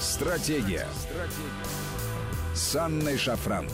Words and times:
Стратегия. 0.00 0.86
С 2.54 2.74
Анной 2.74 3.18
Шафран. 3.18 3.66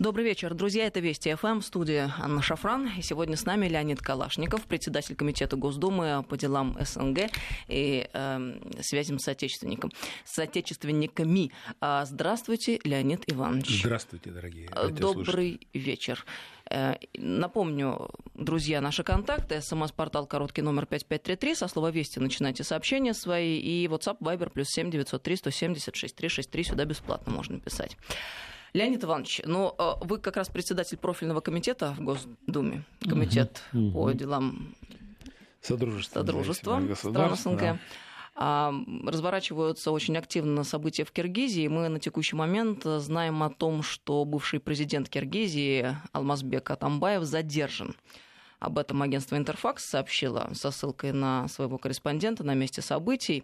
Добрый 0.00 0.24
вечер, 0.24 0.54
друзья. 0.54 0.86
Это 0.86 0.98
Вести 0.98 1.32
ФМ, 1.32 1.60
студия 1.60 2.12
Анна 2.18 2.42
Шафран. 2.42 2.90
И 2.98 3.02
сегодня 3.02 3.36
с 3.36 3.44
нами 3.44 3.68
Леонид 3.68 4.02
Калашников, 4.02 4.66
председатель 4.66 5.14
Комитета 5.14 5.56
Госдумы 5.56 6.24
по 6.28 6.36
делам 6.36 6.76
СНГ 6.80 7.30
и 7.68 8.08
э, 8.12 8.58
связям 8.80 9.20
с 9.20 9.28
отечественником, 9.28 9.92
с 10.24 10.38
отечественниками. 10.40 11.52
А, 11.80 12.04
здравствуйте, 12.04 12.80
Леонид 12.82 13.22
Иванович. 13.28 13.82
Здравствуйте, 13.82 14.30
дорогие 14.30 14.68
Добрый 14.90 15.60
вечер. 15.72 16.26
Э, 16.70 16.94
напомню, 17.16 18.10
друзья, 18.34 18.80
наши 18.80 19.02
контакты. 19.02 19.60
СМС-портал 19.60 20.26
короткий 20.26 20.62
номер 20.62 20.86
5533. 20.86 21.54
Со 21.54 21.68
слова 21.68 21.90
«Вести» 21.90 22.18
начинайте 22.18 22.64
сообщения 22.64 23.14
свои. 23.14 23.58
И 23.58 23.86
WhatsApp, 23.86 24.18
Viber, 24.20 24.50
плюс 24.50 24.68
7 24.68 24.90
903 24.90 25.36
176 25.36 26.16
363. 26.16 26.64
Сюда 26.64 26.84
бесплатно 26.84 27.32
можно 27.32 27.60
писать. 27.60 27.96
Леонид 28.72 29.04
Иванович, 29.04 29.42
ну 29.44 29.74
э, 29.78 29.92
вы 30.02 30.18
как 30.18 30.36
раз 30.36 30.48
председатель 30.48 30.98
профильного 30.98 31.40
комитета 31.40 31.94
в 31.98 32.00
Госдуме, 32.00 32.84
комитет 33.00 33.62
угу, 33.72 33.90
по 33.92 34.12
делам 34.12 34.74
Содружества, 35.62 36.20
Содружества 36.20 36.82
стран 36.94 37.36
СНГ. 37.36 37.58
Да. 37.58 37.78
А, 38.38 38.74
разворачиваются 39.04 39.90
очень 39.90 40.18
активно 40.18 40.62
события 40.62 41.04
в 41.04 41.10
Киргизии. 41.10 41.68
Мы 41.68 41.88
на 41.88 41.98
текущий 41.98 42.36
момент 42.36 42.84
знаем 42.84 43.42
о 43.42 43.48
том, 43.48 43.82
что 43.82 44.26
бывший 44.26 44.60
президент 44.60 45.08
Киргизии 45.08 45.96
Алмазбек 46.12 46.70
Атамбаев 46.70 47.22
задержан. 47.22 47.96
Об 48.58 48.78
этом 48.78 49.00
агентство 49.00 49.36
Интерфакс 49.36 49.86
сообщило 49.86 50.50
со 50.52 50.70
ссылкой 50.70 51.12
на 51.12 51.48
своего 51.48 51.78
корреспондента 51.78 52.44
на 52.44 52.54
месте 52.54 52.82
событий. 52.82 53.42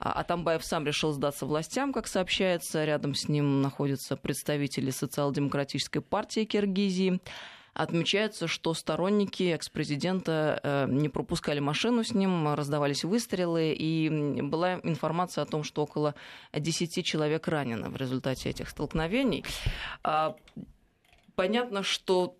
А 0.00 0.12
Атамбаев 0.12 0.64
сам 0.64 0.84
решил 0.84 1.12
сдаться 1.12 1.46
властям, 1.46 1.92
как 1.92 2.08
сообщается. 2.08 2.84
Рядом 2.84 3.14
с 3.14 3.28
ним 3.28 3.62
находятся 3.62 4.16
представители 4.16 4.90
социал-демократической 4.90 6.00
партии 6.00 6.44
Киргизии. 6.44 7.20
Отмечается, 7.74 8.46
что 8.46 8.72
сторонники 8.72 9.42
экс-президента 9.52 10.60
э, 10.62 10.86
не 10.88 11.08
пропускали 11.08 11.58
машину 11.58 12.04
с 12.04 12.14
ним, 12.14 12.54
раздавались 12.54 13.02
выстрелы, 13.02 13.72
и 13.72 14.08
была 14.42 14.80
информация 14.84 15.42
о 15.42 15.46
том, 15.46 15.64
что 15.64 15.82
около 15.82 16.14
10 16.52 17.04
человек 17.04 17.48
ранено 17.48 17.90
в 17.90 17.96
результате 17.96 18.50
этих 18.50 18.68
столкновений. 18.70 19.44
А, 20.04 20.36
понятно, 21.34 21.82
что 21.82 22.36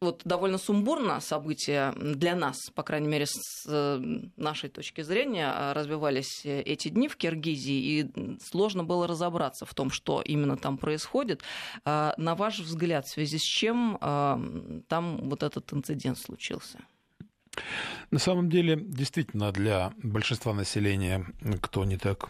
вот 0.00 0.22
довольно 0.24 0.58
сумбурно 0.58 1.20
события 1.20 1.92
для 1.96 2.34
нас, 2.34 2.70
по 2.74 2.82
крайней 2.82 3.08
мере, 3.08 3.26
с 3.26 3.64
э, 3.66 3.98
нашей 4.36 4.68
точки 4.68 5.00
зрения, 5.00 5.50
а, 5.50 5.72
развивались 5.74 6.44
эти 6.44 6.88
дни 6.88 7.08
в 7.08 7.16
Киргизии, 7.16 8.00
и 8.00 8.38
сложно 8.42 8.84
было 8.84 9.06
разобраться 9.06 9.64
в 9.64 9.74
том, 9.74 9.90
что 9.90 10.20
именно 10.20 10.56
там 10.56 10.76
происходит. 10.76 11.42
А, 11.84 12.14
на 12.18 12.34
ваш 12.34 12.58
взгляд, 12.60 13.06
в 13.06 13.10
связи 13.10 13.38
с 13.38 13.42
чем 13.42 13.96
а, 14.00 14.40
там 14.88 15.28
вот 15.28 15.42
этот 15.42 15.72
инцидент 15.72 16.18
случился? 16.18 16.78
На 18.10 18.18
самом 18.18 18.50
деле, 18.50 18.76
действительно, 18.76 19.50
для 19.50 19.92
большинства 20.02 20.52
населения, 20.52 21.24
кто 21.62 21.86
не 21.86 21.96
так 21.96 22.28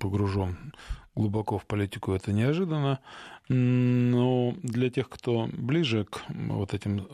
погружен 0.00 0.74
глубоко 1.14 1.58
в 1.58 1.64
политику, 1.66 2.12
это 2.12 2.32
неожиданно. 2.32 3.00
Но 3.48 4.54
для 4.62 4.90
тех, 4.90 5.08
кто 5.08 5.48
ближе 5.52 6.04
к 6.04 6.22
вот 6.28 6.72
этим 6.74 7.06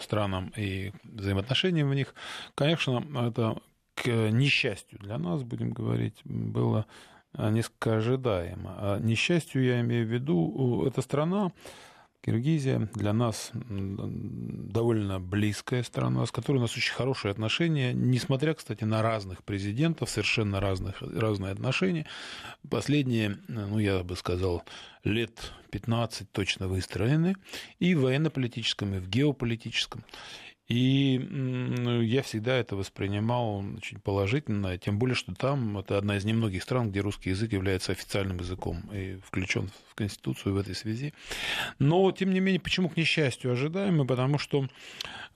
странам 0.00 0.52
и 0.56 0.92
взаимоотношениям 1.04 1.90
в 1.90 1.94
них, 1.94 2.14
конечно, 2.54 3.04
это 3.26 3.60
к 3.94 4.06
несчастью 4.06 4.98
для 5.00 5.18
нас, 5.18 5.42
будем 5.42 5.72
говорить, 5.72 6.20
было 6.24 6.86
несколько 7.36 7.96
ожидаемо. 7.96 8.74
А 8.78 8.98
несчастью 9.00 9.64
я 9.64 9.80
имею 9.80 10.06
в 10.06 10.10
виду, 10.10 10.84
эта 10.86 11.02
страна, 11.02 11.52
Киргизия 12.28 12.90
для 12.94 13.14
нас 13.14 13.52
довольно 13.54 15.18
близкая 15.18 15.82
страна, 15.82 16.26
с 16.26 16.30
которой 16.30 16.58
у 16.58 16.60
нас 16.60 16.76
очень 16.76 16.92
хорошие 16.92 17.32
отношения, 17.32 17.94
несмотря, 17.94 18.52
кстати, 18.52 18.84
на 18.84 19.00
разных 19.00 19.42
президентов, 19.42 20.10
совершенно 20.10 20.60
разных, 20.60 21.00
разные 21.00 21.52
отношения. 21.52 22.04
Последние, 22.68 23.38
ну, 23.48 23.78
я 23.78 24.02
бы 24.02 24.14
сказал, 24.14 24.62
лет 25.04 25.52
15 25.70 26.30
точно 26.30 26.68
выстроены 26.68 27.34
и 27.78 27.94
в 27.94 28.02
военно-политическом, 28.02 28.94
и 28.94 28.98
в 28.98 29.08
геополитическом. 29.08 30.04
И 30.68 31.14
я 32.02 32.22
всегда 32.22 32.56
это 32.56 32.76
воспринимал 32.76 33.64
очень 33.76 33.98
положительно, 34.00 34.76
тем 34.76 34.98
более, 34.98 35.14
что 35.14 35.34
там 35.34 35.78
это 35.78 35.96
одна 35.96 36.18
из 36.18 36.26
немногих 36.26 36.62
стран, 36.62 36.90
где 36.90 37.00
русский 37.00 37.30
язык 37.30 37.52
является 37.52 37.92
официальным 37.92 38.36
языком 38.36 38.82
и 38.92 39.18
включен 39.24 39.70
в 39.90 39.94
Конституцию 39.94 40.54
в 40.54 40.58
этой 40.58 40.74
связи. 40.74 41.14
Но, 41.78 42.12
тем 42.12 42.34
не 42.34 42.40
менее, 42.40 42.60
почему, 42.60 42.90
к 42.90 42.98
несчастью, 42.98 43.50
ожидаемый? 43.50 44.06
Потому 44.06 44.36
что, 44.36 44.68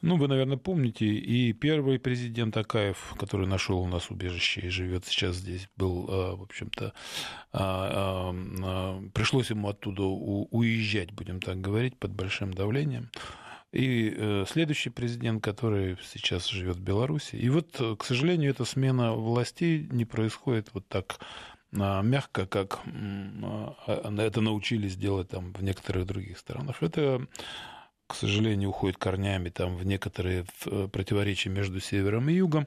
ну, 0.02 0.16
вы, 0.18 0.28
наверное, 0.28 0.58
помните, 0.58 1.06
и 1.06 1.54
первый 1.54 1.98
президент 1.98 2.54
Акаев, 2.58 3.14
который 3.18 3.46
нашел 3.46 3.80
у 3.80 3.88
нас 3.88 4.10
убежище 4.10 4.60
и 4.60 4.68
живет 4.68 5.06
сейчас 5.06 5.36
здесь, 5.36 5.66
был, 5.78 6.08
а, 6.10 6.36
в 6.36 6.42
общем-то, 6.42 6.92
а, 7.52 8.34
а, 8.34 9.02
пришлось 9.14 9.48
ему 9.48 9.70
оттуда 9.70 10.02
уезжать, 10.02 11.10
будем 11.10 11.40
так 11.40 11.58
говорить, 11.58 11.96
под 11.96 12.12
большим 12.12 12.52
давлением 12.52 13.08
и 13.72 14.14
э, 14.14 14.44
следующий 14.48 14.90
президент, 14.90 15.42
который 15.42 15.96
сейчас 16.04 16.46
живет 16.46 16.76
в 16.76 16.82
Беларуси. 16.82 17.36
И 17.36 17.48
вот, 17.48 17.74
э, 17.80 17.96
к 17.98 18.04
сожалению, 18.04 18.50
эта 18.50 18.64
смена 18.64 19.12
властей 19.12 19.88
не 19.90 20.04
происходит 20.04 20.68
вот 20.74 20.86
так 20.88 21.18
а, 21.74 22.02
мягко, 22.02 22.46
как 22.46 22.80
а, 22.84 24.14
это 24.18 24.40
научились 24.42 24.94
делать 24.96 25.30
там 25.30 25.52
в 25.54 25.62
некоторых 25.62 26.06
других 26.06 26.38
странах. 26.38 26.82
Это 26.82 27.26
к 28.06 28.14
сожалению, 28.14 28.68
уходит 28.70 28.98
корнями 28.98 29.48
там, 29.48 29.74
в 29.76 29.86
некоторые 29.86 30.44
э, 30.66 30.88
противоречия 30.92 31.48
между 31.48 31.80
севером 31.80 32.28
и 32.28 32.34
югом. 32.34 32.66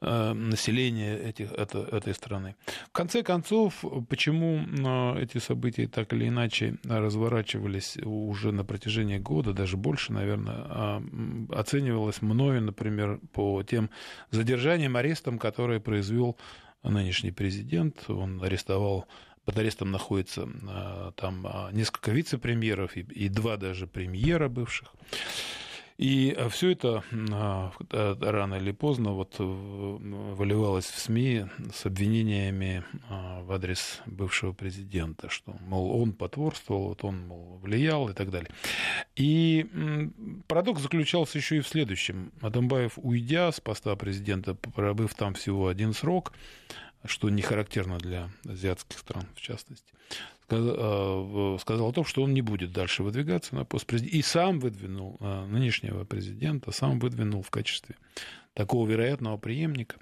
Э, 0.00 0.32
населения 0.32 1.18
этих, 1.18 1.50
это, 1.50 1.80
этой 1.80 2.14
страны. 2.14 2.54
В 2.86 2.92
конце 2.92 3.24
концов, 3.24 3.84
почему 4.08 4.60
э, 4.60 5.22
эти 5.22 5.38
события 5.38 5.88
так 5.88 6.12
или 6.12 6.28
иначе 6.28 6.76
разворачивались 6.84 7.96
уже 8.04 8.52
на 8.52 8.64
протяжении 8.64 9.18
года, 9.18 9.52
даже 9.52 9.76
больше, 9.76 10.12
наверное, 10.12 10.54
а, 10.56 11.02
оценивалось 11.50 12.22
мною, 12.22 12.62
например, 12.62 13.18
по 13.32 13.64
тем 13.64 13.90
задержаниям, 14.30 14.96
арестам, 14.96 15.36
которые 15.36 15.80
произвел 15.80 16.36
нынешний 16.84 17.32
президент. 17.32 18.08
Он 18.08 18.40
арестовал 18.42 19.06
под 19.44 19.58
арестом 19.58 19.90
находится 19.90 20.46
э, 20.46 21.12
там 21.16 21.44
несколько 21.72 22.12
вице-премьеров 22.12 22.96
и, 22.96 23.00
и 23.00 23.28
два 23.28 23.56
даже 23.56 23.88
премьера 23.88 24.48
бывших. 24.48 24.94
И 25.98 26.32
э, 26.36 26.48
все 26.48 26.70
это 26.70 27.02
а, 27.32 27.72
э, 27.90 28.14
рано 28.20 28.54
или 28.54 28.70
поздно 28.70 29.14
вот 29.14 29.34
выливалось 29.38 30.86
в 30.86 30.98
СМИ 30.98 31.46
с 31.74 31.86
обвинениями 31.86 32.84
а, 33.08 33.42
в 33.42 33.50
адрес 33.50 34.00
бывшего 34.06 34.52
президента, 34.52 35.28
что, 35.28 35.56
мол, 35.66 36.00
он 36.00 36.12
потворствовал, 36.12 36.90
вот 36.90 37.02
он, 37.02 37.26
мол, 37.26 37.58
влиял 37.60 38.08
и 38.08 38.12
так 38.12 38.30
далее. 38.30 38.50
И 39.16 39.66
парадокс 40.46 40.82
заключался 40.82 41.38
еще 41.38 41.56
и 41.56 41.60
в 41.60 41.68
следующем. 41.68 42.30
Адамбаев, 42.40 42.92
уйдя 42.96 43.50
с 43.50 43.60
поста 43.60 43.96
президента, 43.96 44.54
пробыв 44.54 45.14
там 45.14 45.34
всего 45.34 45.66
один 45.66 45.94
срок, 45.94 46.32
что 47.04 47.30
не 47.30 47.42
характерно 47.42 47.98
для 47.98 48.30
азиатских 48.46 48.98
стран, 48.98 49.26
в 49.34 49.40
частности, 49.40 49.92
э, 50.48 51.56
сказал 51.60 51.88
о 51.88 51.92
том, 51.92 52.04
что 52.04 52.22
он 52.22 52.34
не 52.34 52.42
будет 52.42 52.72
дальше 52.72 53.02
выдвигаться 53.02 53.54
на 53.54 53.64
пост 53.64 53.86
президента. 53.86 54.16
И 54.16 54.22
сам 54.22 54.60
выдвинул 54.60 55.16
э, 55.20 55.46
нынешнего 55.46 56.04
президента, 56.04 56.72
сам 56.72 56.98
выдвинул 56.98 57.42
в 57.42 57.50
качестве 57.50 57.96
такого 58.54 58.88
вероятного 58.88 59.36
преемника. 59.36 59.96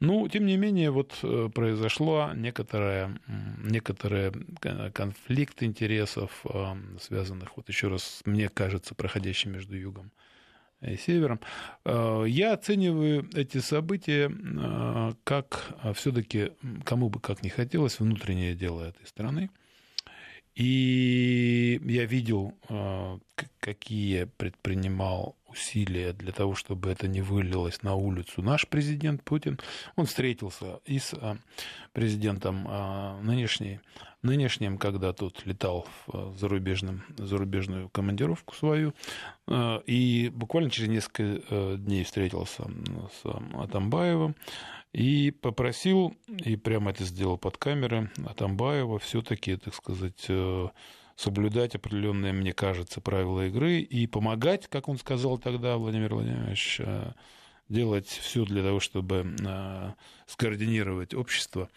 Ну, 0.00 0.26
тем 0.28 0.46
не 0.46 0.56
менее, 0.56 0.90
вот 0.90 1.16
э, 1.22 1.48
произошла 1.54 2.34
некоторая, 2.34 3.16
некоторая 3.62 4.32
конфликт 4.92 5.62
интересов, 5.62 6.44
связанных, 7.00 7.56
вот 7.56 7.68
еще 7.68 7.88
раз, 7.88 8.22
мне 8.24 8.48
кажется, 8.48 8.94
проходящим 8.94 9.52
между 9.52 9.76
югом 9.76 10.10
и 10.82 10.96
севером. 10.96 11.40
Э, 11.84 12.24
я 12.26 12.52
оцениваю 12.54 13.28
эти 13.34 13.58
события 13.58 14.30
э, 14.30 15.12
как 15.24 15.74
э, 15.82 15.92
все-таки, 15.94 16.52
кому 16.84 17.08
бы 17.08 17.20
как 17.20 17.42
ни 17.42 17.48
хотелось, 17.48 18.00
внутреннее 18.00 18.54
дело 18.54 18.82
этой 18.82 19.06
страны. 19.06 19.50
И 20.54 21.80
я 21.82 22.04
видел, 22.04 22.52
какие 23.58 24.24
предпринимал 24.24 25.34
усилия 25.48 26.12
для 26.12 26.30
того, 26.30 26.54
чтобы 26.54 26.90
это 26.90 27.08
не 27.08 27.22
вылилось 27.22 27.82
на 27.82 27.94
улицу. 27.94 28.42
Наш 28.42 28.68
президент 28.68 29.22
Путин, 29.22 29.58
он 29.96 30.04
встретился 30.04 30.80
и 30.84 30.98
с 30.98 31.14
президентом 31.94 32.64
нынешней, 33.24 33.80
нынешним, 34.22 34.78
когда 34.78 35.12
тот 35.12 35.44
летал 35.46 35.86
в 36.06 36.14
а, 36.14 36.32
зарубежном, 36.38 37.02
зарубежную 37.16 37.88
командировку 37.88 38.54
свою, 38.54 38.94
и 39.86 40.30
буквально 40.34 40.70
через 40.70 40.88
несколько 40.88 41.76
дней 41.76 42.04
встретился 42.04 42.64
с 43.10 43.26
Атамбаевым, 43.54 44.36
И 44.92 45.30
попросил, 45.30 46.14
и 46.28 46.56
прямо 46.56 46.90
это 46.90 47.04
сделал 47.04 47.38
под 47.38 47.56
камеры, 47.56 48.10
Атамбаева 48.26 48.98
все-таки, 48.98 49.56
так 49.56 49.74
сказать, 49.74 50.26
э, 50.28 50.68
соблюдать 51.16 51.74
определенные, 51.74 52.32
мне 52.32 52.52
кажется, 52.52 53.00
правила 53.00 53.46
игры 53.46 53.80
и 53.80 54.06
помогать, 54.06 54.68
как 54.68 54.88
он 54.88 54.98
сказал 54.98 55.38
тогда, 55.38 55.76
Владимир 55.78 56.14
Владимирович, 56.14 56.80
э, 56.80 57.12
делать 57.68 58.06
все 58.08 58.44
для 58.44 58.62
того, 58.62 58.80
чтобы 58.80 59.34
э, 59.40 59.92
скоординировать 60.26 61.14
общество 61.14 61.70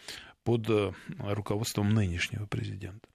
под 0.46 0.96
руководством 1.20 1.90
нынешнего 1.90 2.46
президента 2.46 3.10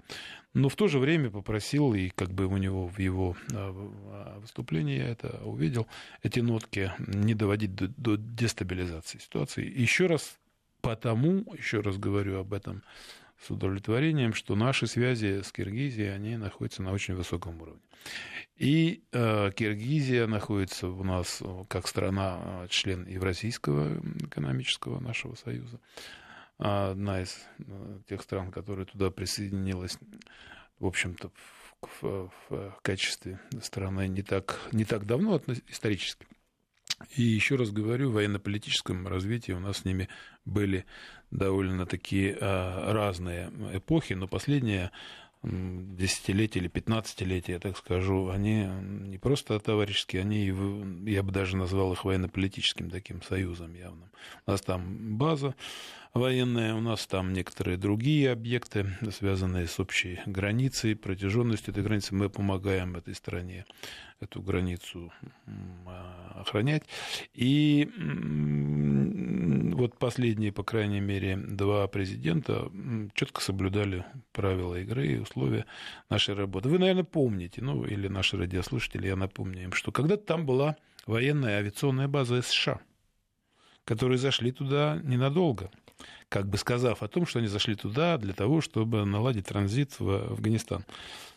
но 0.54 0.68
в 0.68 0.76
то 0.76 0.88
же 0.88 0.98
время 0.98 1.30
попросил, 1.30 1.94
и 1.94 2.10
как 2.10 2.32
бы 2.32 2.46
у 2.46 2.56
него 2.56 2.88
в 2.88 2.98
его 2.98 3.36
а, 3.52 4.38
выступлении 4.40 4.98
я 4.98 5.08
это 5.08 5.40
увидел, 5.44 5.86
эти 6.22 6.40
нотки 6.40 6.92
не 6.98 7.34
доводить 7.34 7.74
до, 7.74 7.88
до 7.88 8.16
дестабилизации 8.16 9.18
ситуации. 9.18 9.64
Еще 9.64 10.06
раз 10.06 10.38
потому, 10.80 11.44
еще 11.56 11.80
раз 11.80 11.98
говорю 11.98 12.40
об 12.40 12.52
этом 12.52 12.82
с 13.40 13.50
удовлетворением, 13.50 14.34
что 14.34 14.56
наши 14.56 14.86
связи 14.86 15.42
с 15.42 15.52
Киргизией, 15.52 16.14
они 16.14 16.36
находятся 16.36 16.82
на 16.82 16.92
очень 16.92 17.14
высоком 17.14 17.62
уровне. 17.62 17.80
И 18.56 19.02
э, 19.12 19.52
Киргизия 19.54 20.26
находится 20.26 20.88
у 20.88 21.04
нас 21.04 21.42
как 21.68 21.86
страна, 21.86 22.66
член 22.68 23.06
Евразийского 23.06 24.00
экономического 24.26 25.00
нашего 25.00 25.36
союза 25.36 25.80
одна 26.60 27.22
из 27.22 27.36
э, 27.58 27.98
тех 28.08 28.22
стран, 28.22 28.50
которая 28.50 28.86
туда 28.86 29.10
присоединилась, 29.10 29.98
в 30.78 30.86
общем-то, 30.86 31.30
в, 31.80 32.02
в, 32.02 32.30
в 32.50 32.78
качестве 32.82 33.40
страны 33.62 34.08
не 34.08 34.22
так, 34.22 34.60
не 34.72 34.84
так 34.84 35.06
давно 35.06 35.40
исторически. 35.68 36.26
И 37.16 37.22
еще 37.22 37.56
раз 37.56 37.70
говорю, 37.70 38.10
в 38.10 38.14
военно-политическом 38.14 39.08
развитии 39.08 39.52
у 39.52 39.58
нас 39.58 39.78
с 39.78 39.84
ними 39.86 40.08
были 40.44 40.84
довольно 41.30 41.86
такие 41.86 42.36
а, 42.38 42.92
разные 42.92 43.50
эпохи, 43.72 44.12
но 44.12 44.28
последняя 44.28 44.90
десятилетия 45.42 46.58
или 46.58 46.68
пятнадцатилетия, 46.68 47.54
я 47.54 47.60
так 47.60 47.78
скажу, 47.78 48.28
они 48.28 48.64
не 48.64 49.16
просто 49.16 49.58
товарищеские, 49.58 50.20
они, 50.20 50.46
я 51.10 51.22
бы 51.22 51.32
даже 51.32 51.56
назвал 51.56 51.94
их 51.94 52.04
военно-политическим 52.04 52.90
таким 52.90 53.22
союзом 53.22 53.72
явным. 53.72 54.10
У 54.46 54.50
нас 54.50 54.60
там 54.60 55.16
база 55.16 55.54
военная, 56.14 56.74
у 56.74 56.80
нас 56.80 57.06
там 57.06 57.32
некоторые 57.32 57.76
другие 57.76 58.32
объекты, 58.32 58.86
связанные 59.10 59.66
с 59.66 59.78
общей 59.78 60.20
границей, 60.26 60.96
протяженностью 60.96 61.72
этой 61.72 61.84
границы. 61.84 62.14
Мы 62.14 62.28
помогаем 62.28 62.96
этой 62.96 63.14
стране 63.14 63.64
эту 64.20 64.42
границу 64.42 65.12
охранять. 66.34 66.82
И 67.32 67.88
вот 69.74 69.98
последние, 69.98 70.52
по 70.52 70.62
крайней 70.62 71.00
мере, 71.00 71.36
два 71.36 71.86
президента 71.88 72.70
четко 73.14 73.40
соблюдали 73.40 74.04
правила 74.32 74.74
игры 74.74 75.06
и 75.06 75.18
условия 75.18 75.64
нашей 76.10 76.34
работы. 76.34 76.68
Вы, 76.68 76.78
наверное, 76.78 77.04
помните, 77.04 77.62
ну 77.62 77.84
или 77.84 78.08
наши 78.08 78.36
радиослушатели, 78.36 79.06
я 79.06 79.16
напомню 79.16 79.64
им, 79.64 79.72
что 79.72 79.90
когда-то 79.90 80.24
там 80.24 80.44
была 80.44 80.76
военная 81.06 81.58
авиационная 81.58 82.08
база 82.08 82.42
США, 82.42 82.80
которые 83.84 84.18
зашли 84.18 84.52
туда 84.52 85.00
ненадолго 85.02 85.70
как 86.30 86.48
бы 86.48 86.56
сказав 86.56 87.02
о 87.02 87.08
том, 87.08 87.26
что 87.26 87.40
они 87.40 87.48
зашли 87.48 87.74
туда 87.74 88.16
для 88.16 88.32
того, 88.32 88.62
чтобы 88.62 89.04
наладить 89.04 89.46
транзит 89.46 89.98
в 89.98 90.30
Афганистан 90.32 90.86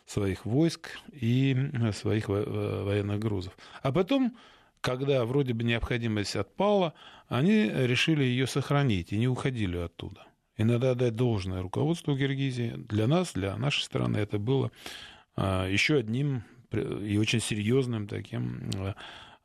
своих 0.05 0.45
войск 0.45 0.91
и 1.11 1.57
своих 1.93 2.29
военных 2.29 3.19
грузов. 3.19 3.57
А 3.81 3.91
потом, 3.91 4.37
когда 4.81 5.25
вроде 5.25 5.53
бы 5.53 5.63
необходимость 5.63 6.35
отпала, 6.35 6.93
они 7.27 7.69
решили 7.69 8.23
ее 8.23 8.45
сохранить 8.45 9.11
и 9.11 9.17
не 9.17 9.27
уходили 9.27 9.77
оттуда. 9.77 10.27
И 10.57 10.63
надо 10.63 10.91
отдать 10.91 11.15
должное 11.15 11.63
руководству 11.63 12.15
Киргизии. 12.15 12.75
Для 12.77 13.07
нас, 13.07 13.33
для 13.33 13.57
нашей 13.57 13.81
страны 13.81 14.17
это 14.17 14.37
было 14.37 14.71
а, 15.35 15.67
еще 15.67 15.97
одним 15.97 16.43
и 16.71 17.17
очень 17.17 17.39
серьезным 17.39 18.07
таким 18.07 18.69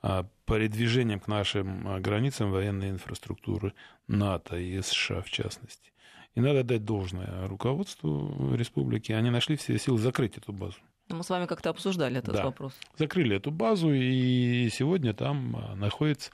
передвижением 0.00 1.21
к 1.21 1.29
нашим 1.29 1.89
а, 1.89 2.00
границам 2.00 2.50
военной 2.50 2.91
инфраструктуры 2.91 3.75
НАТО 4.06 4.56
и 4.56 4.81
США 4.81 5.23
в 5.23 5.31
частности. 5.31 5.93
И 6.35 6.41
надо 6.41 6.62
дать 6.62 6.85
должное 6.85 7.49
руководству 7.49 8.55
республики. 8.55 9.12
Они 9.12 9.31
нашли 9.31 9.56
все 9.56 9.79
силы 9.79 9.99
закрыть 9.99 10.39
эту 10.39 10.53
базу. 10.53 10.77
Мы 11.09 11.25
с 11.25 11.31
вами 11.31 11.47
как-то 11.47 11.71
обсуждали 11.71 12.19
этот 12.19 12.35
да. 12.35 12.45
вопрос. 12.45 12.75
Закрыли 12.97 13.37
эту 13.37 13.50
базу, 13.50 13.93
и 13.93 14.69
сегодня 14.71 15.15
там 15.15 15.56
а, 15.56 15.75
находится 15.75 16.31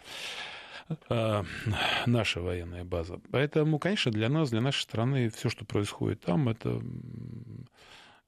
наша 2.07 2.41
военная 2.43 2.85
база. 2.85 3.21
Поэтому, 3.31 3.79
конечно, 3.79 4.13
для 4.13 4.29
нас, 4.29 4.51
для 4.51 4.61
нашей 4.61 4.83
страны, 4.83 5.31
все, 5.31 5.49
что 5.49 5.65
происходит 5.65 6.21
там, 6.21 6.49
это 6.49 6.83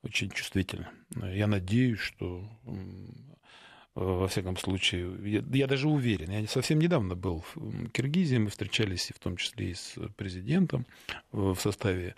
очень 0.02 0.30
чувствительно. 0.30 0.90
Я 1.14 1.46
надеюсь, 1.46 1.98
что 1.98 2.48
во 3.96 4.28
всяком 4.28 4.58
случае, 4.58 5.10
я, 5.24 5.42
я 5.52 5.66
даже 5.66 5.88
уверен, 5.88 6.30
я 6.30 6.46
совсем 6.46 6.78
недавно 6.78 7.14
был 7.14 7.42
в 7.54 7.88
Киргизии, 7.88 8.36
мы 8.36 8.50
встречались 8.50 9.10
в 9.14 9.18
том 9.18 9.38
числе 9.38 9.70
и 9.70 9.74
с 9.74 9.94
президентом 10.16 10.86
в 11.32 11.56
составе 11.56 12.14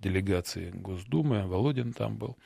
делегации 0.00 0.70
Госдумы, 0.70 1.46
Володин 1.46 1.92
там 1.92 2.16
был. 2.16 2.36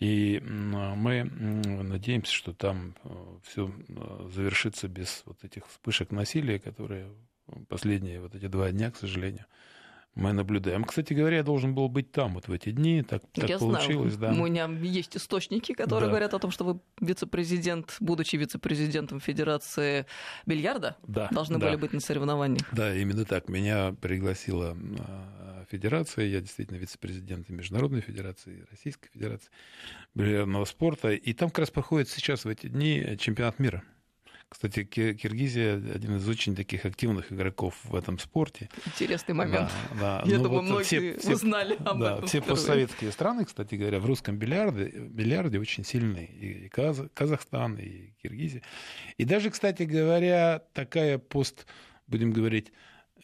И 0.00 0.40
мы 0.40 1.24
надеемся, 1.24 2.32
что 2.32 2.52
там 2.52 2.96
э, 3.04 3.38
все 3.44 3.70
э, 3.70 4.28
завершится 4.32 4.88
без 4.88 5.22
вот 5.26 5.44
этих 5.44 5.68
вспышек 5.68 6.10
насилия, 6.10 6.58
которые 6.58 7.10
последние 7.68 8.20
вот 8.20 8.34
эти 8.34 8.46
два 8.46 8.70
дня, 8.70 8.90
к 8.90 8.96
сожалению, 8.96 9.44
мы 10.14 10.32
наблюдаем. 10.32 10.84
Кстати 10.84 11.12
говоря, 11.12 11.38
я 11.38 11.42
должен 11.42 11.74
был 11.74 11.88
быть 11.88 12.12
там 12.12 12.34
вот 12.34 12.48
в 12.48 12.52
эти 12.52 12.70
дни, 12.70 13.02
так, 13.02 13.22
так 13.32 13.48
я 13.48 13.58
получилось. 13.58 14.14
Знаю. 14.14 14.34
Да. 14.34 14.40
У 14.40 14.46
меня 14.46 14.66
есть 14.82 15.16
источники, 15.16 15.72
которые 15.72 16.06
да. 16.06 16.10
говорят 16.10 16.34
о 16.34 16.38
том, 16.38 16.50
что 16.50 16.64
вы 16.64 16.80
вице-президент, 17.00 17.96
будучи 18.00 18.36
вице-президентом 18.36 19.20
Федерации 19.20 20.06
бильярда, 20.46 20.96
да, 21.06 21.28
должны 21.32 21.58
да. 21.58 21.66
были 21.66 21.76
быть 21.76 21.92
на 21.92 22.00
соревнованиях. 22.00 22.66
Да, 22.72 22.94
именно 22.94 23.24
так. 23.24 23.48
Меня 23.48 23.94
пригласила 24.00 24.76
а, 24.98 25.64
Федерация, 25.70 26.26
я 26.26 26.40
действительно 26.40 26.76
вице-президент 26.76 27.48
Международной 27.48 28.00
Федерации, 28.00 28.66
Российской 28.70 29.08
Федерации 29.10 29.50
бильярдного 30.14 30.64
спорта. 30.64 31.12
И 31.12 31.32
там 31.32 31.50
как 31.50 31.60
раз 31.60 31.70
проходит 31.70 32.08
сейчас 32.08 32.44
в 32.44 32.48
эти 32.48 32.68
дни 32.68 33.16
чемпионат 33.18 33.58
мира. 33.58 33.82
Кстати, 34.54 34.84
Киргизия 34.84 35.74
один 35.74 36.14
из 36.18 36.28
очень 36.28 36.54
таких 36.54 36.84
активных 36.84 37.32
игроков 37.32 37.74
в 37.82 37.96
этом 37.96 38.20
спорте. 38.20 38.70
Интересный 38.86 39.34
момент. 39.34 39.68
Да, 39.98 40.22
да. 40.22 40.22
Я 40.30 40.38
ну, 40.38 40.44
думаю, 40.44 40.60
вот 40.60 40.70
многие 40.70 41.18
все, 41.18 41.34
узнали 41.34 41.74
об 41.84 41.98
да, 41.98 42.12
этом. 42.12 42.28
Все 42.28 42.38
впервые. 42.38 42.50
постсоветские 42.50 43.10
страны, 43.10 43.46
кстати 43.46 43.74
говоря, 43.74 43.98
в 43.98 44.06
русском 44.06 44.36
бильярде, 44.36 44.84
бильярде 44.84 45.58
очень 45.58 45.84
сильные. 45.84 46.26
И 46.26 46.68
Казахстан, 46.68 47.74
и 47.78 48.12
Киргизия. 48.22 48.62
И 49.18 49.24
даже, 49.24 49.50
кстати 49.50 49.82
говоря, 49.82 50.62
такая 50.72 51.18
пост, 51.18 51.66
будем 52.06 52.30
говорить, 52.32 52.70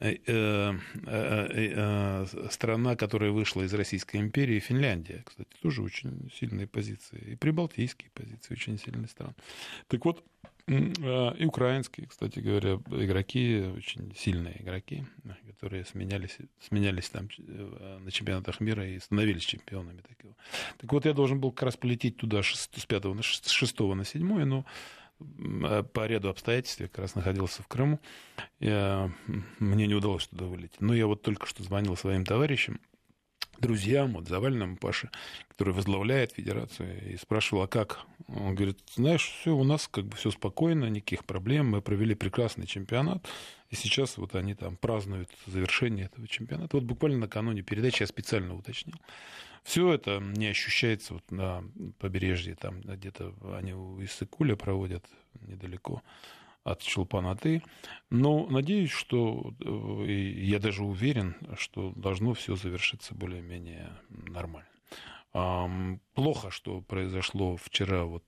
э, 0.00 0.16
э, 0.26 0.74
э, 1.06 2.26
страна, 2.50 2.96
которая 2.96 3.30
вышла 3.30 3.62
из 3.62 3.72
Российской 3.72 4.16
империи, 4.16 4.58
Финляндия, 4.58 5.22
кстати, 5.24 5.50
тоже 5.62 5.82
очень 5.82 6.28
сильные 6.34 6.66
позиции. 6.66 7.34
И 7.34 7.36
прибалтийские 7.36 8.10
позиции 8.14 8.52
очень 8.52 8.78
сильные 8.80 9.06
страны. 9.06 9.34
Так 9.86 10.04
вот, 10.04 10.24
и 10.70 11.44
украинские, 11.44 12.06
кстати 12.06 12.38
говоря, 12.38 12.74
игроки, 12.90 13.60
очень 13.76 14.14
сильные 14.16 14.62
игроки, 14.62 15.04
которые 15.48 15.84
сменялись, 15.84 16.38
сменялись 16.60 17.08
там 17.10 17.28
э, 17.38 17.98
на 18.00 18.10
чемпионатах 18.12 18.60
мира 18.60 18.86
и 18.86 19.00
становились 19.00 19.42
чемпионами. 19.42 20.00
Такого. 20.02 20.36
Так 20.78 20.92
вот, 20.92 21.06
я 21.06 21.12
должен 21.12 21.40
был 21.40 21.50
как 21.50 21.64
раз 21.64 21.76
полететь 21.76 22.18
туда 22.18 22.42
с 22.42 22.68
5 22.68 23.04
на 23.04 23.22
6, 23.22 23.46
с 23.46 23.50
6 23.50 23.80
на 23.80 24.04
7, 24.04 24.44
но 24.44 24.64
э, 25.18 25.82
по 25.92 26.06
ряду 26.06 26.28
обстоятельств 26.28 26.80
я 26.80 26.86
как 26.86 27.00
раз 27.00 27.16
находился 27.16 27.64
в 27.64 27.66
Крыму. 27.66 27.98
Я, 28.60 29.10
мне 29.58 29.88
не 29.88 29.94
удалось 29.94 30.28
туда 30.28 30.44
вылететь. 30.44 30.80
Но 30.80 30.94
я 30.94 31.08
вот 31.08 31.22
только 31.22 31.46
что 31.46 31.64
звонил 31.64 31.96
своим 31.96 32.24
товарищам, 32.24 32.78
друзьям, 33.60 34.14
вот 34.14 34.28
Завальному 34.28 34.76
Паше, 34.76 35.10
который 35.48 35.74
возглавляет 35.74 36.32
федерацию, 36.32 37.12
и 37.12 37.16
спрашивал, 37.16 37.62
а 37.62 37.68
как? 37.68 38.00
Он 38.28 38.54
говорит, 38.54 38.78
знаешь, 38.94 39.24
все 39.40 39.54
у 39.54 39.64
нас 39.64 39.88
как 39.88 40.06
бы 40.06 40.16
все 40.16 40.30
спокойно, 40.30 40.86
никаких 40.86 41.24
проблем, 41.24 41.70
мы 41.70 41.82
провели 41.82 42.14
прекрасный 42.14 42.66
чемпионат, 42.66 43.28
и 43.70 43.76
сейчас 43.76 44.18
вот 44.18 44.34
они 44.34 44.54
там 44.54 44.76
празднуют 44.76 45.30
завершение 45.46 46.06
этого 46.06 46.26
чемпионата. 46.26 46.76
Вот 46.76 46.84
буквально 46.84 47.18
накануне 47.18 47.62
передачи 47.62 48.02
я 48.02 48.06
специально 48.06 48.54
уточнил. 48.54 48.96
Все 49.62 49.92
это 49.92 50.18
не 50.20 50.46
ощущается 50.46 51.14
вот 51.14 51.30
на 51.30 51.62
побережье, 51.98 52.54
там 52.54 52.80
где-то 52.80 53.34
они 53.56 53.74
у 53.74 54.02
Иссыкуля 54.02 54.56
проводят 54.56 55.04
недалеко 55.40 56.02
от 56.64 56.82
Чулпанаты. 56.82 57.62
Но 58.10 58.46
надеюсь, 58.46 58.90
что 58.90 59.54
э, 59.60 60.10
я 60.10 60.58
даже 60.58 60.84
уверен, 60.84 61.36
что 61.56 61.92
должно 61.96 62.34
все 62.34 62.56
завершиться 62.56 63.14
более-менее 63.14 63.90
нормально. 64.08 64.68
Плохо, 66.14 66.50
что 66.50 66.80
произошло 66.80 67.56
вчера 67.56 68.02
вот 68.04 68.24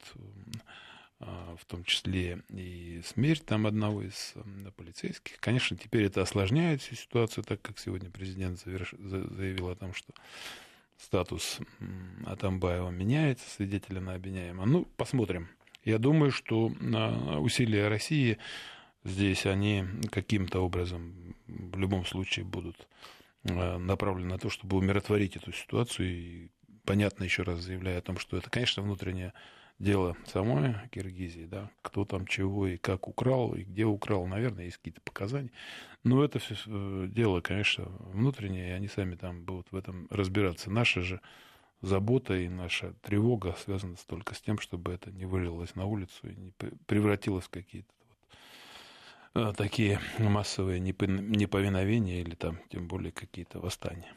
а, 1.25 1.55
в 1.57 1.65
том 1.67 1.85
числе 1.85 2.43
и 2.49 3.01
смерть 3.05 3.45
там 3.45 3.67
одного 3.67 4.03
из 4.03 4.35
полицейских. 4.77 5.39
Конечно, 5.39 5.77
теперь 5.77 6.05
это 6.05 6.23
осложняет 6.23 6.83
всю 6.83 6.97
ситуацию, 6.97 7.45
так 7.45 7.62
как 7.62 7.79
сегодня 7.79 8.11
президент 8.11 8.61
заявил 8.61 9.69
о 9.69 9.77
том, 9.77 9.95
что 9.95 10.12
статус 10.99 11.59
Атамбаева 12.27 12.91
меняется, 12.91 13.49
свидетеля 13.51 14.01
на 14.01 14.15
обвиняемого. 14.15 14.67
Ну, 14.67 14.85
посмотрим. 14.97 15.49
Я 15.85 15.99
думаю, 15.99 16.31
что 16.31 16.67
усилия 17.41 17.89
России 17.89 18.39
здесь, 19.05 19.47
они 19.47 19.85
каким-то 20.11 20.61
образом 20.61 21.35
в 21.47 21.79
любом 21.79 22.05
случае 22.05 22.45
будут 22.45 22.89
а, 23.49 23.79
направлены 23.79 24.31
на 24.31 24.39
то, 24.39 24.49
чтобы 24.49 24.77
умиротворить 24.77 25.37
эту 25.37 25.53
ситуацию. 25.53 26.09
И 26.09 26.49
понятно, 26.85 27.25
еще 27.25 27.43
раз 27.43 27.61
заявляю 27.61 27.99
о 27.99 28.03
том, 28.03 28.19
что 28.19 28.37
это, 28.37 28.51
конечно, 28.51 28.83
внутренняя 28.83 29.35
дело 29.79 30.17
самой 30.27 30.77
Киргизии, 30.91 31.47
да, 31.47 31.71
кто 31.83 32.05
там 32.05 32.27
чего 32.27 32.69
и 32.69 32.77
как 32.77 33.09
украл, 33.09 33.55
и 33.55 33.65
где 33.65 33.85
украл, 33.85 34.27
наверное, 34.27 34.67
есть 34.67 34.77
какие-то 34.77 35.01
показания. 35.01 35.51
Но 36.05 36.25
это 36.25 36.39
все 36.39 36.55
э, 36.67 37.07
дело, 37.09 37.41
конечно, 37.41 37.87
внутреннее, 38.12 38.69
и 38.69 38.73
они 38.73 38.87
сами 38.87 39.17
там 39.17 39.45
будут 39.45 39.73
в 39.73 39.77
этом 39.77 40.07
разбираться. 40.11 40.71
Наша 40.71 41.03
же 41.03 41.21
забота 41.83 42.35
и 42.35 42.49
наша 42.49 42.95
тревога 43.03 43.55
связана 43.62 43.97
только 44.07 44.35
с 44.35 44.41
тем, 44.41 44.59
чтобы 44.59 44.93
это 44.93 45.11
не 45.11 45.27
вылилось 45.27 45.75
на 45.75 45.85
улицу 45.85 46.29
и 46.29 46.35
не 46.35 46.53
превратилось 46.87 47.45
в 47.45 47.51
какие-то 47.51 47.93
вот 49.35 49.51
э, 49.51 49.53
такие 49.57 50.01
массовые 50.19 50.81
неповиновения 50.81 52.21
или 52.21 52.35
там 52.35 52.59
тем 52.71 52.89
более 52.89 53.12
какие-то 53.12 53.61
восстания. 53.61 54.15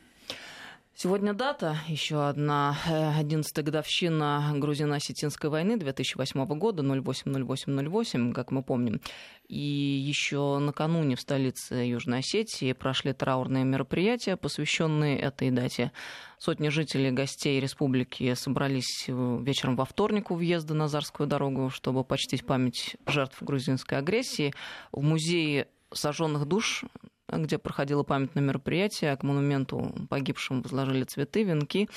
Сегодня 0.97 1.33
дата, 1.33 1.77
еще 1.89 2.25
одна, 2.25 2.77
11-я 2.87 3.43
э, 3.53 3.65
годовщина 3.65 4.53
грузино-осетинской 4.55 5.49
войны 5.49 5.75
2008 5.75 6.45
года, 6.57 6.83
08-08-08, 6.83 8.31
как 8.31 8.51
мы 8.51 8.63
помним. 8.63 9.01
И 9.49 9.59
еще 9.59 10.57
накануне 10.59 11.17
в 11.17 11.19
столице 11.19 11.75
Южной 11.75 12.19
Осетии 12.19 12.71
прошли 12.71 13.11
траурные 13.11 13.65
мероприятия, 13.65 14.37
посвященные 14.37 15.19
этой 15.19 15.51
дате. 15.51 15.91
Сотни 16.37 16.69
жителей, 16.69 17.11
гостей 17.11 17.59
республики 17.59 18.33
собрались 18.33 19.09
вечером 19.09 19.75
во 19.75 19.83
вторник 19.83 20.31
у 20.31 20.35
въезда 20.35 20.75
на 20.75 20.87
Зарскую 20.87 21.27
дорогу, 21.27 21.71
чтобы 21.71 22.05
почтить 22.05 22.45
память 22.45 22.95
жертв 23.05 23.43
грузинской 23.43 23.97
агрессии. 23.97 24.53
В 24.93 25.03
музее 25.03 25.67
сожженных 25.91 26.45
душ 26.45 26.85
где 27.31 27.57
проходило 27.57 28.03
памятное 28.03 28.43
мероприятие, 28.43 29.15
к 29.17 29.23
монументу 29.23 29.93
погибшим 30.09 30.61
возложили 30.61 31.03
цветы, 31.03 31.43
венки. 31.43 31.89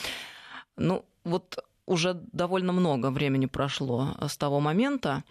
Ну, 0.76 1.04
вот 1.25 1.58
уже 1.87 2.14
довольно 2.32 2.73
много 2.73 3.11
времени 3.11 3.47
прошло 3.47 4.16
с 4.26 4.37
того 4.37 4.61
момента. 4.61 5.25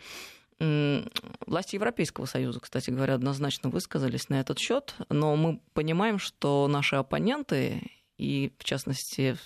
Власти 0.59 1.75
Европейского 1.75 2.25
Союза, 2.25 2.59
кстати 2.59 2.89
говоря, 2.89 3.13
однозначно 3.13 3.69
высказались 3.69 4.29
на 4.29 4.39
этот 4.39 4.57
счет, 4.57 4.95
но 5.09 5.35
мы 5.35 5.61
понимаем, 5.73 6.17
что 6.17 6.67
наши 6.67 6.95
оппоненты, 6.95 7.91
и 8.17 8.51
в 8.57 8.63
частности 8.63 9.37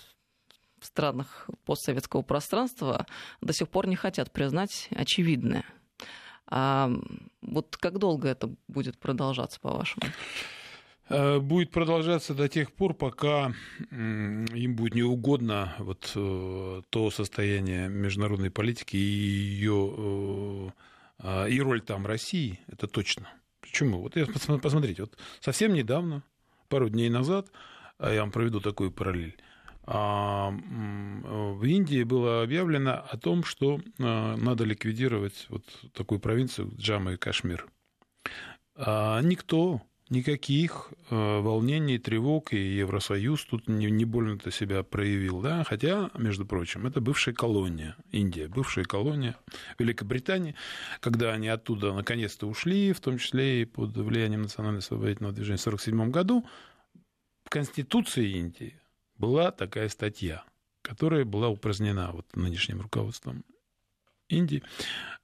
в 0.80 0.86
странах 0.86 1.48
постсоветского 1.66 2.22
пространства, 2.22 3.06
до 3.42 3.52
сих 3.52 3.68
пор 3.68 3.86
не 3.86 3.96
хотят 3.96 4.32
признать 4.32 4.88
очевидное– 4.90 5.64
а 6.54 6.90
вот 7.40 7.78
как 7.78 7.98
долго 7.98 8.28
это 8.28 8.50
будет 8.68 8.98
продолжаться, 8.98 9.58
по-вашему? 9.58 10.04
Э, 11.08 11.38
будет 11.38 11.70
продолжаться 11.70 12.34
до 12.34 12.46
тех 12.46 12.72
пор, 12.72 12.92
пока 12.92 13.54
им 13.90 14.76
будет 14.76 14.94
неугодно 14.94 15.74
вот 15.78 16.12
э, 16.14 16.82
то 16.90 17.10
состояние 17.10 17.88
международной 17.88 18.50
политики 18.50 18.96
и 18.96 19.00
ее 19.00 19.94
э, 19.96 20.70
а, 21.20 21.46
и 21.46 21.58
роль 21.58 21.80
там 21.80 22.06
России, 22.06 22.60
это 22.66 22.86
точно. 22.86 23.28
Почему? 23.62 24.02
Вот 24.02 24.14
посмотрите, 24.62 25.04
вот 25.04 25.16
совсем 25.40 25.72
недавно, 25.72 26.22
пару 26.68 26.90
дней 26.90 27.08
назад, 27.08 27.50
а 27.96 28.12
я 28.12 28.20
вам 28.20 28.30
проведу 28.30 28.60
такую 28.60 28.90
параллель, 28.90 29.36
в 29.84 31.64
Индии 31.64 32.04
было 32.04 32.42
объявлено 32.42 33.04
о 33.08 33.16
том, 33.16 33.42
что 33.42 33.80
а, 33.98 34.36
надо 34.36 34.64
ликвидировать 34.64 35.46
вот 35.48 35.64
такую 35.92 36.20
провинцию 36.20 36.72
Джамму 36.76 37.12
и 37.12 37.16
Кашмир. 37.16 37.66
А 38.76 39.20
никто 39.22 39.82
никаких 40.08 40.92
волнений, 41.10 41.98
тревог, 41.98 42.52
и 42.52 42.76
Евросоюз 42.76 43.44
тут 43.46 43.66
не 43.68 44.04
больно-то 44.04 44.50
себя 44.50 44.82
проявил, 44.82 45.40
да, 45.40 45.64
хотя, 45.64 46.10
между 46.16 46.44
прочим, 46.46 46.86
это 46.86 47.00
бывшая 47.00 47.32
колония 47.34 47.96
Индия, 48.10 48.46
бывшая 48.46 48.84
колония 48.84 49.36
Великобритании, 49.78 50.54
когда 51.00 51.32
они 51.32 51.48
оттуда 51.48 51.92
наконец-то 51.94 52.46
ушли, 52.46 52.92
в 52.92 53.00
том 53.00 53.18
числе 53.18 53.62
и 53.62 53.64
под 53.64 53.96
влиянием 53.96 54.42
национально-освободительного 54.42 55.34
движения 55.34 55.56
в 55.56 55.66
1947 55.66 56.10
году, 56.10 56.46
в 57.44 57.50
Конституции 57.50 58.32
Индии 58.32 58.81
была 59.22 59.52
такая 59.52 59.88
статья, 59.88 60.42
которая 60.82 61.24
была 61.24 61.48
упразднена 61.48 62.10
вот 62.10 62.26
нынешним 62.34 62.80
руководством 62.80 63.44
Индии, 64.28 64.64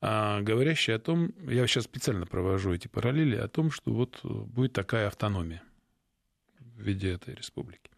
а, 0.00 0.40
говорящая 0.40 0.96
о 0.96 1.00
том, 1.00 1.34
я 1.48 1.66
сейчас 1.66 1.84
специально 1.84 2.24
провожу 2.24 2.72
эти 2.72 2.86
параллели, 2.86 3.34
о 3.34 3.48
том, 3.48 3.72
что 3.72 3.90
вот 3.92 4.20
будет 4.22 4.72
такая 4.72 5.08
автономия 5.08 5.64
в 6.60 6.80
виде 6.80 7.10
этой 7.10 7.34
республики. 7.34 7.90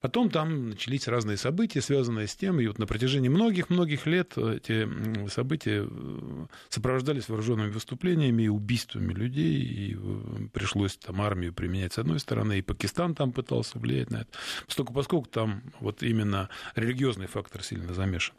Потом 0.00 0.30
там 0.30 0.70
начались 0.70 1.08
разные 1.08 1.36
события, 1.36 1.80
связанные 1.80 2.28
с 2.28 2.36
тем, 2.36 2.60
и 2.60 2.66
вот 2.68 2.78
на 2.78 2.86
протяжении 2.86 3.28
многих-многих 3.28 4.06
лет 4.06 4.38
эти 4.38 4.88
события 5.28 5.84
э, 5.84 6.46
сопровождались 6.68 7.28
вооруженными 7.28 7.70
выступлениями 7.70 8.44
и 8.44 8.48
убийствами 8.48 9.12
людей, 9.12 9.60
и 9.60 9.96
э, 9.96 10.48
пришлось 10.52 10.96
там 10.96 11.20
армию 11.20 11.52
применять 11.52 11.94
с 11.94 11.98
одной 11.98 12.20
стороны, 12.20 12.58
и 12.58 12.62
Пакистан 12.62 13.16
там 13.16 13.32
пытался 13.32 13.80
влиять 13.80 14.10
на 14.10 14.18
это, 14.18 14.30
поскольку, 14.66 14.94
поскольку 14.94 15.28
там 15.28 15.62
вот 15.80 16.04
именно 16.04 16.48
религиозный 16.76 17.26
фактор 17.26 17.64
сильно 17.64 17.92
замешан. 17.92 18.36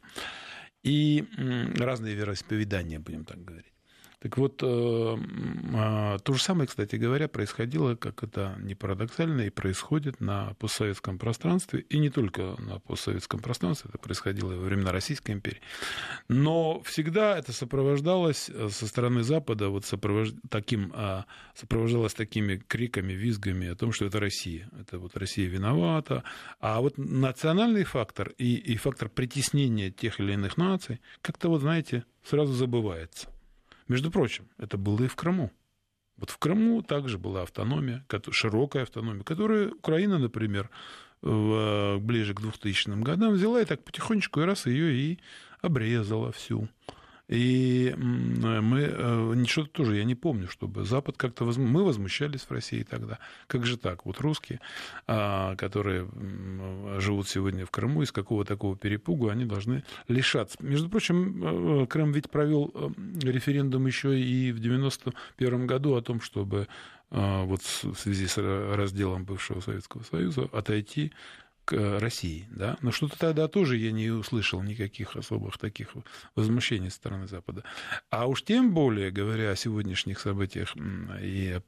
И 0.81 1.25
разные 1.77 2.15
вероисповедания, 2.15 3.01
будем 3.01 3.25
так 3.25 3.43
говорить. 3.43 3.73
Так 4.19 4.37
вот, 4.37 4.61
э, 4.61 5.17
а, 5.75 6.19
то 6.19 6.33
же 6.33 6.43
самое, 6.43 6.67
кстати 6.67 6.97
говоря, 6.97 7.29
происходило, 7.29 7.95
как 7.95 8.21
это 8.21 8.53
не 8.59 8.75
парадоксально, 8.75 9.43
и 9.43 9.49
происходит 9.49 10.19
на 10.19 10.55
постсоветском 10.55 11.17
пространстве, 11.17 11.85
и 11.87 11.97
не 11.99 12.09
только 12.09 12.55
на 12.59 12.79
постсоветском 12.79 13.39
пространстве, 13.39 13.89
это 13.89 13.97
происходило 13.97 14.51
и 14.51 14.57
во 14.57 14.63
времена 14.63 14.91
Российской 14.91 15.31
империи. 15.31 15.61
Но 16.27 16.81
всегда 16.81 17.37
это 17.37 17.53
сопровождалось 17.53 18.49
э, 18.49 18.67
со 18.69 18.87
стороны 18.87 19.23
Запада, 19.23 19.69
вот 19.69 19.85
сопровож... 19.85 20.33
таким, 20.49 20.91
а, 20.93 21.23
сопровождалось 21.55 22.13
такими 22.13 22.57
криками, 22.57 23.13
визгами 23.13 23.69
о 23.69 23.75
том, 23.75 23.93
что 23.93 24.05
это 24.05 24.19
Россия, 24.19 24.69
это 24.77 24.99
вот 24.99 25.15
Россия 25.15 25.47
виновата. 25.47 26.25
А 26.59 26.81
вот 26.81 26.97
национальный 26.97 27.85
фактор 27.85 28.33
и, 28.37 28.55
и 28.55 28.75
фактор 28.75 29.07
притеснения 29.07 29.91
тех 29.91 30.19
или 30.19 30.33
иных 30.33 30.57
наций 30.57 30.99
как-то, 31.21 31.47
вот 31.47 31.61
знаете, 31.61 32.03
сразу 32.21 32.51
забывается. 32.51 33.29
Между 33.89 34.11
прочим, 34.11 34.47
это 34.57 34.77
было 34.77 35.03
и 35.03 35.07
в 35.07 35.15
Крыму. 35.17 35.51
Вот 36.15 36.29
в 36.29 36.37
Крыму 36.37 36.81
также 36.81 37.17
была 37.17 37.41
автономия, 37.41 38.05
широкая 38.31 38.83
автономия, 38.83 39.23
которую 39.23 39.75
Украина, 39.75 40.19
например, 40.19 40.69
ближе 41.21 42.33
к 42.33 42.39
2000 42.39 43.01
годам 43.01 43.33
взяла 43.33 43.61
и 43.61 43.65
так 43.65 43.83
потихонечку 43.83 44.39
и 44.39 44.45
раз 44.45 44.65
ее 44.67 44.93
и 44.93 45.19
обрезала 45.61 46.31
всю. 46.31 46.69
И 47.29 47.93
мы, 47.95 48.79
э, 48.81 49.33
ничего 49.35 49.65
тоже 49.65 49.97
я 49.97 50.03
не 50.03 50.15
помню, 50.15 50.47
чтобы 50.47 50.83
Запад 50.83 51.15
как-то... 51.15 51.45
Воз... 51.45 51.57
Мы 51.57 51.83
возмущались 51.83 52.41
в 52.41 52.51
России 52.51 52.81
тогда. 52.81 53.19
Как 53.45 53.67
же 53.67 53.77
так? 53.77 54.05
Вот 54.05 54.19
русские, 54.19 54.59
а, 55.05 55.55
которые 55.55 56.09
живут 56.97 57.29
сегодня 57.29 57.67
в 57.67 57.71
Крыму, 57.71 58.01
из 58.01 58.11
какого 58.11 58.45
такого 58.45 58.75
перепугу 58.75 59.29
они 59.29 59.45
должны 59.45 59.83
лишаться. 60.07 60.57
Между 60.59 60.89
прочим, 60.89 61.83
э, 61.83 61.85
Крым 61.85 62.13
ведь 62.13 62.31
провел 62.31 62.71
э, 62.73 62.89
референдум 63.21 63.85
еще 63.85 64.19
и 64.19 64.51
в 64.51 64.59
91 64.59 65.67
году 65.67 65.95
о 65.95 66.01
том, 66.01 66.21
чтобы 66.21 66.67
вот 67.11 67.61
в 67.61 67.95
связи 67.95 68.27
с 68.27 68.37
разделом 68.37 69.23
бывшего 69.23 69.61
Советского 69.61 70.03
Союза 70.03 70.47
отойти 70.53 71.11
к 71.69 71.99
России, 71.99 72.47
да, 72.49 72.77
но 72.81 72.91
что-то 72.91 73.19
тогда 73.19 73.47
тоже 73.47 73.77
я 73.77 73.91
не 73.91 74.09
услышал 74.09 74.63
никаких 74.63 75.15
особых 75.15 75.59
таких 75.59 75.89
возмущений 76.35 76.89
со 76.89 76.95
стороны 76.95 77.27
Запада. 77.27 77.63
А 78.09 78.25
уж 78.25 78.43
тем 78.43 78.73
более, 78.73 79.11
говоря 79.11 79.51
о 79.51 79.55
сегодняшних 79.55 80.19
событиях 80.19 80.75
и 81.21 81.51
о 81.51 81.61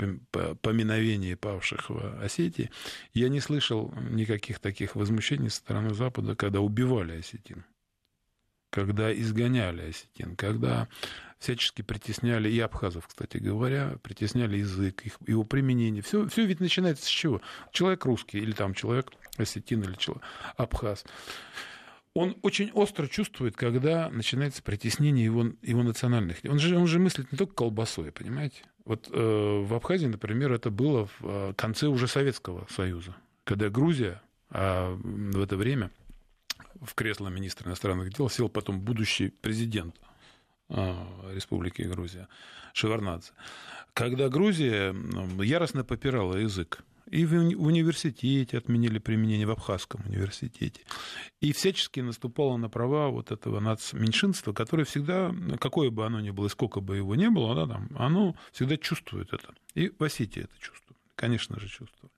поминовении 0.55 1.36
павших 1.36 1.91
в 1.91 2.20
Осетии, 2.20 2.72
я 3.13 3.29
не 3.29 3.39
слышал 3.41 3.93
никаких 4.10 4.58
таких 4.58 4.96
возмущений 4.96 5.51
со 5.51 5.58
стороны 5.58 5.93
Запада, 5.93 6.36
когда 6.36 6.62
убивали 6.62 7.20
осетин 7.20 7.63
когда 8.72 9.13
изгоняли 9.13 9.90
осетин, 9.90 10.36
когда 10.36 10.88
всячески 11.38 11.82
притесняли, 11.82 12.50
и 12.50 12.60
абхазов, 12.60 13.08
кстати 13.08 13.38
говоря, 13.38 13.98
притесняли 14.01 14.58
язык, 14.58 15.01
их, 15.06 15.18
его 15.28 15.44
применение. 15.44 16.01
Все, 16.01 16.28
все 16.28 16.46
ведь 16.46 16.60
начинается 16.60 17.06
с 17.06 17.10
чего? 17.10 17.42
Человек 17.72 18.06
русский, 18.06 18.40
или 18.40 18.54
там 18.54 18.74
человек 18.74 19.12
осетин, 19.38 19.84
или 19.84 19.96
человек 19.96 20.24
абхаз. 20.56 21.04
он 22.13 22.38
очень 22.42 22.72
остро 22.72 23.08
чувствует, 23.08 23.56
когда 23.56 24.10
начинается 24.10 24.63
притеснение 24.63 25.25
его, 25.25 25.48
его 25.62 25.84
национальных. 25.84 26.38
Он 26.48 26.60
же, 26.60 26.78
он 26.78 26.88
же 26.88 27.00
мыслит 27.00 27.32
не 27.32 27.38
только 27.38 27.56
колбасой, 27.56 28.12
понимаете? 28.12 28.63
Вот 28.86 29.10
э, 29.12 29.63
в 29.66 29.74
Абхазии, 29.74 30.08
например, 30.08 30.51
это 30.54 30.72
было 30.72 31.08
в 31.08 31.22
э, 31.24 31.54
конце 31.56 31.88
уже 31.88 32.08
Советского 32.08 32.68
Союза, 32.70 33.16
когда 33.44 33.70
Грузия, 33.70 34.22
а 34.50 34.96
в 34.96 35.42
это 35.42 35.56
время 35.56 35.92
в 36.82 36.94
кресло 36.96 37.30
министра 37.30 37.68
иностранных 37.68 38.14
дел 38.14 38.30
сел 38.30 38.50
потом 38.50 38.82
будущий 38.82 39.30
президент 39.30 39.96
э, 40.70 40.96
Республики 41.34 41.84
Грузия 41.84 42.28
Шеварнадзе. 42.74 43.32
Когда 43.94 44.30
Грузия 44.30 44.96
яростно 45.44 45.84
попирала 45.84 46.36
язык 46.36 46.84
и 47.12 47.26
в 47.26 47.34
университете 47.34 48.58
отменили 48.58 48.98
применение 48.98 49.46
в 49.46 49.52
Абхазском 49.52 50.02
университете. 50.08 50.82
И 51.42 51.52
всячески 51.52 52.00
наступало 52.00 52.56
на 52.56 52.70
права 52.70 53.10
вот 53.10 53.32
этого 53.32 53.60
нацменьшинства, 53.60 54.54
которое 54.54 54.86
всегда, 54.86 55.36
какое 55.60 55.90
бы 55.90 56.06
оно 56.06 56.22
ни 56.22 56.32
было, 56.32 56.48
сколько 56.48 56.80
бы 56.80 56.96
его 56.96 57.16
ни 57.16 57.28
было, 57.28 57.52
оно, 57.52 57.68
там, 57.68 57.90
оно 57.98 58.36
всегда 58.54 58.78
чувствует 58.78 59.34
это. 59.34 59.54
И 59.76 59.90
в 59.90 60.02
Осетии 60.02 60.44
это 60.44 60.58
чувствует, 60.58 60.98
конечно 61.16 61.60
же, 61.60 61.68
чувствует. 61.68 62.14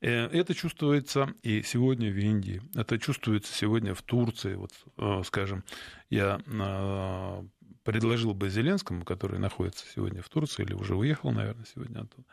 Э, 0.00 0.26
это 0.26 0.54
чувствуется 0.54 1.32
и 1.42 1.62
сегодня 1.62 2.10
в 2.10 2.16
Индии, 2.18 2.62
это 2.74 2.98
чувствуется 2.98 3.52
сегодня 3.54 3.94
в 3.94 4.02
Турции. 4.02 4.54
Вот, 4.54 4.72
э, 4.98 5.22
скажем, 5.24 5.64
я 6.10 6.40
э, 6.46 7.44
предложил 7.84 8.34
бы 8.34 8.48
Зеленскому, 8.48 9.04
который 9.04 9.38
находится 9.38 9.84
сегодня 9.94 10.22
в 10.22 10.28
Турции 10.28 10.62
или 10.62 10.74
уже 10.74 10.94
уехал, 10.94 11.32
наверное, 11.32 11.66
сегодня 11.74 12.00
оттуда. 12.00 12.26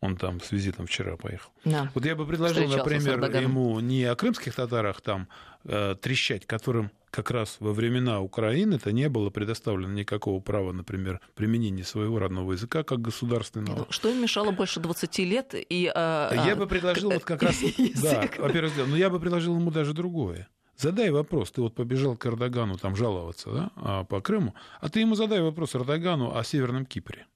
Он 0.00 0.16
там 0.16 0.40
с 0.40 0.52
визитом 0.52 0.86
вчера 0.86 1.16
поехал. 1.16 1.50
Да. 1.64 1.90
Вот 1.94 2.04
я 2.04 2.16
бы 2.16 2.26
предложил, 2.26 2.68
например, 2.68 3.20
ему 3.40 3.80
не 3.80 4.04
о 4.04 4.14
крымских 4.14 4.54
татарах 4.54 5.00
там 5.00 5.28
э, 5.64 5.94
трещать, 6.00 6.46
которым 6.46 6.90
как 7.10 7.30
раз 7.30 7.58
во 7.60 7.72
времена 7.72 8.20
Украины-то 8.20 8.90
не 8.90 9.08
было 9.08 9.30
предоставлено 9.30 9.92
никакого 9.92 10.40
права, 10.40 10.72
например, 10.72 11.20
применения 11.36 11.84
своего 11.84 12.18
родного 12.18 12.52
языка 12.52 12.82
как 12.82 13.00
государственного. 13.00 13.78
Ну, 13.78 13.86
что 13.90 14.08
им 14.08 14.20
мешало 14.20 14.50
больше 14.50 14.80
20 14.80 15.18
лет? 15.20 15.54
И, 15.54 15.92
э, 15.94 16.30
я 16.46 16.56
бы 16.56 16.66
предложил 16.66 17.12
вот 17.12 17.24
как 17.24 17.42
раз... 17.42 17.56
Да, 18.02 18.28
во-первых, 18.38 18.72
но 18.88 18.96
я 18.96 19.10
бы 19.10 19.20
предложил 19.20 19.56
ему 19.56 19.70
даже 19.70 19.92
другое. 19.92 20.48
Задай 20.76 21.10
вопрос, 21.10 21.52
ты 21.52 21.60
вот 21.60 21.74
побежал 21.74 22.16
к 22.16 22.26
Эрдогану 22.26 22.76
там 22.76 22.96
жаловаться 22.96 23.50
да, 23.50 23.70
а, 23.76 24.04
по 24.04 24.20
Крыму, 24.20 24.54
а 24.80 24.88
ты 24.88 25.00
ему 25.00 25.14
задай 25.14 25.40
вопрос 25.40 25.76
Эрдогану 25.76 26.36
о 26.36 26.42
Северном 26.42 26.84
Кипре, 26.84 27.26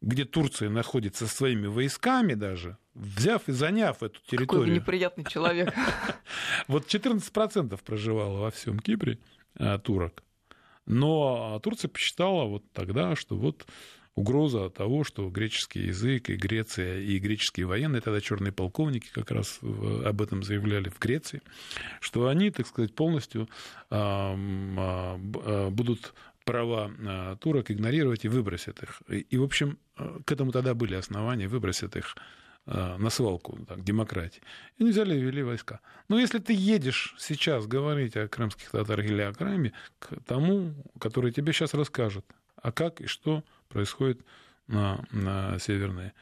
где 0.00 0.24
Турция 0.24 0.70
находится 0.70 1.26
со 1.26 1.34
своими 1.34 1.66
войсками 1.66 2.34
даже, 2.34 2.78
взяв 2.94 3.48
и 3.48 3.52
заняв 3.52 4.02
эту 4.02 4.20
территорию. 4.22 4.46
Какой 4.46 4.70
неприятный 4.70 5.24
человек. 5.24 5.74
Вот 6.68 6.86
14% 6.86 7.78
проживало 7.84 8.40
во 8.40 8.50
всем 8.50 8.78
Кипре 8.80 9.18
а, 9.58 9.78
турок. 9.78 10.22
Но 10.86 11.60
Турция 11.62 11.88
посчитала 11.88 12.44
вот 12.44 12.64
тогда, 12.72 13.16
что 13.16 13.36
вот 13.36 13.66
угроза 14.16 14.70
того, 14.70 15.04
что 15.04 15.28
греческий 15.28 15.80
язык 15.86 16.30
и 16.30 16.36
Греция, 16.36 17.00
и 17.00 17.18
греческие 17.18 17.66
военные, 17.66 18.00
тогда 18.00 18.20
черные 18.20 18.50
полковники 18.50 19.08
как 19.12 19.30
раз 19.30 19.60
об 19.62 20.22
этом 20.22 20.42
заявляли 20.42 20.88
в 20.88 20.98
Греции, 20.98 21.42
что 22.00 22.26
они, 22.26 22.50
так 22.50 22.66
сказать, 22.66 22.94
полностью 22.94 23.48
а, 23.90 24.34
а, 24.34 25.70
будут 25.70 26.14
права 26.44 26.90
а, 26.98 27.36
турок 27.36 27.70
игнорировать 27.70 28.24
и 28.24 28.28
выбросят 28.28 28.82
их. 28.82 29.02
И, 29.08 29.36
в 29.36 29.42
общем, 29.42 29.78
к 30.24 30.32
этому 30.32 30.50
тогда 30.50 30.74
были 30.74 30.94
основания, 30.94 31.46
выбросят 31.46 31.94
их 31.96 32.16
на 32.64 33.10
свалку 33.10 33.64
так, 33.64 33.84
демократии. 33.84 34.42
И 34.76 34.82
они 34.82 34.90
взяли 34.90 35.14
и 35.14 35.20
ввели 35.20 35.44
войска. 35.44 35.78
Но 36.08 36.18
если 36.18 36.40
ты 36.40 36.52
едешь 36.52 37.14
сейчас 37.16 37.68
говорить 37.68 38.16
о 38.16 38.26
крымских 38.26 38.72
татарах 38.72 39.06
или 39.06 39.22
о 39.22 39.32
Крыме, 39.32 39.72
к 40.00 40.20
тому, 40.26 40.74
который 40.98 41.30
тебе 41.30 41.52
сейчас 41.52 41.74
расскажет, 41.74 42.24
а 42.60 42.72
как 42.72 43.00
и 43.00 43.06
что 43.06 43.44
происходит 43.68 44.20
на, 44.66 45.04
на 45.12 45.58
северной 45.58 46.12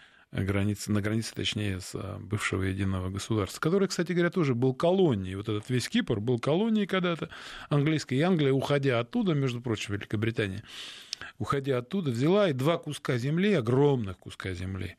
границе, 0.43 0.91
на 0.91 1.01
границе, 1.01 1.35
точнее, 1.35 1.81
с 1.81 1.93
а, 1.95 2.19
бывшего 2.19 2.63
единого 2.63 3.09
государства, 3.09 3.61
который, 3.61 3.89
кстати 3.89 4.13
говоря, 4.13 4.31
тоже 4.31 4.55
был 4.55 4.75
колонией. 4.75 5.37
Вот 5.37 5.49
этот 5.49 5.71
весь 5.71 5.89
Кипр 5.89 6.19
был 6.21 6.39
колонией 6.39 6.87
когда-то 6.87 7.29
английской. 7.69 8.15
И 8.15 8.21
Англия, 8.21 8.53
уходя 8.53 8.99
оттуда, 8.99 9.35
между 9.35 9.61
прочим, 9.61 9.95
Великобритания, 9.95 10.65
уходя 11.39 11.79
оттуда, 11.79 12.11
взяла 12.11 12.51
и 12.51 12.53
два 12.53 12.79
куска 12.79 13.17
земли, 13.17 13.55
огромных 13.55 14.19
куска 14.19 14.53
земли, 14.55 14.97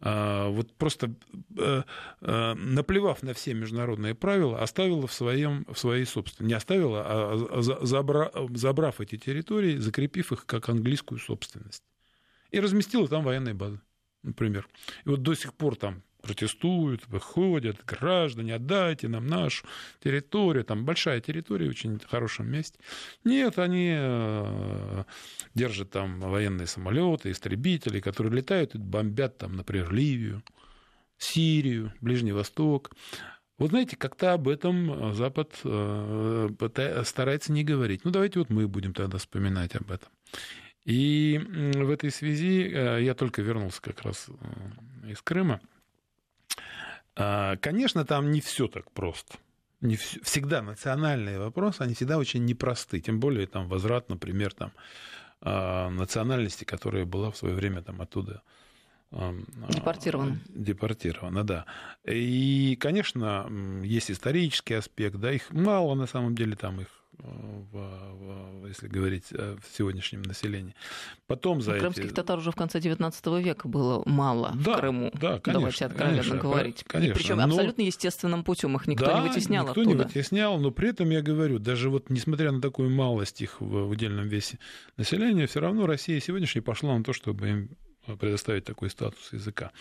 а, 0.00 0.48
вот 0.48 0.72
просто 0.74 1.12
э, 1.56 1.82
э, 2.20 2.54
наплевав 2.54 3.22
на 3.24 3.34
все 3.34 3.52
международные 3.52 4.14
правила, 4.14 4.62
оставила 4.62 5.08
в, 5.08 5.12
своем, 5.12 5.66
в 5.68 5.76
своей 5.76 6.04
собственности. 6.04 6.48
Не 6.48 6.54
оставила, 6.54 7.04
а 7.04 7.62
забра, 7.82 8.30
забрав 8.54 9.00
эти 9.00 9.18
территории, 9.18 9.76
закрепив 9.78 10.32
их 10.32 10.46
как 10.46 10.68
английскую 10.68 11.18
собственность. 11.18 11.82
И 12.50 12.60
разместила 12.60 13.08
там 13.08 13.24
военные 13.24 13.54
базы, 13.54 13.80
например. 14.22 14.68
И 15.04 15.08
вот 15.08 15.22
до 15.22 15.34
сих 15.34 15.54
пор 15.54 15.76
там 15.76 16.02
протестуют, 16.22 17.06
выходят, 17.06 17.84
граждане, 17.84 18.54
отдайте 18.54 19.08
нам 19.08 19.26
нашу 19.26 19.66
территорию, 20.02 20.64
там 20.64 20.84
большая 20.84 21.20
территория, 21.20 21.68
очень 21.68 22.00
хорошем 22.00 22.50
месте. 22.50 22.78
Нет, 23.24 23.58
они 23.58 23.94
э, 23.96 25.04
держат 25.54 25.90
там 25.90 26.20
военные 26.20 26.66
самолеты, 26.66 27.30
истребители, 27.30 28.00
которые 28.00 28.34
летают 28.34 28.74
и 28.74 28.78
бомбят 28.78 29.38
там, 29.38 29.54
например, 29.54 29.92
Ливию, 29.92 30.42
Сирию, 31.18 31.92
Ближний 32.00 32.32
Восток. 32.32 32.90
Вот 33.58 33.70
знаете, 33.70 33.96
как-то 33.96 34.34
об 34.34 34.48
этом 34.48 35.14
Запад 35.14 35.58
э, 35.64 36.48
старается 37.04 37.52
не 37.52 37.64
говорить. 37.64 38.04
Ну, 38.04 38.10
давайте 38.10 38.38
вот 38.38 38.50
мы 38.50 38.68
будем 38.68 38.92
тогда 38.94 39.18
вспоминать 39.18 39.74
об 39.74 39.90
этом. 39.90 40.08
И 40.88 41.38
в 41.38 41.90
этой 41.90 42.10
связи 42.10 42.66
э, 42.66 43.02
я 43.02 43.14
только 43.14 43.42
вернулся 43.42 43.82
как 43.82 44.00
раз 44.00 44.28
из 45.06 45.20
Крыма. 45.20 45.60
А, 47.14 47.56
конечно, 47.58 48.06
там 48.06 48.30
не 48.30 48.40
все 48.40 48.68
так 48.68 48.90
просто. 48.92 49.36
Не 49.82 49.96
все, 49.96 50.18
всегда 50.22 50.62
национальные 50.62 51.38
вопросы, 51.38 51.82
они 51.82 51.92
всегда 51.92 52.16
очень 52.16 52.46
непросты. 52.46 53.00
Тем 53.00 53.20
более 53.20 53.46
там 53.46 53.68
возврат, 53.68 54.08
например, 54.08 54.54
там, 54.54 54.72
а, 55.42 55.90
национальности, 55.90 56.64
которая 56.64 57.04
была 57.04 57.30
в 57.30 57.36
свое 57.36 57.54
время 57.54 57.82
там 57.82 58.00
оттуда 58.00 58.40
Депортирован. 59.10 60.40
Депортирована, 60.48 61.44
да. 61.44 61.66
И, 62.04 62.78
конечно, 62.80 63.50
есть 63.82 64.10
исторический 64.10 64.74
аспект, 64.74 65.16
да, 65.16 65.32
их 65.32 65.50
мало 65.50 65.94
на 65.94 66.06
самом 66.06 66.34
деле, 66.34 66.56
там 66.56 66.80
их 66.80 66.88
в, 67.18 67.72
в, 67.72 68.66
если 68.66 68.88
говорить 68.88 69.32
о 69.32 69.56
сегодняшнем 69.76 70.22
населении. 70.22 70.74
Потом 71.26 71.60
за 71.60 71.78
Крымских 71.78 72.06
эти... 72.06 72.12
татар 72.12 72.38
уже 72.38 72.52
в 72.52 72.56
конце 72.56 72.78
XIX 72.78 73.42
века 73.42 73.68
было 73.68 74.02
мало 74.06 74.52
да, 74.54 74.76
в 74.76 74.80
Крыму. 74.80 75.10
Да, 75.14 75.40
конечно, 75.40 75.52
Давайте 75.52 75.86
откровенно 75.86 76.16
конечно, 76.18 76.36
говорить. 76.38 76.84
Конечно, 76.86 77.14
причем 77.14 77.36
но... 77.38 77.44
абсолютно 77.44 77.82
естественным 77.82 78.44
путем 78.44 78.76
их 78.76 78.86
никто 78.86 79.06
да, 79.06 79.20
не 79.20 79.28
вытеснял 79.28 79.64
никто 79.66 79.80
оттуда. 79.80 79.96
не 79.96 80.02
вытеснял, 80.02 80.58
но 80.58 80.70
при 80.70 80.90
этом 80.90 81.10
я 81.10 81.22
говорю, 81.22 81.58
даже 81.58 81.90
вот 81.90 82.10
несмотря 82.10 82.52
на 82.52 82.60
такую 82.60 82.90
малость 82.90 83.40
их 83.40 83.60
в 83.60 83.88
удельном 83.88 84.28
весе 84.28 84.58
населения, 84.96 85.46
все 85.46 85.60
равно 85.60 85.86
Россия 85.86 86.20
сегодняшняя 86.20 86.62
пошла 86.62 86.96
на 86.96 87.04
то, 87.04 87.12
чтобы 87.12 87.48
им 87.48 87.70
предоставить 88.16 88.64
такой 88.64 88.90
статус 88.90 89.32
языка. 89.32 89.72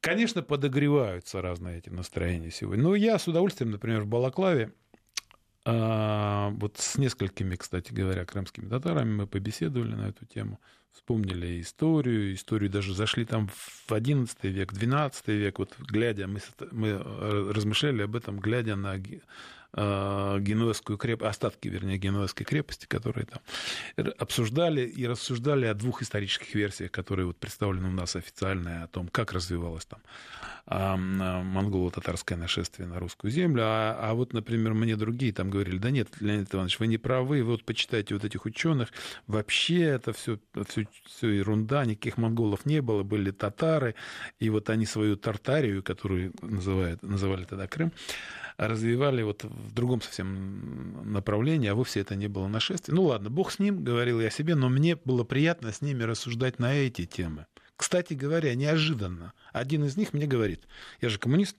Конечно, 0.00 0.42
подогреваются 0.42 1.40
разные 1.40 1.78
эти 1.78 1.88
настроения 1.88 2.50
сегодня. 2.50 2.84
Но 2.84 2.94
я 2.94 3.18
с 3.18 3.26
удовольствием, 3.26 3.70
например, 3.70 4.02
в 4.02 4.06
Балаклаве 4.06 4.72
а, 5.64 6.50
вот 6.50 6.76
с 6.78 6.98
несколькими, 6.98 7.56
кстати 7.56 7.92
говоря, 7.92 8.24
крымскими 8.24 8.68
татарами 8.68 9.14
мы 9.14 9.26
побеседовали 9.26 9.94
на 9.94 10.08
эту 10.08 10.26
тему, 10.26 10.60
вспомнили 10.92 11.60
историю, 11.60 12.34
историю 12.34 12.70
даже 12.70 12.94
зашли 12.94 13.24
там 13.24 13.48
в 13.48 13.90
XI 13.90 14.28
век, 14.42 14.72
XII 14.72 15.12
век, 15.26 15.58
вот 15.58 15.74
глядя, 15.78 16.26
мы, 16.26 16.40
мы 16.70 16.88
э, 16.88 17.52
размышляли 17.54 18.02
об 18.02 18.14
этом, 18.14 18.38
глядя 18.38 18.76
на 18.76 18.92
генуэзскую 19.74 20.96
крепость, 20.96 21.30
остатки, 21.30 21.68
вернее, 21.68 21.98
генуэзской 21.98 22.46
крепости, 22.46 22.86
которые 22.86 23.26
там 23.26 23.40
обсуждали 24.18 24.82
и 24.86 25.06
рассуждали 25.06 25.66
о 25.66 25.74
двух 25.74 26.02
исторических 26.02 26.54
версиях, 26.54 26.90
которые 26.92 27.26
вот 27.26 27.36
представлены 27.38 27.88
у 27.88 27.92
нас 27.92 28.16
официально, 28.16 28.84
о 28.84 28.86
том, 28.88 29.08
как 29.08 29.32
развивалось 29.32 29.86
там 29.86 30.00
монголо-татарское 30.66 32.38
нашествие 32.38 32.88
на 32.88 32.98
русскую 32.98 33.30
землю. 33.30 33.62
А, 33.64 33.98
а 34.00 34.14
вот, 34.14 34.32
например, 34.32 34.72
мне 34.72 34.96
другие 34.96 35.32
там 35.32 35.50
говорили, 35.50 35.76
да 35.76 35.90
нет, 35.90 36.08
Леонид 36.20 36.54
Иванович, 36.54 36.78
вы 36.78 36.86
не 36.86 36.96
правы, 36.96 37.42
вы 37.42 37.52
вот 37.52 37.64
почитайте 37.64 38.14
вот 38.14 38.24
этих 38.24 38.46
ученых, 38.46 38.88
вообще 39.26 39.82
это 39.82 40.14
все, 40.14 40.38
все, 40.66 40.86
все 41.04 41.28
ерунда, 41.28 41.84
никаких 41.84 42.16
монголов 42.16 42.64
не 42.64 42.80
было, 42.80 43.02
были 43.02 43.30
татары, 43.30 43.94
и 44.38 44.48
вот 44.48 44.70
они 44.70 44.86
свою 44.86 45.16
Тартарию, 45.16 45.82
которую 45.82 46.32
называют, 46.40 47.02
называли 47.02 47.44
тогда 47.44 47.66
Крым, 47.66 47.92
развивали 48.56 49.22
вот 49.22 49.44
в 49.44 49.72
другом 49.72 50.00
совсем 50.00 51.12
направлении, 51.12 51.68
а 51.68 51.74
вовсе 51.74 52.00
это 52.00 52.14
не 52.14 52.28
было 52.28 52.48
нашествие. 52.48 52.94
Ну 52.94 53.04
ладно, 53.04 53.30
бог 53.30 53.50
с 53.50 53.58
ним, 53.58 53.82
говорил 53.82 54.20
я 54.20 54.30
себе, 54.30 54.54
но 54.54 54.68
мне 54.68 54.96
было 54.96 55.24
приятно 55.24 55.72
с 55.72 55.80
ними 55.82 56.02
рассуждать 56.02 56.58
на 56.58 56.74
эти 56.74 57.06
темы. 57.06 57.46
Кстати 57.76 58.14
говоря, 58.14 58.54
неожиданно. 58.54 59.32
Один 59.52 59.84
из 59.84 59.96
них 59.96 60.12
мне 60.12 60.26
говорит, 60.26 60.66
я 61.00 61.08
же 61.08 61.18
коммунист, 61.18 61.56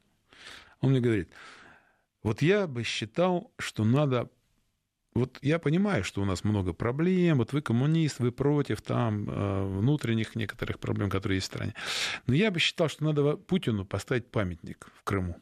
он 0.80 0.92
мне 0.92 1.02
говорит, 1.02 1.30
Вот 2.24 2.42
я 2.42 2.68
бы 2.68 2.84
считал, 2.84 3.52
что 3.58 3.84
надо 3.84 4.30
вот 5.16 5.40
я 5.42 5.60
понимаю, 5.60 6.04
что 6.04 6.22
у 6.22 6.26
нас 6.26 6.44
много 6.44 6.74
проблем, 6.74 7.38
вот 7.38 7.54
вы 7.54 7.62
коммунист, 7.62 8.20
вы 8.20 8.34
против 8.34 8.82
там 8.82 9.30
э, 9.30 9.66
внутренних 9.66 10.36
некоторых 10.36 10.78
проблем, 10.78 11.10
которые 11.10 11.38
есть 11.38 11.48
в 11.48 11.52
стране. 11.54 11.74
Но 12.28 12.34
я 12.34 12.52
бы 12.52 12.60
считал, 12.60 12.90
что 12.90 13.06
надо 13.06 13.38
Путину 13.38 13.86
поставить 13.86 14.30
памятник 14.30 14.92
в 14.94 15.04
Крыму. 15.04 15.38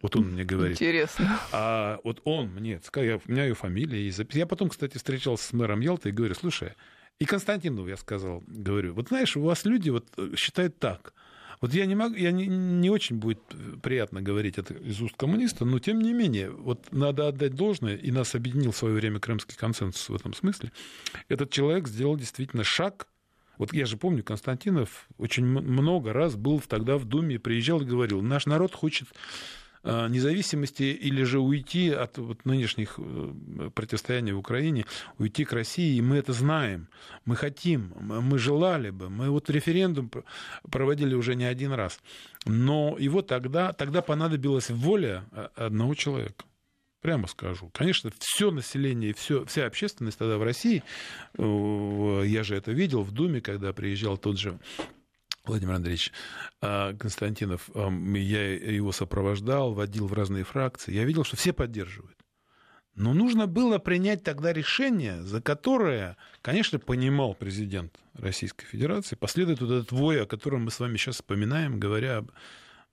Вот 0.00 0.14
он 0.16 0.32
мне 0.32 0.44
говорит. 0.44 0.76
Интересно. 0.76 1.40
А 1.52 1.98
вот 2.04 2.20
он 2.24 2.48
мне, 2.48 2.80
сказал, 2.84 3.20
у 3.26 3.30
меня 3.30 3.44
ее 3.44 3.54
фамилия 3.54 4.04
есть. 4.04 4.20
Я 4.32 4.46
потом, 4.46 4.68
кстати, 4.68 4.96
встречался 4.96 5.44
с 5.44 5.52
мэром 5.52 5.80
Ялты 5.80 6.10
и 6.10 6.12
говорю, 6.12 6.34
слушай, 6.34 6.72
и 7.18 7.24
Константину 7.24 7.86
я 7.86 7.96
сказал, 7.96 8.44
говорю, 8.46 8.94
вот 8.94 9.08
знаешь, 9.08 9.36
у 9.36 9.42
вас 9.42 9.64
люди 9.64 9.90
вот 9.90 10.06
считают 10.36 10.78
так– 10.78 11.14
вот 11.60 11.74
я 11.74 11.86
не 11.86 11.94
могу, 11.94 12.14
я 12.14 12.30
не, 12.30 12.46
не 12.46 12.90
очень 12.90 13.16
будет 13.16 13.40
приятно 13.82 14.22
говорить 14.22 14.58
это 14.58 14.74
из 14.74 15.00
уст 15.00 15.16
коммуниста, 15.16 15.64
но 15.64 15.78
тем 15.78 16.00
не 16.00 16.12
менее, 16.12 16.50
вот 16.50 16.92
надо 16.92 17.28
отдать 17.28 17.54
должное, 17.54 17.96
и 17.96 18.10
нас 18.10 18.34
объединил 18.34 18.70
в 18.70 18.76
свое 18.76 18.94
время 18.94 19.18
крымский 19.18 19.56
консенсус 19.56 20.08
в 20.08 20.14
этом 20.14 20.34
смысле. 20.34 20.70
Этот 21.28 21.50
человек 21.50 21.88
сделал 21.88 22.16
действительно 22.16 22.64
шаг 22.64 23.08
вот 23.56 23.72
я 23.72 23.86
же 23.86 23.96
помню, 23.96 24.22
Константинов 24.22 25.08
очень 25.18 25.44
много 25.44 26.12
раз 26.12 26.36
был 26.36 26.60
тогда 26.60 26.96
в 26.96 27.04
Думе, 27.04 27.40
приезжал 27.40 27.80
и 27.80 27.84
говорил, 27.84 28.22
наш 28.22 28.46
народ 28.46 28.72
хочет 28.72 29.08
Э, 29.08 29.57
независимости 29.84 30.82
или 30.82 31.22
же 31.22 31.38
уйти 31.38 31.90
от 31.90 32.18
вот 32.18 32.44
нынешних 32.44 32.94
э, 32.98 33.70
противостояний 33.74 34.32
в 34.32 34.38
Украине, 34.38 34.84
уйти 35.18 35.44
к 35.44 35.52
России, 35.52 35.96
и 35.96 36.02
мы 36.02 36.16
это 36.16 36.32
знаем, 36.32 36.88
мы 37.24 37.36
хотим, 37.36 37.92
мы 38.00 38.38
желали 38.38 38.90
бы, 38.90 39.08
мы 39.08 39.30
вот 39.30 39.50
референдум 39.50 40.10
проводили 40.70 41.14
уже 41.14 41.34
не 41.34 41.44
один 41.44 41.72
раз, 41.72 42.00
но 42.44 42.96
его 42.98 43.22
тогда, 43.22 43.72
тогда 43.72 44.02
понадобилась 44.02 44.70
воля 44.70 45.24
э, 45.32 45.48
одного 45.56 45.94
человека. 45.94 46.44
Прямо 47.00 47.28
скажу. 47.28 47.70
Конечно, 47.72 48.10
все 48.18 48.50
население, 48.50 49.14
все, 49.14 49.44
вся 49.44 49.66
общественность 49.66 50.18
тогда 50.18 50.36
в 50.36 50.42
России, 50.42 50.82
я 51.38 52.42
же 52.42 52.56
это 52.56 52.72
видел 52.72 53.04
в 53.04 53.12
Думе, 53.12 53.40
когда 53.40 53.72
приезжал 53.72 54.18
тот 54.18 54.36
же 54.36 54.58
Владимир 55.48 55.74
Андреевич 55.74 56.12
а, 56.60 56.94
Константинов, 56.94 57.68
я 57.74 58.54
его 58.54 58.92
сопровождал, 58.92 59.72
водил 59.72 60.06
в 60.06 60.12
разные 60.12 60.44
фракции, 60.44 60.92
я 60.92 61.04
видел, 61.04 61.24
что 61.24 61.36
все 61.36 61.52
поддерживают. 61.52 62.18
Но 62.94 63.14
нужно 63.14 63.46
было 63.46 63.78
принять 63.78 64.24
тогда 64.24 64.52
решение, 64.52 65.22
за 65.22 65.40
которое, 65.40 66.16
конечно, 66.42 66.80
понимал 66.80 67.32
президент 67.34 67.96
Российской 68.14 68.66
Федерации, 68.66 69.14
последует 69.14 69.60
вот 69.60 69.70
этот 69.70 69.92
вой, 69.92 70.20
о 70.20 70.26
котором 70.26 70.64
мы 70.64 70.72
с 70.72 70.80
вами 70.80 70.96
сейчас 70.96 71.16
вспоминаем, 71.16 71.78
говоря 71.78 72.18
об 72.18 72.32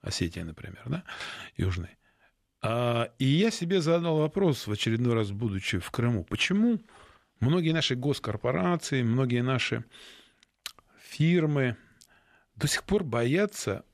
Осетии, 0.02 0.40
например, 0.40 0.82
да, 0.86 1.02
Южной. 1.56 1.90
А, 2.62 3.10
и 3.18 3.24
я 3.24 3.50
себе 3.50 3.80
задал 3.80 4.18
вопрос 4.18 4.68
в 4.68 4.72
очередной 4.72 5.14
раз, 5.14 5.32
будучи 5.32 5.78
в 5.78 5.90
Крыму, 5.90 6.22
почему 6.22 6.80
многие 7.40 7.72
наши 7.72 7.96
госкорпорации, 7.96 9.02
многие 9.02 9.42
наши 9.42 9.84
фирмы, 11.00 11.76
до 12.56 12.66
сих 12.66 12.84
пор 12.84 13.04
боятся 13.04 13.84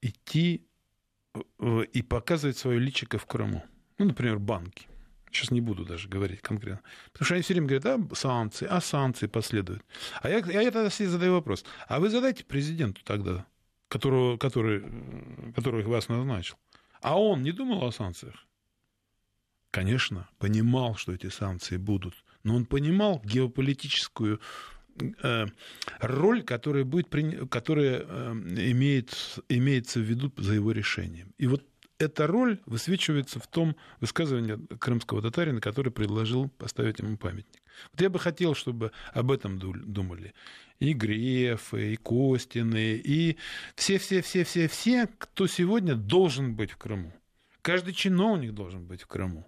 идти 0.00 0.66
и 1.92 2.02
показывать 2.02 2.58
свое 2.58 2.78
личико 2.78 3.18
в 3.18 3.26
Крыму. 3.26 3.64
Ну, 3.98 4.06
например, 4.06 4.38
банки. 4.38 4.88
Сейчас 5.30 5.50
не 5.50 5.60
буду 5.60 5.84
даже 5.84 6.08
говорить 6.08 6.42
конкретно. 6.42 6.82
Потому 7.12 7.24
что 7.24 7.34
они 7.34 7.42
все 7.42 7.54
время 7.54 7.68
говорят, 7.68 7.86
а 7.86 8.14
санкции, 8.14 8.66
а 8.68 8.80
санкции 8.80 9.26
последуют. 9.26 9.82
А 10.20 10.28
я, 10.28 10.38
я 10.38 10.70
тогда 10.70 10.90
себе 10.90 11.08
задаю 11.08 11.32
вопрос. 11.32 11.64
А 11.88 12.00
вы 12.00 12.10
задайте 12.10 12.44
президенту 12.44 13.02
тогда, 13.02 13.46
которого, 13.88 14.36
который, 14.36 14.84
который 15.54 15.84
вас 15.84 16.08
назначил. 16.08 16.56
А 17.00 17.18
он 17.18 17.42
не 17.42 17.52
думал 17.52 17.82
о 17.84 17.92
санкциях? 17.92 18.46
Конечно, 19.70 20.28
понимал, 20.38 20.96
что 20.96 21.12
эти 21.12 21.30
санкции 21.30 21.78
будут. 21.78 22.14
Но 22.44 22.54
он 22.54 22.66
понимал 22.66 23.22
геополитическую 23.24 24.38
Э, 24.38 24.38
роль, 26.00 26.42
которая, 26.42 26.84
будет, 26.84 27.08
которая 27.50 28.04
э, 28.06 28.32
имеет, 28.70 29.14
имеется 29.48 30.00
в 30.00 30.02
виду 30.02 30.32
за 30.36 30.54
его 30.54 30.72
решением. 30.72 31.34
И 31.38 31.46
вот 31.46 31.64
эта 31.98 32.26
роль 32.26 32.60
высвечивается 32.66 33.38
в 33.38 33.46
том 33.46 33.76
высказывании 34.00 34.58
крымского 34.76 35.22
татарина, 35.22 35.60
который 35.60 35.92
предложил 35.92 36.48
поставить 36.48 36.98
ему 36.98 37.16
памятник. 37.16 37.62
Вот 37.92 38.00
я 38.00 38.10
бы 38.10 38.18
хотел, 38.18 38.54
чтобы 38.54 38.92
об 39.12 39.30
этом 39.30 39.58
думали 39.58 40.34
и 40.78 40.94
Грефы, 40.94 41.92
и 41.92 41.96
Костины, 41.96 42.94
и 42.96 43.36
все-все-все-все-все, 43.76 45.08
кто 45.18 45.46
сегодня 45.46 45.94
должен 45.94 46.56
быть 46.56 46.72
в 46.72 46.76
Крыму. 46.76 47.12
Каждый 47.62 47.94
чиновник 47.94 48.52
должен 48.52 48.84
быть 48.84 49.02
в 49.02 49.06
Крыму 49.06 49.46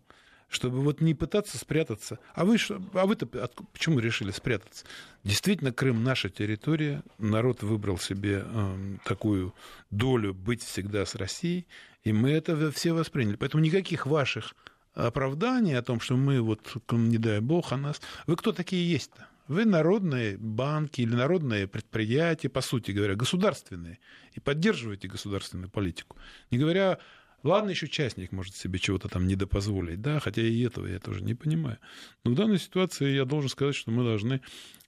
чтобы 0.54 0.80
вот 0.80 1.00
не 1.00 1.14
пытаться 1.14 1.58
спрятаться. 1.58 2.18
А 2.34 2.44
вы, 2.44 2.56
а 2.94 3.06
вы-то 3.06 3.26
почему 3.72 3.98
решили 3.98 4.30
спрятаться? 4.30 4.84
Действительно, 5.24 5.72
Крым 5.72 6.04
наша 6.04 6.30
территория, 6.30 7.02
народ 7.18 7.62
выбрал 7.62 7.98
себе 7.98 8.44
э, 8.44 8.96
такую 9.04 9.54
долю 9.90 10.32
быть 10.32 10.62
всегда 10.62 11.04
с 11.04 11.14
Россией, 11.16 11.66
и 12.04 12.12
мы 12.12 12.30
это 12.30 12.70
все 12.70 12.92
восприняли. 12.92 13.36
Поэтому 13.36 13.62
никаких 13.62 14.06
ваших 14.06 14.54
оправданий 14.94 15.74
о 15.74 15.82
том, 15.82 16.00
что 16.00 16.16
мы 16.16 16.40
вот, 16.40 16.60
не 16.92 17.18
дай 17.18 17.40
бог, 17.40 17.72
о 17.72 17.76
нас... 17.76 18.00
Вы 18.26 18.36
кто 18.36 18.52
такие 18.52 18.88
есть-то? 18.88 19.26
Вы 19.48 19.66
народные 19.66 20.38
банки 20.38 21.02
или 21.02 21.14
народные 21.14 21.66
предприятия, 21.66 22.48
по 22.48 22.62
сути 22.62 22.92
говоря, 22.92 23.14
государственные, 23.14 23.98
и 24.32 24.40
поддерживаете 24.40 25.08
государственную 25.08 25.68
политику. 25.68 26.16
Не 26.50 26.58
говоря 26.58 26.98
Ладно, 27.44 27.70
еще 27.70 27.88
частник 27.88 28.32
может 28.32 28.56
себе 28.56 28.78
чего-то 28.78 29.08
там 29.08 29.26
недопозволить, 29.26 30.00
да, 30.00 30.18
хотя 30.18 30.42
и 30.42 30.62
этого 30.62 30.86
я 30.86 30.98
тоже 30.98 31.22
не 31.22 31.34
понимаю. 31.34 31.78
Но 32.24 32.32
в 32.32 32.34
данной 32.34 32.58
ситуации 32.58 33.14
я 33.14 33.26
должен 33.26 33.50
сказать, 33.50 33.74
что 33.74 33.90
мы 33.90 34.02
должны 34.02 34.40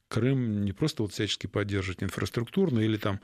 Крым 0.08 0.64
не 0.64 0.72
просто 0.72 1.02
вот 1.02 1.12
всячески 1.12 1.46
поддерживать 1.46 2.02
инфраструктурно 2.02 2.80
или 2.80 2.96
там 2.96 3.20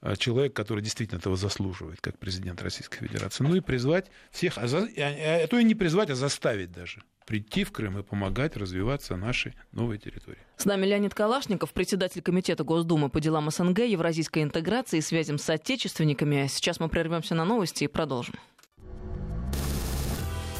а 0.00 0.16
человек, 0.16 0.52
который 0.52 0.82
действительно 0.82 1.18
этого 1.18 1.34
заслуживает, 1.34 2.00
как 2.02 2.18
президент 2.18 2.60
Российской 2.60 3.06
Федерации, 3.06 3.42
ну 3.42 3.54
и 3.54 3.60
призвать 3.60 4.10
всех, 4.30 4.58
а, 4.58 4.66
за, 4.66 4.80
а, 4.80 5.44
а 5.44 5.46
то 5.46 5.58
и 5.58 5.64
не 5.64 5.74
призвать, 5.74 6.10
а 6.10 6.14
заставить 6.14 6.72
даже 6.72 7.02
прийти 7.24 7.64
в 7.64 7.72
Крым 7.72 7.98
и 7.98 8.02
помогать 8.02 8.54
развиваться 8.56 9.16
нашей 9.16 9.54
новой 9.72 9.96
территории. 9.96 10.38
С 10.58 10.66
нами 10.66 10.84
Леонид 10.84 11.14
Калашников, 11.14 11.72
председатель 11.72 12.20
Комитета 12.20 12.64
Госдумы 12.64 13.08
по 13.08 13.18
делам 13.18 13.50
СНГ, 13.50 13.78
евразийской 13.78 14.42
интеграции 14.42 14.98
и 14.98 15.00
связям 15.00 15.38
с 15.38 15.48
отечественниками. 15.48 16.48
Сейчас 16.50 16.80
мы 16.80 16.90
прервемся 16.90 17.34
на 17.34 17.46
новости 17.46 17.84
и 17.84 17.88
продолжим. 17.88 18.34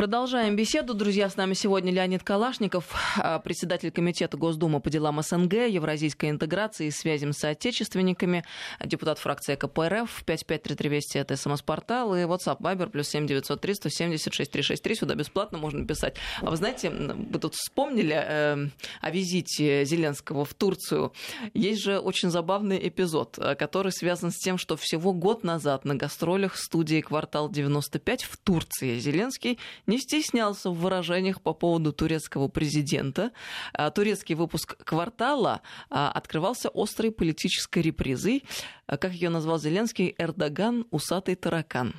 Продолжаем 0.00 0.56
беседу. 0.56 0.94
Друзья, 0.94 1.28
с 1.28 1.36
нами 1.36 1.52
сегодня 1.52 1.92
Леонид 1.92 2.24
Калашников, 2.24 2.94
а, 3.18 3.38
председатель 3.38 3.90
Комитета 3.90 4.38
Госдумы 4.38 4.80
по 4.80 4.88
делам 4.88 5.20
СНГ, 5.20 5.68
евразийской 5.68 6.30
интеграции 6.30 6.86
и 6.86 6.90
связям 6.90 7.34
с 7.34 7.36
соотечественниками, 7.40 8.46
депутат 8.82 9.18
фракции 9.18 9.56
КПРФ, 9.56 10.24
553320 10.24 11.16
это 11.16 11.36
СМС-портал 11.36 12.14
и 12.14 12.20
WhatsApp 12.20 12.62
Viber 12.62 12.88
плюс 12.88 13.08
7903 13.08 13.74
176 13.74 14.50
363. 14.50 14.94
Сюда 14.94 15.14
бесплатно 15.16 15.58
можно 15.58 15.86
писать. 15.86 16.16
А 16.40 16.48
вы 16.48 16.56
знаете, 16.56 16.88
вы 16.88 17.38
тут 17.38 17.54
вспомнили 17.54 18.14
э, 18.16 18.68
о 19.02 19.10
визите 19.10 19.84
Зеленского 19.84 20.46
в 20.46 20.54
Турцию. 20.54 21.12
Есть 21.52 21.82
же 21.82 21.98
очень 21.98 22.30
забавный 22.30 22.88
эпизод, 22.88 23.38
э, 23.38 23.54
который 23.54 23.92
связан 23.92 24.30
с 24.30 24.38
тем, 24.38 24.56
что 24.56 24.78
всего 24.78 25.12
год 25.12 25.44
назад 25.44 25.84
на 25.84 25.94
гастролях 25.94 26.56
студии 26.56 27.02
«Квартал 27.02 27.50
95» 27.50 28.22
в 28.22 28.38
Турции 28.38 28.98
Зеленский 28.98 29.58
не 29.90 29.98
стеснялся 29.98 30.70
в 30.70 30.78
выражениях 30.78 31.42
по 31.42 31.52
поводу 31.52 31.92
турецкого 31.92 32.48
президента. 32.48 33.32
А, 33.72 33.90
турецкий 33.90 34.36
выпуск 34.36 34.76
«Квартала» 34.84 35.60
а, 35.90 36.12
открывался 36.12 36.70
острой 36.72 37.10
политической 37.10 37.82
репризой. 37.82 38.44
А, 38.86 38.96
как 38.96 39.12
ее 39.12 39.30
назвал 39.30 39.58
Зеленский, 39.58 40.14
«Эрдоган– 40.16 40.86
усатый 40.90 41.34
таракан». 41.34 41.94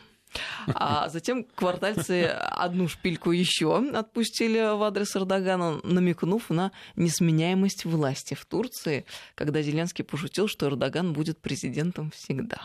А 0.67 1.09
затем 1.09 1.43
квартальцы 1.43 2.23
одну 2.23 2.87
шпильку 2.87 3.31
еще 3.31 3.77
отпустили 3.93 4.77
в 4.77 4.81
адрес 4.83 5.13
Эрдогана, 5.17 5.81
намекнув 5.83 6.49
на 6.49 6.71
несменяемость 6.95 7.83
власти 7.83 8.33
в 8.33 8.45
Турции, 8.45 9.05
когда 9.35 9.61
Зеленский 9.61 10.05
пошутил, 10.05 10.47
что 10.47 10.67
Эрдоган 10.67 11.11
будет 11.11 11.41
президентом 11.41 12.11
всегда. 12.11 12.61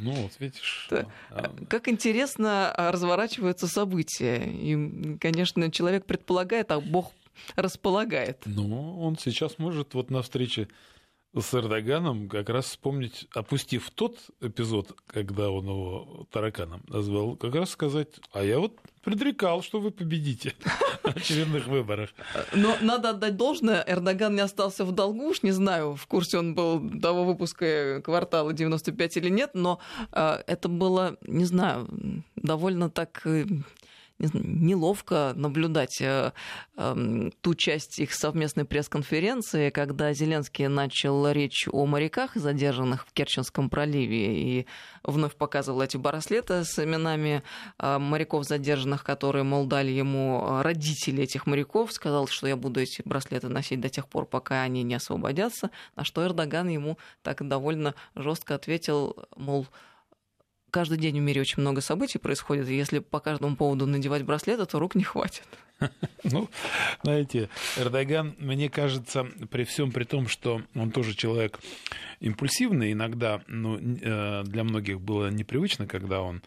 Ну, 0.00 0.12
вот 0.12 0.32
видишь. 0.38 0.86
Да. 0.90 1.06
А, 1.30 1.52
как 1.68 1.88
интересно 1.88 2.72
а, 2.72 2.92
разворачиваются 2.92 3.66
события. 3.66 4.36
И, 4.44 5.16
конечно, 5.18 5.70
человек 5.70 6.06
предполагает, 6.06 6.70
а 6.70 6.80
Бог 6.80 7.12
располагает. 7.56 8.42
Ну, 8.46 9.00
он 9.00 9.18
сейчас 9.18 9.58
может 9.58 9.94
вот 9.94 10.10
на 10.10 10.22
встрече 10.22 10.68
с 11.36 11.54
Эрдоганом 11.54 12.28
как 12.28 12.48
раз 12.48 12.66
вспомнить, 12.66 13.26
опустив 13.34 13.90
тот 13.90 14.18
эпизод, 14.40 14.94
когда 15.06 15.50
он 15.50 15.66
его 15.66 16.26
тараканом 16.30 16.82
назвал, 16.88 17.36
как 17.36 17.54
раз 17.54 17.70
сказать, 17.70 18.08
а 18.32 18.42
я 18.42 18.58
вот 18.58 18.78
предрекал, 19.02 19.62
что 19.62 19.80
вы 19.80 19.90
победите 19.90 20.54
в 21.02 21.16
очередных 21.16 21.66
выборах. 21.66 22.10
Но 22.54 22.76
надо 22.80 23.10
отдать 23.10 23.36
должное, 23.36 23.84
Эрдоган 23.86 24.34
не 24.34 24.40
остался 24.40 24.84
в 24.84 24.92
долгу, 24.92 25.28
уж 25.28 25.42
не 25.42 25.52
знаю, 25.52 25.94
в 25.94 26.06
курсе 26.06 26.38
он 26.38 26.54
был 26.54 27.00
того 27.00 27.24
выпуска 27.24 28.00
квартала 28.02 28.52
95 28.52 29.16
или 29.18 29.28
нет, 29.28 29.50
но 29.54 29.80
э, 30.12 30.42
это 30.46 30.68
было, 30.68 31.16
не 31.22 31.44
знаю, 31.44 31.88
довольно 32.36 32.90
так 32.90 33.20
э, 33.26 33.44
неловко 34.18 35.32
наблюдать 35.36 36.00
э, 36.00 36.32
эм, 36.76 37.32
ту 37.40 37.54
часть 37.54 37.98
их 37.98 38.12
совместной 38.12 38.64
пресс-конференции, 38.64 39.70
когда 39.70 40.12
Зеленский 40.12 40.66
начал 40.66 41.30
речь 41.30 41.68
о 41.70 41.86
моряках, 41.86 42.34
задержанных 42.34 43.06
в 43.06 43.12
Керченском 43.12 43.70
проливе, 43.70 44.60
и 44.60 44.66
вновь 45.04 45.36
показывал 45.36 45.82
эти 45.82 45.96
браслеты 45.96 46.64
с 46.64 46.82
именами 46.82 47.42
э, 47.78 47.98
моряков 47.98 48.44
задержанных, 48.44 49.04
которые, 49.04 49.44
мол, 49.44 49.66
дали 49.66 49.90
ему 49.90 50.42
э, 50.42 50.62
родители 50.62 51.22
этих 51.22 51.46
моряков, 51.46 51.92
сказал, 51.92 52.26
что 52.26 52.46
я 52.46 52.56
буду 52.56 52.80
эти 52.80 53.02
браслеты 53.04 53.48
носить 53.48 53.80
до 53.80 53.88
тех 53.88 54.08
пор, 54.08 54.26
пока 54.26 54.62
они 54.62 54.82
не 54.82 54.94
освободятся, 54.94 55.70
на 55.94 56.04
что 56.04 56.24
Эрдоган 56.24 56.68
ему 56.68 56.98
так 57.22 57.46
довольно 57.46 57.94
жестко 58.14 58.56
ответил, 58.56 59.16
мол, 59.36 59.66
каждый 60.70 60.98
день 60.98 61.18
в 61.18 61.22
мире 61.22 61.40
очень 61.40 61.60
много 61.60 61.80
событий 61.80 62.18
происходит, 62.18 62.68
и 62.68 62.76
если 62.76 62.98
по 62.98 63.20
каждому 63.20 63.56
поводу 63.56 63.86
надевать 63.86 64.24
браслеты, 64.24 64.66
то 64.66 64.78
рук 64.78 64.94
не 64.94 65.04
хватит. 65.04 65.44
Ну, 66.24 66.48
знаете, 67.04 67.48
Эрдоган, 67.78 68.34
мне 68.38 68.68
кажется, 68.68 69.24
при 69.50 69.62
всем 69.64 69.92
при 69.92 70.04
том, 70.04 70.26
что 70.26 70.62
он 70.74 70.90
тоже 70.90 71.14
человек 71.14 71.60
импульсивный, 72.20 72.92
иногда 72.92 73.42
ну, 73.46 73.78
для 73.78 74.64
многих 74.64 75.00
было 75.00 75.30
непривычно, 75.30 75.86
когда 75.86 76.20
он 76.20 76.42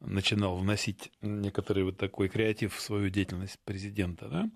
начинал 0.00 0.56
вносить 0.56 1.10
некоторый 1.22 1.84
вот 1.84 1.96
такой 1.96 2.28
креатив 2.28 2.74
в 2.74 2.80
свою 2.80 3.08
деятельность 3.08 3.58
президента, 3.64 4.28
да? 4.28 4.50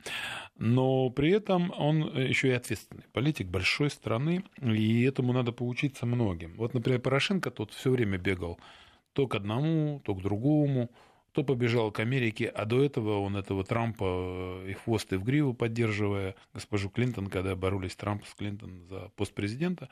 но 0.58 1.08
при 1.10 1.30
этом 1.30 1.72
он 1.76 2.02
еще 2.16 2.48
и 2.48 2.52
ответственный 2.52 3.04
политик 3.12 3.48
большой 3.48 3.90
страны, 3.90 4.44
и 4.60 5.02
этому 5.02 5.32
надо 5.32 5.52
поучиться 5.52 6.06
многим. 6.06 6.54
Вот, 6.56 6.74
например, 6.74 7.00
Порошенко 7.00 7.50
тут 7.50 7.72
все 7.72 7.90
время 7.90 8.18
бегал 8.18 8.58
то 9.12 9.26
к 9.26 9.34
одному, 9.34 10.00
то 10.04 10.14
к 10.14 10.22
другому, 10.22 10.90
то 11.32 11.44
побежал 11.44 11.92
к 11.92 12.00
Америке, 12.00 12.46
а 12.46 12.64
до 12.64 12.82
этого 12.82 13.20
он 13.20 13.36
этого 13.36 13.64
Трампа 13.64 14.04
э, 14.04 14.70
и 14.70 14.72
хвост 14.72 15.12
в 15.12 15.22
гриву 15.22 15.54
поддерживая 15.54 16.34
госпожу 16.52 16.90
Клинтон, 16.90 17.28
когда 17.28 17.54
боролись 17.54 17.94
Трамп 17.94 18.26
с 18.26 18.34
Клинтон 18.34 18.82
за 18.88 19.10
пост 19.16 19.32
президента. 19.32 19.88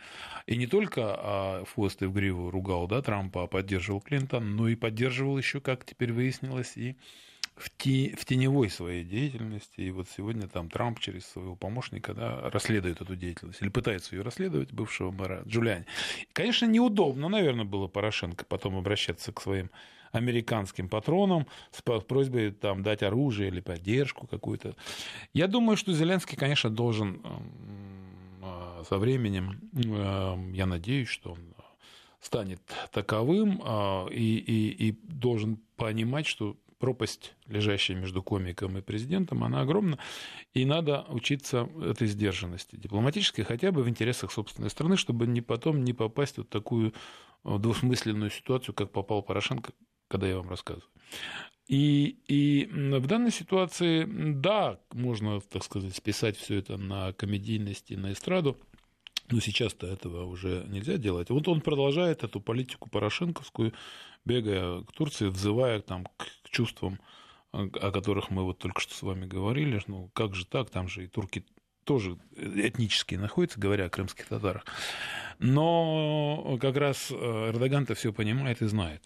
И 0.47 0.57
не 0.57 0.67
только 0.67 1.03
а 1.05 1.65
хвост 1.73 2.01
в 2.01 2.13
гриву 2.13 2.51
ругал 2.51 2.89
да, 2.89 3.03
Трампа, 3.03 3.45
а 3.45 3.47
поддерживал 3.47 4.01
Клинтон, 4.01 4.57
но 4.57 4.69
и 4.69 4.75
поддерживал 4.75 5.39
еще, 5.39 5.61
как 5.61 5.85
теперь 5.85 6.13
выяснилось, 6.13 6.77
и 6.77 6.97
в, 7.59 7.71
те, 7.77 8.15
в 8.17 8.25
теневой 8.25 8.71
своей 8.71 9.05
деятельности. 9.05 9.81
И 9.81 9.91
вот 9.91 10.09
сегодня 10.17 10.49
там 10.49 10.71
Трамп 10.71 11.01
через 11.01 11.27
своего 11.27 11.57
помощника 11.57 12.15
да, 12.15 12.51
расследует 12.51 13.01
эту 13.01 13.17
деятельность, 13.17 13.61
или 13.61 13.69
пытается 13.69 14.15
ее 14.15 14.23
расследовать, 14.23 14.73
бывшего 14.73 15.11
мэра 15.11 15.43
Джулиани. 15.47 15.87
Конечно, 16.33 16.67
неудобно, 16.67 17.29
наверное, 17.29 17.65
было 17.65 17.89
Порошенко 17.89 18.45
потом 18.45 18.77
обращаться 18.77 19.33
к 19.33 19.41
своим 19.41 19.71
американским 20.13 20.89
патронам 20.89 21.47
с 21.71 21.83
просьбой 21.83 22.53
там, 22.53 22.83
дать 22.83 23.03
оружие 23.03 23.49
или 23.49 23.61
поддержку 23.61 24.27
какую-то. 24.27 24.75
Я 25.35 25.49
думаю, 25.49 25.77
что 25.77 25.93
Зеленский, 25.93 26.37
конечно, 26.37 26.71
должен 26.71 27.21
а, 28.43 28.83
со 28.89 28.97
временем, 28.97 29.61
я 30.55 30.65
надеюсь, 30.65 31.09
что 31.09 31.33
он 31.33 31.41
станет 32.21 32.61
таковым 32.91 33.61
а, 33.63 34.07
и, 34.09 34.39
и, 34.39 34.89
и 34.89 34.99
должен 35.03 35.59
понимать, 35.77 36.27
что 36.27 36.57
пропасть, 36.79 37.35
лежащая 37.47 37.97
между 37.97 38.23
комиком 38.23 38.79
и 38.79 38.83
президентом, 38.83 39.45
она 39.45 39.61
огромна, 39.61 39.99
и 40.55 40.65
надо 40.65 41.05
учиться 41.09 41.69
этой 41.83 42.07
сдержанности 42.07 42.77
дипломатической, 42.77 43.43
хотя 43.43 43.73
бы 43.73 43.83
в 43.83 43.89
интересах 43.89 44.33
собственной 44.33 44.71
страны, 44.71 44.97
чтобы 44.97 45.27
не 45.27 45.41
потом 45.41 45.85
не 45.85 45.93
попасть 45.93 46.35
в 46.35 46.39
вот 46.39 46.49
такую 46.49 46.95
э, 47.45 47.59
двусмысленную 47.59 48.31
ситуацию, 48.31 48.75
как 48.75 48.93
попал 48.93 49.23
Порошенко, 49.23 49.73
когда 50.09 50.27
я 50.29 50.37
вам 50.37 50.49
рассказываю. 50.49 50.91
И, 51.67 52.19
и 52.27 52.67
в 52.73 53.07
данной 53.07 53.31
ситуации, 53.31 54.07
да, 54.09 54.81
можно, 54.93 55.41
так 55.41 55.63
сказать, 55.63 55.95
списать 55.95 56.39
все 56.39 56.57
это 56.57 56.79
на 56.79 57.13
комедийность 57.13 57.91
и 57.91 57.97
на 57.97 58.13
эстраду, 58.13 58.57
но 59.31 59.41
сейчас-то 59.41 59.87
этого 59.87 60.25
уже 60.25 60.65
нельзя 60.69 60.97
делать. 60.97 61.29
Вот 61.29 61.47
он 61.49 61.61
продолжает 61.61 62.25
эту 62.25 62.41
политику 62.41 62.89
порошенковскую, 62.89 63.75
бегая 64.25 64.83
к 64.83 64.93
Турции, 64.93 65.27
взывая 65.27 65.81
там, 65.81 66.07
к 66.17 66.49
чувствам, 66.51 67.01
о 67.53 67.91
которых 67.91 68.31
мы 68.31 68.45
вот 68.45 68.59
только 68.59 68.81
что 68.81 68.95
с 68.95 69.03
вами 69.03 69.27
говорили. 69.27 69.81
Ну, 69.87 70.11
как 70.15 70.35
же 70.35 70.47
так? 70.47 70.71
Там 70.71 70.89
же 70.89 71.05
и 71.05 71.07
турки 71.07 71.45
тоже 71.85 72.19
этнические 72.37 73.19
находятся, 73.19 73.59
говоря 73.59 73.87
о 73.87 73.91
крымских 73.91 74.27
татарах. 74.27 74.67
Но 75.39 76.59
как 76.61 76.77
раз 76.77 77.11
э, 77.11 77.15
Эрдоган-то 77.15 77.95
все 77.95 78.13
понимает 78.13 78.61
и 78.61 78.67
знает, 78.67 79.03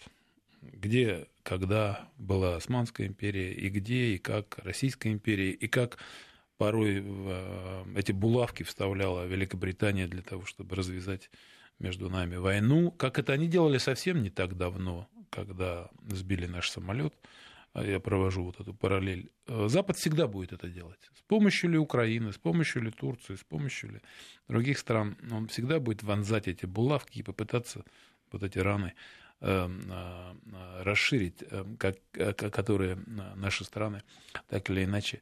где, 0.61 1.27
когда 1.43 2.09
была 2.17 2.57
Османская 2.57 3.07
империя, 3.07 3.53
и 3.53 3.69
где, 3.69 4.15
и 4.15 4.17
как 4.17 4.59
Российская 4.63 5.13
империя, 5.13 5.51
и 5.51 5.67
как 5.67 5.97
порой 6.57 7.01
э, 7.05 7.85
эти 7.95 8.11
булавки 8.11 8.63
вставляла 8.63 9.25
Великобритания 9.25 10.07
для 10.07 10.21
того, 10.21 10.45
чтобы 10.45 10.75
развязать 10.75 11.29
между 11.79 12.09
нами 12.09 12.37
войну, 12.37 12.91
как 12.91 13.19
это 13.19 13.33
они 13.33 13.47
делали 13.47 13.77
совсем 13.77 14.23
не 14.23 14.29
так 14.29 14.55
давно, 14.57 15.07
когда 15.29 15.89
сбили 16.09 16.45
наш 16.45 16.69
самолет, 16.69 17.13
а 17.73 17.83
я 17.83 17.99
провожу 17.99 18.43
вот 18.43 18.59
эту 18.59 18.73
параллель, 18.73 19.31
э, 19.47 19.67
Запад 19.67 19.97
всегда 19.97 20.27
будет 20.27 20.53
это 20.53 20.69
делать. 20.69 20.99
С 21.15 21.21
помощью 21.21 21.71
ли 21.71 21.77
Украины, 21.77 22.31
с 22.31 22.37
помощью 22.37 22.83
ли 22.83 22.91
Турции, 22.91 23.35
с 23.35 23.43
помощью 23.43 23.93
ли 23.93 24.01
других 24.47 24.77
стран, 24.77 25.17
он 25.31 25.47
всегда 25.47 25.79
будет 25.79 26.03
вонзать 26.03 26.47
эти 26.47 26.67
булавки 26.67 27.19
и 27.19 27.23
попытаться 27.23 27.83
вот 28.31 28.43
эти 28.43 28.59
раны 28.59 28.93
э, 29.41 29.69
э, 29.89 30.83
расширить, 30.83 31.43
как, 31.79 31.97
которые 32.11 32.97
наши 33.35 33.63
страны 33.63 34.03
так 34.47 34.69
или 34.69 34.83
иначе 34.83 35.21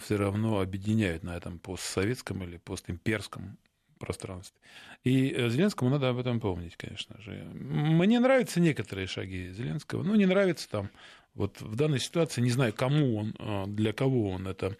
все 0.00 0.16
равно 0.16 0.60
объединяют 0.60 1.22
на 1.22 1.36
этом 1.36 1.58
постсоветском 1.58 2.42
или 2.44 2.58
постимперском 2.58 3.58
пространстве. 4.00 4.60
И 5.04 5.28
Зеленскому 5.48 5.90
надо 5.90 6.08
об 6.08 6.18
этом 6.18 6.40
помнить, 6.40 6.76
конечно 6.76 7.20
же. 7.20 7.32
Мне 7.54 8.18
нравятся 8.18 8.60
некоторые 8.60 9.06
шаги 9.06 9.50
Зеленского. 9.52 10.02
Ну, 10.02 10.16
не 10.16 10.26
нравится 10.26 10.68
там 10.68 10.90
вот 11.34 11.60
в 11.60 11.76
данной 11.76 12.00
ситуации, 12.00 12.40
не 12.40 12.50
знаю, 12.50 12.72
кому 12.72 13.16
он, 13.16 13.34
а, 13.38 13.66
для 13.66 13.92
кого 13.92 14.30
он 14.30 14.48
это 14.48 14.76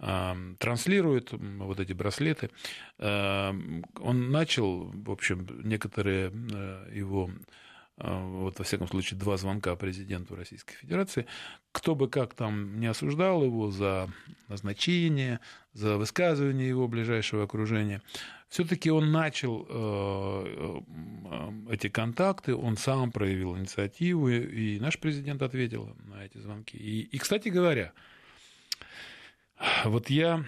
а, 0.00 0.36
транслирует, 0.58 1.30
вот 1.32 1.78
эти 1.78 1.92
браслеты. 1.92 2.50
Он 2.98 4.30
начал, 4.30 4.90
в 4.92 5.10
общем, 5.10 5.46
некоторые 5.62 6.32
его 6.92 7.30
вот, 7.96 8.58
во 8.58 8.64
всяком 8.64 8.88
случае, 8.88 9.20
два 9.20 9.36
звонка 9.36 9.76
президенту 9.76 10.34
Российской 10.34 10.74
Федерации. 10.74 11.26
Кто 11.70 11.94
бы 11.94 12.08
как 12.08 12.34
там 12.34 12.80
не 12.80 12.86
осуждал 12.86 13.44
его 13.44 13.70
за 13.70 14.08
назначение, 14.48 15.38
за 15.72 15.96
высказывание 15.96 16.68
его 16.68 16.88
ближайшего 16.88 17.44
окружения, 17.44 18.02
все-таки 18.54 18.88
он 18.88 19.10
начал 19.10 19.66
э, 19.68 20.80
э, 21.26 21.72
эти 21.74 21.88
контакты, 21.88 22.54
он 22.54 22.76
сам 22.76 23.10
проявил 23.10 23.56
инициативу, 23.56 24.28
и 24.28 24.78
наш 24.78 25.00
президент 25.00 25.42
ответил 25.42 25.96
на 26.06 26.24
эти 26.24 26.38
звонки. 26.38 26.78
И, 26.78 27.00
и 27.00 27.18
кстати 27.18 27.48
говоря, 27.48 27.92
вот 29.84 30.08
я, 30.08 30.44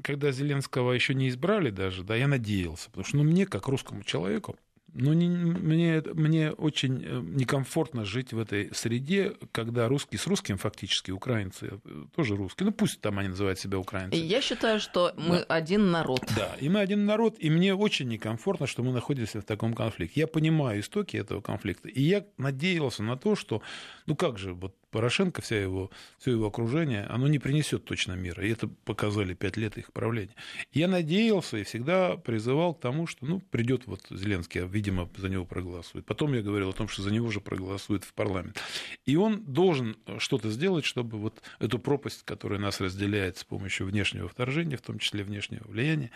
когда 0.00 0.32
Зеленского 0.32 0.92
еще 0.92 1.12
не 1.12 1.28
избрали 1.28 1.68
даже, 1.68 2.02
да, 2.02 2.16
я 2.16 2.28
надеялся, 2.28 2.88
потому 2.88 3.04
что 3.04 3.18
ну, 3.18 3.24
мне, 3.24 3.44
как 3.44 3.68
русскому 3.68 4.04
человеку, 4.04 4.56
ну, 4.94 5.12
не, 5.12 5.28
мне, 5.28 6.02
мне 6.14 6.52
очень 6.52 7.02
э, 7.04 7.20
некомфортно 7.20 8.04
жить 8.04 8.32
в 8.32 8.38
этой 8.38 8.72
среде, 8.74 9.32
когда 9.50 9.88
русские 9.88 10.20
с 10.20 10.26
русским 10.26 10.56
фактически, 10.56 11.10
украинцы 11.10 11.80
э, 11.84 12.04
тоже 12.14 12.36
русские. 12.36 12.66
Ну, 12.66 12.72
пусть 12.72 13.00
там 13.00 13.18
они 13.18 13.28
называют 13.28 13.58
себя 13.58 13.78
украинцами. 13.78 14.20
Я 14.20 14.40
считаю, 14.40 14.78
что 14.78 15.12
мы 15.16 15.38
да. 15.38 15.44
один 15.48 15.90
народ. 15.90 16.20
Да, 16.36 16.56
и 16.60 16.68
мы 16.68 16.80
один 16.80 17.06
народ, 17.06 17.36
и 17.38 17.50
мне 17.50 17.74
очень 17.74 18.08
некомфортно, 18.08 18.66
что 18.68 18.84
мы 18.84 18.92
находимся 18.92 19.40
в 19.40 19.44
таком 19.44 19.74
конфликте. 19.74 20.20
Я 20.20 20.26
понимаю 20.28 20.80
истоки 20.80 21.16
этого 21.16 21.40
конфликта, 21.40 21.88
и 21.88 22.00
я 22.00 22.24
надеялся 22.38 23.02
на 23.02 23.16
то, 23.16 23.34
что, 23.34 23.62
ну 24.06 24.14
как 24.14 24.38
же, 24.38 24.54
вот 24.54 24.74
Порошенко, 24.94 25.42
вся 25.42 25.60
его, 25.60 25.90
все 26.18 26.30
его 26.30 26.46
окружение, 26.46 27.02
оно 27.06 27.26
не 27.26 27.40
принесет 27.40 27.84
точно 27.84 28.12
мира. 28.12 28.46
И 28.46 28.52
это 28.52 28.68
показали 28.68 29.34
пять 29.34 29.56
лет 29.56 29.76
их 29.76 29.92
правления. 29.92 30.36
Я 30.72 30.86
надеялся 30.86 31.56
и 31.56 31.64
всегда 31.64 32.16
призывал 32.16 32.74
к 32.74 32.80
тому, 32.80 33.08
что 33.08 33.26
ну, 33.26 33.40
придет 33.40 33.88
вот 33.88 34.02
Зеленский, 34.08 34.62
а, 34.62 34.66
видимо, 34.66 35.10
за 35.16 35.28
него 35.28 35.46
проголосует. 35.46 36.06
Потом 36.06 36.32
я 36.34 36.42
говорил 36.42 36.68
о 36.68 36.72
том, 36.72 36.86
что 36.86 37.02
за 37.02 37.12
него 37.12 37.28
же 37.32 37.40
проголосует 37.40 38.04
в 38.04 38.14
парламент. 38.14 38.60
И 39.04 39.16
он 39.16 39.42
должен 39.42 39.96
что-то 40.18 40.48
сделать, 40.48 40.84
чтобы 40.84 41.18
вот 41.18 41.42
эту 41.58 41.80
пропасть, 41.80 42.22
которая 42.22 42.60
нас 42.60 42.80
разделяет 42.80 43.36
с 43.36 43.42
помощью 43.42 43.88
внешнего 43.88 44.28
вторжения, 44.28 44.76
в 44.76 44.82
том 44.82 45.00
числе 45.00 45.24
внешнего 45.24 45.66
влияния, 45.66 46.12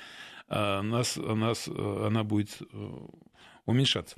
а, 0.47 0.83
нас, 0.83 1.17
нас, 1.17 1.67
она 1.67 2.23
будет 2.23 2.59
э, 2.61 2.91
уменьшаться. 3.64 4.14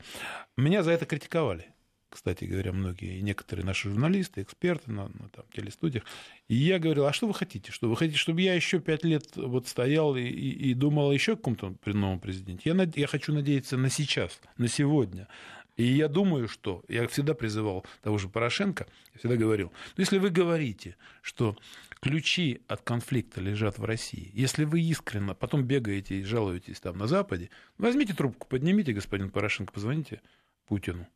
Меня 0.58 0.82
за 0.82 0.90
это 0.90 1.06
критиковали 1.06 1.72
кстати 2.10 2.44
говоря, 2.44 2.72
многие, 2.72 3.18
и 3.18 3.22
некоторые 3.22 3.64
наши 3.64 3.88
журналисты, 3.88 4.42
эксперты 4.42 4.90
на, 4.90 5.08
на 5.08 5.28
там, 5.30 5.44
телестудиях. 5.52 6.04
И 6.48 6.56
я 6.56 6.78
говорил, 6.78 7.06
а 7.06 7.12
что 7.12 7.28
вы 7.28 7.34
хотите? 7.34 7.72
Что 7.72 7.88
вы 7.88 7.96
хотите, 7.96 8.18
чтобы 8.18 8.42
я 8.42 8.54
еще 8.54 8.80
пять 8.80 9.04
лет 9.04 9.36
вот 9.36 9.68
стоял 9.68 10.16
и, 10.16 10.22
и, 10.22 10.70
и 10.70 10.74
думал 10.74 11.12
еще 11.12 11.32
о 11.32 11.36
каком-то 11.36 11.74
новом 11.86 12.18
президенте? 12.18 12.62
Я, 12.64 12.74
над... 12.74 12.96
я 12.96 13.06
хочу 13.06 13.32
надеяться 13.32 13.76
на 13.76 13.88
сейчас, 13.88 14.40
на 14.58 14.68
сегодня. 14.68 15.28
И 15.76 15.84
я 15.84 16.08
думаю, 16.08 16.48
что 16.48 16.82
я 16.88 17.08
всегда 17.08 17.32
призывал 17.32 17.86
того 18.02 18.18
же 18.18 18.28
Порошенко, 18.28 18.86
я 19.14 19.18
всегда 19.18 19.36
говорил, 19.36 19.72
ну, 19.96 20.02
если 20.02 20.18
вы 20.18 20.28
говорите, 20.28 20.96
что 21.22 21.56
ключи 22.00 22.60
от 22.68 22.82
конфликта 22.82 23.40
лежат 23.40 23.78
в 23.78 23.84
России, 23.84 24.30
если 24.34 24.64
вы 24.64 24.80
искренне 24.82 25.34
потом 25.34 25.64
бегаете 25.64 26.16
и 26.16 26.24
жалуетесь 26.24 26.80
там 26.80 26.98
на 26.98 27.06
Западе, 27.06 27.48
возьмите 27.78 28.14
трубку, 28.14 28.46
поднимите, 28.46 28.92
господин 28.92 29.30
Порошенко, 29.30 29.72
позвоните 29.72 30.20
Путину. 30.66 31.06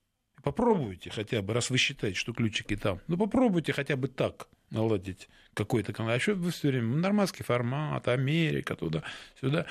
Попробуйте 0.44 1.11
хотя 1.11 1.40
бы, 1.40 1.54
раз 1.54 1.70
вы 1.70 1.78
считаете, 1.78 2.18
что 2.18 2.35
ключики 2.35 2.76
там, 2.76 3.00
ну 3.09 3.16
попробуйте 3.16 3.72
хотя 3.72 3.96
бы 3.96 4.09
так 4.09 4.48
наладить 4.70 5.28
какой-то 5.54 5.92
канал. 5.92 6.12
А 6.12 6.16
еще 6.16 6.35
вы 6.35 6.50
все 6.50 6.68
время 6.68 6.96
нормандский 6.96 7.44
формат, 7.44 8.07
Америка, 8.09 8.76
туда, 8.76 9.02
сюда. 9.40 9.66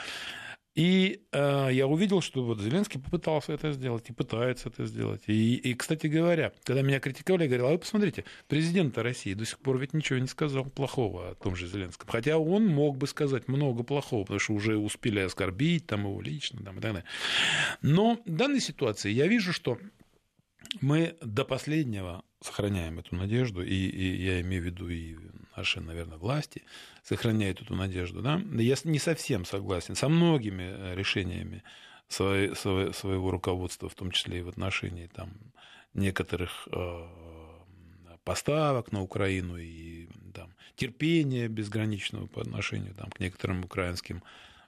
И 0.76 1.22
э, 1.32 1.70
я 1.72 1.86
увидел, 1.86 2.22
что 2.22 2.44
вот 2.44 2.60
Зеленский 2.60 3.00
попытался 3.00 3.54
это 3.54 3.72
сделать 3.74 4.10
и 4.10 4.14
пытается 4.14 4.70
это 4.70 4.86
сделать. 4.88 5.22
И, 5.28 5.56
и, 5.56 5.76
кстати 5.76 6.08
говоря, 6.08 6.52
когда 6.64 6.82
меня 6.82 7.00
критиковали, 7.00 7.44
я 7.44 7.48
говорил, 7.48 7.68
а 7.68 7.72
вы 7.74 7.78
посмотрите, 7.78 8.26
президент 8.48 8.98
России 8.98 9.36
до 9.36 9.46
сих 9.46 9.60
пор 9.60 9.78
ведь 9.78 9.94
ничего 9.94 10.18
не 10.18 10.26
сказал 10.26 10.66
плохого 10.66 11.30
о 11.30 11.36
том 11.36 11.56
же 11.56 11.68
Зеленском. 11.68 12.10
Хотя 12.10 12.40
он 12.40 12.66
мог 12.66 12.98
бы 12.98 13.06
сказать 13.06 13.48
много 13.48 13.84
плохого, 13.84 14.24
потому 14.24 14.40
что 14.40 14.54
уже 14.54 14.78
успели 14.78 15.20
оскорбить 15.20 15.86
там, 15.86 16.06
его 16.06 16.20
лично 16.20 16.64
там, 16.64 16.80
и 16.80 16.82
так 16.82 16.94
далее. 16.94 17.06
Но 17.84 18.20
в 18.26 18.32
данной 18.32 18.60
ситуации 18.60 19.12
я 19.12 19.28
вижу, 19.28 19.54
что 19.54 19.78
мы 20.82 21.16
до 21.22 21.46
последнего 21.46 22.24
сохраняем 22.42 23.00
эту 23.00 23.16
надежду, 23.16 23.64
и, 23.64 23.74
и 23.74 24.24
я 24.24 24.42
имею 24.42 24.64
в 24.64 24.66
виду 24.66 24.90
и 24.90 25.18
наши, 25.56 25.80
наверное, 25.82 26.18
власти 26.18 26.64
сохраняют 27.04 27.62
эту 27.62 27.76
надежду. 27.76 28.22
Да? 28.22 28.42
Я 28.54 28.76
не 28.84 29.00
совсем 29.00 29.46
согласен 29.46 29.96
со 29.96 30.10
многими 30.10 30.64
э, 30.64 30.96
решениями 30.96 31.64
своей, 32.08 32.54
своего 32.56 33.32
руководства, 33.32 33.90
в 33.90 33.96
том 33.96 34.12
числе 34.12 34.40
и 34.40 34.42
в 34.42 34.50
отношении 34.50 35.08
там, 35.08 35.34
некоторых 35.94 36.68
э, 36.72 37.08
поставок 38.24 38.92
на 38.92 39.02
Украину 39.02 39.58
и 39.58 40.08
там, 40.34 40.54
терпения 40.76 41.48
безграничного 41.48 42.28
по 42.28 42.42
отношению 42.42 42.94
там, 42.96 43.10
к 43.12 43.20
некоторым 43.20 43.64
украинским 43.64 44.24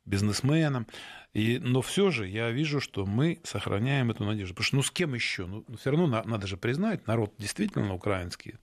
бизнесменам. 0.06 0.88
И, 1.34 1.60
но 1.60 1.82
все 1.82 2.12
же 2.12 2.28
я 2.28 2.52
вижу, 2.52 2.80
что 2.80 3.06
мы 3.06 3.40
сохраняем 3.44 4.12
эту 4.12 4.24
надежду. 4.24 4.54
Потому 4.54 4.66
что 4.66 4.76
ну 4.78 4.84
с 4.84 4.92
кем 4.92 5.14
еще? 5.14 5.46
Ну, 5.46 5.66
все 5.80 5.92
равно 5.92 6.08
на, 6.08 6.24
надо 6.24 6.48
же 6.48 6.58
признать, 6.58 7.08
народ 7.08 7.34
действительно 7.38 7.94
украинский 7.94 8.56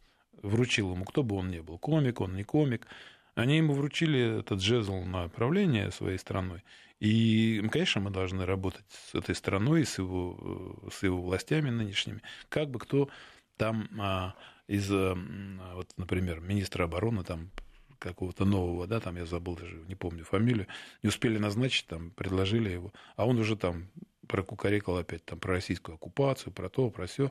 вручил 0.42 0.92
ему, 0.92 1.04
кто 1.04 1.22
бы 1.22 1.36
он 1.36 1.50
ни 1.50 1.60
был, 1.60 1.78
комик 1.78 2.20
он, 2.20 2.34
не 2.34 2.44
комик. 2.44 2.86
Они 3.34 3.56
ему 3.56 3.72
вручили 3.72 4.40
этот 4.40 4.60
жезл 4.60 5.00
на 5.04 5.28
правление 5.28 5.90
своей 5.90 6.18
страной. 6.18 6.62
И, 7.00 7.66
конечно, 7.72 8.00
мы 8.00 8.10
должны 8.10 8.44
работать 8.44 8.84
с 8.90 9.14
этой 9.14 9.34
страной, 9.34 9.86
с 9.86 9.98
его, 9.98 10.88
с 10.92 11.02
его 11.02 11.20
властями 11.22 11.70
нынешними, 11.70 12.20
как 12.48 12.70
бы 12.70 12.78
кто 12.78 13.08
там 13.56 13.88
а, 13.98 14.34
из, 14.68 14.90
вот, 14.90 15.88
например, 15.96 16.40
министра 16.40 16.84
обороны 16.84 17.24
там 17.24 17.50
какого-то 18.02 18.44
нового, 18.44 18.86
да, 18.86 19.00
там 19.00 19.16
я 19.16 19.26
забыл 19.26 19.56
даже, 19.56 19.76
не 19.88 19.94
помню 19.94 20.24
фамилию, 20.24 20.66
не 21.02 21.08
успели 21.08 21.38
назначить, 21.38 21.86
там, 21.86 22.10
предложили 22.10 22.70
его, 22.70 22.92
а 23.16 23.26
он 23.26 23.38
уже 23.38 23.56
там 23.56 23.88
прокукарекал 24.26 24.98
опять 24.98 25.24
там 25.24 25.38
про 25.38 25.54
российскую 25.54 25.94
оккупацию, 25.96 26.52
про 26.52 26.68
то, 26.68 26.90
про 26.90 27.06
все. 27.06 27.30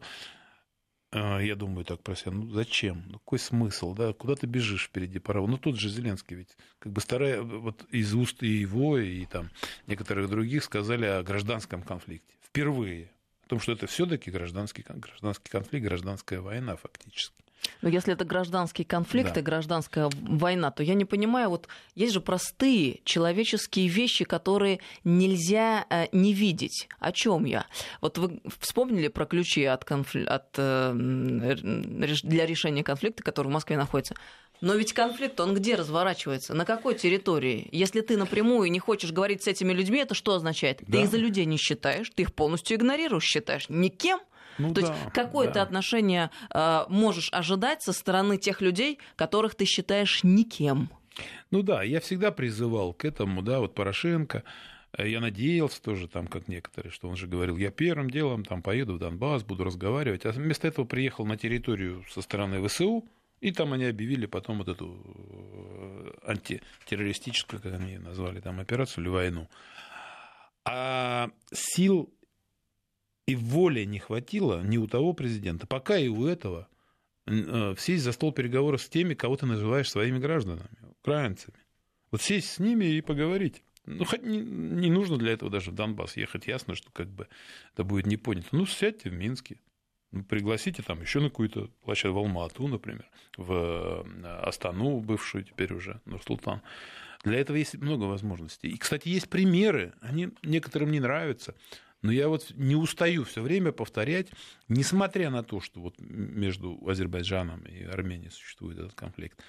А, 1.13 1.39
я 1.39 1.55
думаю 1.55 1.83
так 1.83 2.01
про 2.01 2.15
себя, 2.15 2.31
ну 2.31 2.49
зачем? 2.51 3.03
Ну 3.07 3.19
какой 3.19 3.39
смысл, 3.39 3.93
да? 3.93 4.13
Куда 4.13 4.35
ты 4.35 4.47
бежишь 4.47 4.85
впереди 4.85 5.19
паровоза? 5.19 5.51
Ну 5.51 5.57
тот 5.57 5.77
же 5.77 5.89
Зеленский 5.89 6.37
ведь 6.37 6.55
как 6.79 6.93
бы 6.93 7.01
старая, 7.01 7.41
вот 7.41 7.85
из 7.91 8.13
уст 8.13 8.41
и 8.43 8.47
его, 8.47 8.97
и 8.97 9.25
там 9.25 9.49
некоторых 9.87 10.29
других 10.29 10.63
сказали 10.63 11.05
о 11.05 11.23
гражданском 11.23 11.83
конфликте. 11.83 12.33
Впервые. 12.41 13.11
О 13.45 13.49
том, 13.49 13.59
что 13.59 13.73
это 13.73 13.87
все-таки 13.87 14.31
гражданский, 14.31 14.85
гражданский 14.87 15.49
конфликт, 15.49 15.85
гражданская 15.85 16.39
война 16.39 16.77
фактически. 16.77 17.40
Но 17.81 17.89
если 17.89 18.13
это 18.13 18.25
гражданский 18.25 18.83
конфликт 18.83 19.33
да. 19.33 19.39
и 19.39 19.43
гражданская 19.43 20.09
война, 20.21 20.71
то 20.71 20.83
я 20.83 20.93
не 20.93 21.05
понимаю, 21.05 21.49
вот 21.49 21.67
есть 21.95 22.13
же 22.13 22.21
простые 22.21 23.01
человеческие 23.03 23.87
вещи, 23.87 24.25
которые 24.25 24.79
нельзя 25.03 25.85
э, 25.89 26.07
не 26.11 26.33
видеть. 26.33 26.87
О 26.99 27.11
чем 27.11 27.45
я? 27.45 27.65
Вот 28.01 28.17
вы 28.17 28.41
вспомнили 28.59 29.07
про 29.07 29.25
ключи 29.25 29.63
от 29.65 29.85
конфли... 29.85 30.23
от, 30.23 30.47
э, 30.57 30.91
для 30.93 32.45
решения 32.45 32.83
конфликта, 32.83 33.23
который 33.23 33.47
в 33.47 33.51
Москве 33.51 33.77
находится. 33.77 34.15
Но 34.61 34.75
ведь 34.75 34.93
конфликт, 34.93 35.39
он 35.39 35.55
где 35.55 35.73
разворачивается? 35.73 36.53
На 36.53 36.65
какой 36.65 36.93
территории? 36.93 37.67
Если 37.71 38.01
ты 38.01 38.15
напрямую 38.15 38.71
не 38.71 38.77
хочешь 38.77 39.11
говорить 39.11 39.43
с 39.43 39.47
этими 39.47 39.73
людьми, 39.73 39.99
это 39.99 40.13
что 40.13 40.35
означает? 40.35 40.79
Да. 40.81 40.99
Ты 40.99 41.03
их 41.03 41.09
за 41.09 41.17
людей 41.17 41.45
не 41.45 41.57
считаешь, 41.57 42.11
ты 42.15 42.21
их 42.21 42.33
полностью 42.33 42.77
игнорируешь, 42.77 43.23
считаешь 43.23 43.67
никем. 43.69 44.19
Ну, 44.61 44.73
То 44.73 44.81
да, 44.81 44.87
есть 44.87 45.13
какое 45.13 45.47
да. 45.47 45.53
ты 45.53 45.59
отношение 45.59 46.29
э, 46.53 46.85
можешь 46.89 47.29
ожидать 47.31 47.81
со 47.81 47.93
стороны 47.93 48.37
тех 48.37 48.61
людей, 48.61 48.99
которых 49.15 49.55
ты 49.55 49.65
считаешь 49.65 50.23
никем? 50.23 50.89
Ну 51.49 51.61
да, 51.61 51.83
я 51.83 51.99
всегда 51.99 52.31
призывал 52.31 52.93
к 52.93 53.05
этому, 53.05 53.41
да, 53.41 53.59
вот 53.59 53.75
Порошенко, 53.75 54.43
я 54.97 55.21
надеялся 55.21 55.81
тоже, 55.81 56.07
там, 56.07 56.27
как 56.27 56.47
некоторые, 56.47 56.91
что 56.91 57.07
он 57.07 57.15
же 57.15 57.27
говорил, 57.27 57.57
я 57.57 57.71
первым 57.71 58.09
делом 58.09 58.43
там 58.43 58.61
поеду 58.61 58.95
в 58.95 58.99
Донбасс, 58.99 59.43
буду 59.43 59.63
разговаривать. 59.63 60.25
А 60.25 60.31
вместо 60.31 60.67
этого 60.67 60.85
приехал 60.85 61.25
на 61.25 61.37
территорию 61.37 62.03
со 62.09 62.21
стороны 62.21 62.65
ВСУ, 62.67 63.05
и 63.39 63.51
там 63.51 63.73
они 63.73 63.85
объявили 63.85 64.25
потом 64.25 64.59
вот 64.59 64.67
эту 64.67 65.01
э, 65.03 66.11
антитеррористическую, 66.27 67.61
как 67.61 67.73
они 67.73 67.97
назвали 67.97 68.41
там, 68.41 68.59
операцию 68.59 69.03
или 69.03 69.09
войну. 69.09 69.49
А 70.65 71.29
сил 71.53 72.13
и 73.31 73.35
воли 73.35 73.83
не 73.85 73.99
хватило 73.99 74.61
ни 74.61 74.77
у 74.77 74.87
того 74.87 75.13
президента, 75.13 75.67
пока 75.67 75.97
и 75.97 76.07
у 76.07 76.25
этого, 76.25 76.67
э, 77.27 77.75
сесть 77.77 78.03
за 78.03 78.11
стол 78.11 78.31
переговоров 78.31 78.81
с 78.81 78.89
теми, 78.89 79.13
кого 79.13 79.37
ты 79.37 79.45
называешь 79.45 79.89
своими 79.89 80.19
гражданами, 80.19 80.69
украинцами. 81.01 81.57
Вот 82.11 82.21
сесть 82.21 82.51
с 82.51 82.59
ними 82.59 82.85
и 82.85 83.01
поговорить. 83.01 83.63
Ну, 83.85 84.05
хоть 84.05 84.23
не, 84.23 84.37
не 84.39 84.91
нужно 84.91 85.17
для 85.17 85.31
этого 85.31 85.49
даже 85.49 85.71
в 85.71 85.75
Донбасс 85.75 86.17
ехать. 86.17 86.47
Ясно, 86.47 86.75
что 86.75 86.91
как 86.91 87.09
бы 87.09 87.27
это 87.73 87.83
будет 87.83 88.05
не 88.05 88.17
понято. 88.17 88.47
Ну, 88.51 88.65
сядьте 88.65 89.09
в 89.09 89.13
Минске. 89.13 89.59
Ну, 90.11 90.23
пригласите 90.23 90.83
там 90.83 91.01
еще 91.01 91.19
на 91.19 91.29
какую-то 91.29 91.69
площадку, 91.83 92.15
в 92.15 92.17
Алмату, 92.19 92.67
например, 92.67 93.09
в 93.37 93.53
э, 93.53 94.27
Астану, 94.43 94.99
бывшую 94.99 95.45
теперь 95.45 95.73
уже, 95.73 96.01
Нур-Султан. 96.05 96.61
Для 97.23 97.39
этого 97.39 97.55
есть 97.55 97.75
много 97.75 98.03
возможностей. 98.03 98.69
И, 98.69 98.77
кстати, 98.77 99.07
есть 99.07 99.29
примеры, 99.29 99.93
они 100.01 100.29
некоторым 100.43 100.91
не 100.91 100.99
нравятся. 100.99 101.55
Но 102.01 102.11
я 102.11 102.27
вот 102.27 102.51
не 102.55 102.75
устаю 102.75 103.23
все 103.23 103.41
время 103.41 103.71
повторять, 103.71 104.27
несмотря 104.67 105.29
на 105.29 105.43
то, 105.43 105.61
что 105.61 105.81
вот 105.81 105.95
между 105.99 106.79
Азербайджаном 106.87 107.61
и 107.63 107.83
Арменией 107.83 108.31
существует 108.31 108.79
этот 108.79 108.93
конфликт, 108.93 109.39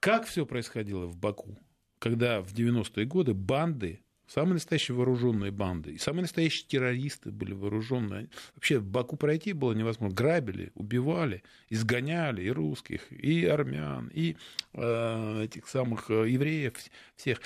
как 0.00 0.26
все 0.26 0.44
происходило 0.44 1.06
в 1.06 1.16
Баку, 1.16 1.58
когда 1.98 2.42
в 2.42 2.52
90-е 2.52 3.06
годы 3.06 3.34
банды, 3.34 4.00
самые 4.26 4.54
настоящие 4.54 4.96
вооруженные 4.96 5.50
банды, 5.50 5.92
и 5.92 5.98
самые 5.98 6.22
настоящие 6.22 6.66
террористы 6.66 7.30
были 7.30 7.52
вооруженные. 7.52 8.28
Вообще 8.54 8.78
в 8.78 8.86
Баку 8.86 9.16
пройти 9.16 9.52
было 9.52 9.72
невозможно. 9.72 10.14
Грабили, 10.14 10.72
убивали, 10.74 11.42
изгоняли 11.70 12.42
и 12.42 12.50
русских, 12.50 13.10
и 13.12 13.46
армян, 13.46 14.10
и 14.12 14.36
э, 14.72 15.44
этих 15.44 15.68
самых 15.68 16.10
э, 16.10 16.28
евреев, 16.28 16.74
всех. 17.16 17.40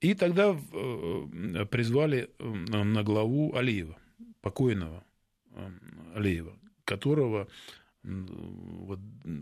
И 0.00 0.14
тогда 0.14 0.56
э, 0.56 1.66
призвали 1.70 2.30
э, 2.38 2.44
на 2.44 3.02
главу 3.02 3.54
Алиева, 3.54 3.96
покойного 4.40 5.04
э, 5.50 5.70
Алиева, 6.14 6.56
которого, 6.84 7.48
вот, 8.02 9.00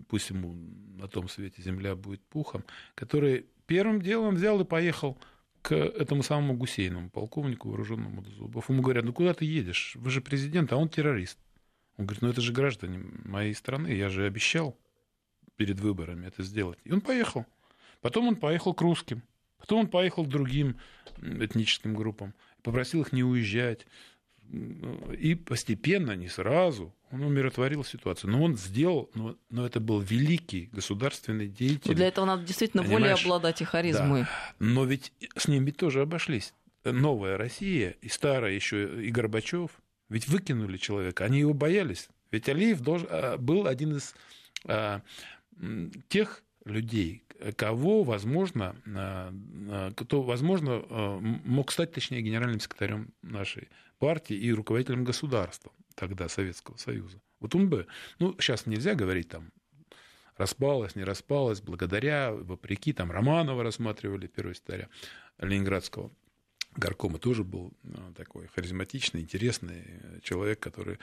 пусть 0.09 0.31
ему 0.31 0.55
на 0.99 1.09
том 1.09 1.29
свете 1.29 1.63
земля 1.63 1.95
будет 1.95 2.23
пухом, 2.23 2.65
который 2.95 3.47
первым 3.67 4.01
делом 4.01 4.35
взял 4.35 4.61
и 4.61 4.65
поехал 4.65 5.19
к 5.61 5.75
этому 5.75 6.23
самому 6.23 6.55
Гусейному, 6.55 7.11
полковнику 7.11 7.69
вооруженному 7.69 8.23
до 8.23 8.31
зубов. 8.31 8.71
Ему 8.71 8.83
говорят, 8.83 9.05
ну 9.05 9.13
куда 9.13 9.35
ты 9.35 9.45
едешь? 9.45 9.97
Вы 9.97 10.11
же 10.11 10.21
президент, 10.21 10.73
а 10.73 10.77
он 10.77 10.89
террорист. 10.89 11.39
Он 11.99 12.07
говорит, 12.07 12.23
ну 12.23 12.29
это 12.29 12.41
же 12.41 12.53
граждане 12.53 13.05
моей 13.25 13.55
страны, 13.55 13.89
я 13.89 14.09
же 14.09 14.25
обещал 14.25 14.79
перед 15.57 15.81
выборами 15.81 16.27
это 16.27 16.43
сделать. 16.43 16.79
И 16.85 16.93
он 16.93 17.01
поехал. 17.01 17.47
Потом 18.01 18.29
он 18.29 18.37
поехал 18.37 18.75
к 18.75 18.81
русским. 18.81 19.23
Потом 19.67 19.81
он 19.81 19.87
поехал 19.89 20.25
к 20.25 20.29
другим 20.29 20.77
этническим 21.21 21.95
группам. 21.95 22.35
Попросил 22.63 23.03
их 23.03 23.13
не 23.13 23.25
уезжать. 23.25 23.85
И 25.19 25.35
постепенно, 25.35 26.13
не 26.13 26.29
сразу, 26.29 26.95
он 27.11 27.23
умиротворил 27.23 27.83
ситуацию. 27.83 28.31
Но 28.31 28.45
он 28.45 28.57
сделал, 28.57 29.11
но, 29.15 29.37
но 29.51 29.67
это 29.67 29.81
был 29.81 29.99
великий 29.99 30.69
государственный 30.71 31.49
деятель. 31.49 31.91
Но 31.91 31.95
для 31.95 32.07
этого 32.07 32.27
надо 32.27 32.45
действительно 32.45 32.85
волей 32.85 33.11
обладать 33.11 33.61
и 33.61 33.65
харизмой. 33.65 34.23
Да. 34.23 34.29
Но 34.61 34.85
ведь 34.85 35.13
с 35.37 35.49
ним 35.49 35.65
ведь 35.65 35.79
тоже 35.79 36.03
обошлись. 36.03 36.55
Новая 36.85 37.37
Россия 37.37 37.97
и 38.01 38.09
старая 38.09 38.53
еще 38.53 39.05
и 39.05 39.11
Горбачев, 39.11 39.71
ведь 40.09 40.29
выкинули 40.29 40.77
человека. 40.77 41.25
Они 41.25 41.41
его 41.41 41.55
боялись. 41.55 42.09
Ведь 42.31 42.49
Алиев 42.49 42.81
должен, 42.81 43.09
а, 43.11 43.37
был 43.37 43.67
один 43.67 43.97
из 43.97 44.15
а, 44.65 45.03
тех 46.09 46.45
людей, 46.65 47.25
кого, 47.57 48.03
возможно, 48.03 48.77
а, 48.87 49.93
кто, 49.97 50.23
возможно, 50.23 50.83
мог 51.45 51.73
стать, 51.73 51.93
точнее, 51.93 52.23
генеральным 52.23 52.61
секретарем 52.61 53.13
нашей 53.23 53.69
партии 53.99 54.37
и 54.37 54.53
руководителем 54.53 55.05
государства 55.05 55.73
тогда 55.95 56.29
Советского 56.29 56.77
Союза. 56.77 57.21
Вот 57.41 57.55
он 57.55 57.69
бы, 57.69 57.87
ну, 58.19 58.35
сейчас 58.39 58.67
нельзя 58.67 58.95
говорить 58.95 59.29
там, 59.29 59.51
распалась, 60.37 60.95
не 60.97 61.05
распалась, 61.05 61.61
благодаря, 61.61 62.33
вопреки, 62.33 62.93
там 62.93 63.11
Романова 63.11 63.63
рассматривали, 63.63 64.27
первого 64.27 64.55
секретаря 64.55 64.89
Ленинградского 65.39 66.11
горкома 66.77 67.19
тоже 67.19 67.43
был 67.43 67.73
такой 68.17 68.49
харизматичный, 68.49 69.23
интересный 69.23 69.85
человек, 70.23 70.61
который 70.61 70.99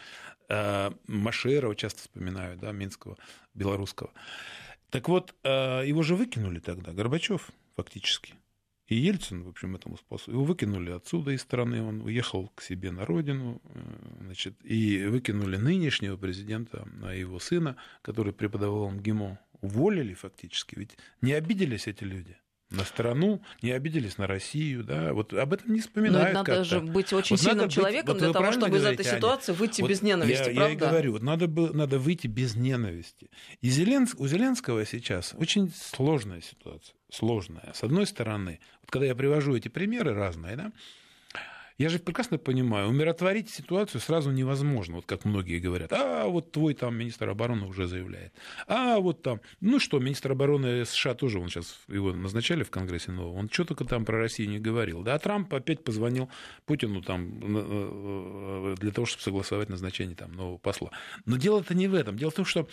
э, 0.49 0.91
Машерова 1.07 1.75
часто 1.75 2.01
вспоминаю, 2.01 2.57
да, 2.57 2.71
Минского, 2.71 3.17
белорусского. 3.53 4.11
Так 4.93 5.09
вот, 5.09 5.33
э, 5.43 5.87
его 5.87 6.03
же 6.03 6.15
выкинули 6.15 6.59
тогда, 6.59 6.93
Горбачев 6.93 7.49
фактически. 7.75 8.35
И 8.85 8.93
Ельцин, 8.93 9.41
в 9.41 9.49
общем, 9.49 9.75
этому 9.75 9.97
способу. 9.97 10.37
Его 10.37 10.43
выкинули 10.43 10.91
отсюда 10.91 11.31
из 11.31 11.41
страны, 11.41 11.81
он 11.81 12.01
уехал 12.01 12.51
к 12.53 12.61
себе 12.61 12.91
на 12.91 13.03
родину, 13.03 13.59
э, 13.63 13.79
значит, 14.21 14.53
и 14.63 15.03
выкинули 15.05 15.57
нынешнего 15.57 16.15
президента, 16.15 16.87
а 17.01 17.11
его 17.15 17.39
сына, 17.39 17.75
который 18.03 18.33
преподавал 18.33 18.87
в 18.89 19.01
ГИМО, 19.01 19.39
уволили 19.61 20.13
фактически. 20.13 20.75
Ведь 20.75 20.95
не 21.21 21.33
обиделись 21.33 21.87
эти 21.87 22.03
люди 22.03 22.37
на 22.73 22.83
страну, 22.83 23.41
не 23.61 23.71
обиделись 23.71 24.17
на 24.17 24.27
Россию, 24.27 24.83
да, 24.83 25.13
вот 25.13 25.33
об 25.33 25.53
этом 25.53 25.73
не 25.73 25.79
вспоминают. 25.79 26.33
Но 26.33 26.39
надо 26.39 26.63
же 26.63 26.79
быть 26.81 27.13
очень 27.13 27.35
вот 27.35 27.43
сильным 27.43 27.69
человеком 27.69 28.15
быть, 28.15 28.23
вот 28.23 28.33
для 28.33 28.41
того, 28.41 28.51
чтобы 28.51 28.77
из 28.77 28.85
этой 28.85 29.05
ситуации 29.05 29.51
Аня, 29.51 29.59
выйти 29.59 29.81
вот 29.81 29.89
без 29.89 30.01
ненависти, 30.01 30.49
я, 30.49 30.55
правда? 30.55 30.67
Я 30.67 30.71
и 30.71 30.75
говорю, 30.75 31.11
вот 31.13 31.21
надо, 31.21 31.47
бы, 31.47 31.73
надо 31.73 31.99
выйти 31.99 32.27
без 32.27 32.55
ненависти. 32.55 33.29
И 33.61 33.69
Зеленск, 33.69 34.19
у 34.19 34.27
Зеленского 34.27 34.85
сейчас 34.85 35.33
очень 35.37 35.71
сложная 35.73 36.41
ситуация, 36.41 36.95
сложная. 37.11 37.71
С 37.73 37.83
одной 37.83 38.07
стороны, 38.07 38.59
вот 38.81 38.91
когда 38.91 39.05
я 39.05 39.15
привожу 39.15 39.55
эти 39.55 39.67
примеры 39.67 40.13
разные, 40.13 40.55
да, 40.55 40.71
я 41.77 41.89
же 41.89 41.99
прекрасно 41.99 42.37
понимаю, 42.37 42.89
умиротворить 42.89 43.49
ситуацию 43.49 44.01
сразу 44.01 44.31
невозможно, 44.31 44.97
вот 44.97 45.05
как 45.05 45.25
многие 45.25 45.59
говорят. 45.59 45.91
А 45.93 46.25
вот 46.25 46.51
твой 46.51 46.73
там 46.73 46.95
министр 46.95 47.29
обороны 47.29 47.65
уже 47.65 47.87
заявляет. 47.87 48.33
А 48.67 48.99
вот 48.99 49.21
там, 49.21 49.41
ну 49.59 49.79
что, 49.79 49.99
министр 49.99 50.33
обороны 50.33 50.85
США 50.85 51.15
тоже, 51.15 51.39
он 51.39 51.49
сейчас 51.49 51.79
его 51.87 52.13
назначали 52.13 52.63
в 52.63 52.71
Конгрессе 52.71 53.11
нового, 53.11 53.37
он 53.37 53.49
что 53.49 53.65
только 53.65 53.85
там 53.85 54.05
про 54.05 54.19
Россию 54.19 54.49
не 54.49 54.59
говорил. 54.59 55.01
Да, 55.01 55.15
а 55.15 55.19
Трамп 55.19 55.53
опять 55.53 55.83
позвонил 55.83 56.29
Путину 56.65 57.01
там 57.01 57.39
э, 57.41 58.75
для 58.79 58.91
того, 58.91 59.05
чтобы 59.05 59.23
согласовать 59.23 59.69
назначение 59.69 60.15
там 60.15 60.31
нового 60.33 60.57
посла. 60.57 60.91
Но 61.25 61.37
дело-то 61.37 61.73
не 61.73 61.87
в 61.87 61.95
этом. 61.95 62.17
Дело 62.17 62.31
в 62.31 62.35
том, 62.35 62.45
что 62.45 62.67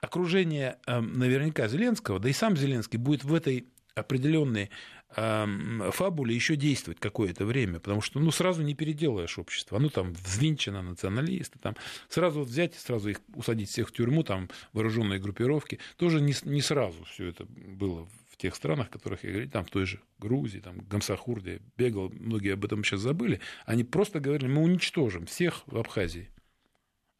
окружение 0.00 0.78
э, 0.86 1.00
наверняка 1.00 1.68
Зеленского, 1.68 2.18
да 2.18 2.28
и 2.28 2.32
сам 2.32 2.56
Зеленский 2.56 2.98
будет 2.98 3.24
в 3.24 3.32
этой 3.34 3.68
определенной 3.94 4.70
фабуле 5.14 6.34
еще 6.34 6.56
действовать 6.56 7.00
какое-то 7.00 7.44
время, 7.44 7.80
потому 7.80 8.00
что 8.00 8.20
ну, 8.20 8.30
сразу 8.30 8.62
не 8.62 8.74
переделаешь 8.74 9.38
общество. 9.38 9.78
Оно 9.78 9.88
там 9.88 10.12
взвинчено, 10.12 10.82
националисты, 10.82 11.58
там, 11.58 11.76
сразу 12.08 12.40
вот 12.40 12.48
взять 12.48 12.74
и 12.74 12.78
сразу 12.78 13.10
их 13.10 13.20
усадить 13.34 13.70
всех 13.70 13.88
в 13.88 13.92
тюрьму, 13.92 14.22
там 14.22 14.48
вооруженные 14.72 15.20
группировки. 15.20 15.78
Тоже 15.96 16.20
не, 16.20 16.34
не 16.44 16.60
сразу 16.60 17.04
все 17.04 17.26
это 17.28 17.44
было 17.46 18.08
в 18.34 18.36
тех 18.36 18.56
странах, 18.56 18.90
которых 18.90 19.22
я 19.22 19.30
говорил, 19.30 19.50
там 19.50 19.64
в 19.64 19.70
той 19.70 19.86
же 19.86 20.00
Грузии, 20.18 20.58
там 20.58 20.78
Гамсахурде, 20.80 21.60
бегал, 21.76 22.10
многие 22.10 22.54
об 22.54 22.64
этом 22.64 22.82
сейчас 22.82 23.00
забыли, 23.00 23.40
они 23.64 23.84
просто 23.84 24.18
говорили, 24.18 24.48
мы 24.48 24.62
уничтожим 24.62 25.26
всех 25.26 25.62
в 25.66 25.78
Абхазии. 25.78 26.30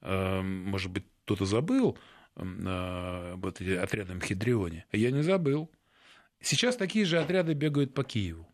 Может 0.02 0.90
быть, 0.90 1.04
кто-то 1.24 1.46
забыл 1.46 1.96
а, 2.36 3.36
вот 3.36 3.60
эти 3.60 3.70
отряды 3.70 4.14
Мхидрионе, 4.14 4.86
я 4.92 5.10
не 5.12 5.22
забыл. 5.22 5.70
Сейчас 6.44 6.76
такие 6.76 7.06
же 7.06 7.18
отряды 7.18 7.54
бегают 7.54 7.94
по 7.94 8.04
Киеву. 8.04 8.46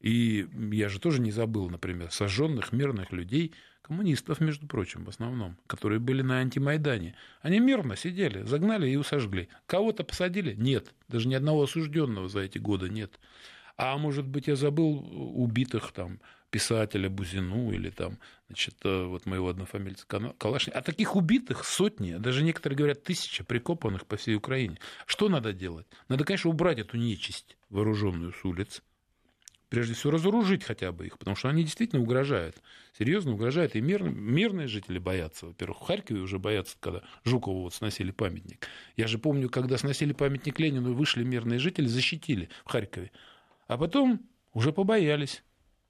И 0.00 0.48
я 0.72 0.88
же 0.88 1.00
тоже 1.00 1.20
не 1.20 1.30
забыл, 1.30 1.68
например, 1.70 2.10
сожженных 2.10 2.72
мирных 2.72 3.12
людей, 3.12 3.54
коммунистов, 3.82 4.40
между 4.40 4.66
прочим, 4.66 5.04
в 5.04 5.08
основном, 5.08 5.56
которые 5.66 6.00
были 6.00 6.22
на 6.22 6.38
антимайдане. 6.38 7.14
Они 7.40 7.58
мирно 7.58 7.96
сидели, 7.96 8.42
загнали 8.42 8.90
и 8.90 9.02
сожгли. 9.02 9.48
Кого-то 9.66 10.04
посадили? 10.04 10.54
Нет. 10.54 10.94
Даже 11.08 11.28
ни 11.28 11.34
одного 11.34 11.62
осужденного 11.62 12.28
за 12.28 12.40
эти 12.40 12.58
годы 12.58 12.88
нет. 12.90 13.18
А 13.76 13.96
может 13.98 14.26
быть, 14.26 14.48
я 14.48 14.56
забыл 14.56 14.98
убитых 15.40 15.92
там 15.92 16.20
писателя 16.50 17.10
Бузину 17.10 17.72
или 17.72 17.90
там, 17.90 18.18
значит, 18.48 18.74
э, 18.84 19.04
вот 19.04 19.26
моего 19.26 19.48
однофамильца 19.48 20.06
Калашникова. 20.06 20.80
А 20.80 20.82
таких 20.82 21.16
убитых 21.16 21.64
сотни, 21.64 22.14
даже 22.14 22.42
некоторые 22.42 22.76
говорят 22.76 23.02
тысячи 23.02 23.44
прикопанных 23.44 24.06
по 24.06 24.16
всей 24.16 24.34
Украине. 24.34 24.78
Что 25.06 25.28
надо 25.28 25.52
делать? 25.52 25.86
Надо, 26.08 26.24
конечно, 26.24 26.50
убрать 26.50 26.78
эту 26.78 26.96
нечисть 26.96 27.56
вооруженную 27.68 28.32
с 28.32 28.44
улиц. 28.44 28.82
Прежде 29.68 29.92
всего, 29.92 30.12
разоружить 30.12 30.64
хотя 30.64 30.92
бы 30.92 31.06
их, 31.06 31.18
потому 31.18 31.36
что 31.36 31.50
они 31.50 31.62
действительно 31.62 32.00
угрожают. 32.00 32.56
Серьезно 32.98 33.32
угрожают. 33.32 33.76
И 33.76 33.82
мир, 33.82 34.02
мирные 34.02 34.66
жители 34.66 34.98
боятся. 34.98 35.46
Во-первых, 35.46 35.80
в 35.80 35.82
Харькове 35.82 36.20
уже 36.20 36.38
боятся, 36.38 36.76
когда 36.80 37.02
Жукову 37.24 37.62
вот 37.62 37.74
сносили 37.74 38.10
памятник. 38.10 38.66
Я 38.96 39.06
же 39.06 39.18
помню, 39.18 39.50
когда 39.50 39.76
сносили 39.76 40.14
памятник 40.14 40.58
Ленину, 40.58 40.94
вышли 40.94 41.22
мирные 41.22 41.58
жители, 41.58 41.86
защитили 41.86 42.48
в 42.64 42.70
Харькове. 42.70 43.10
А 43.66 43.76
потом 43.76 44.26
уже 44.54 44.72
побоялись 44.72 45.42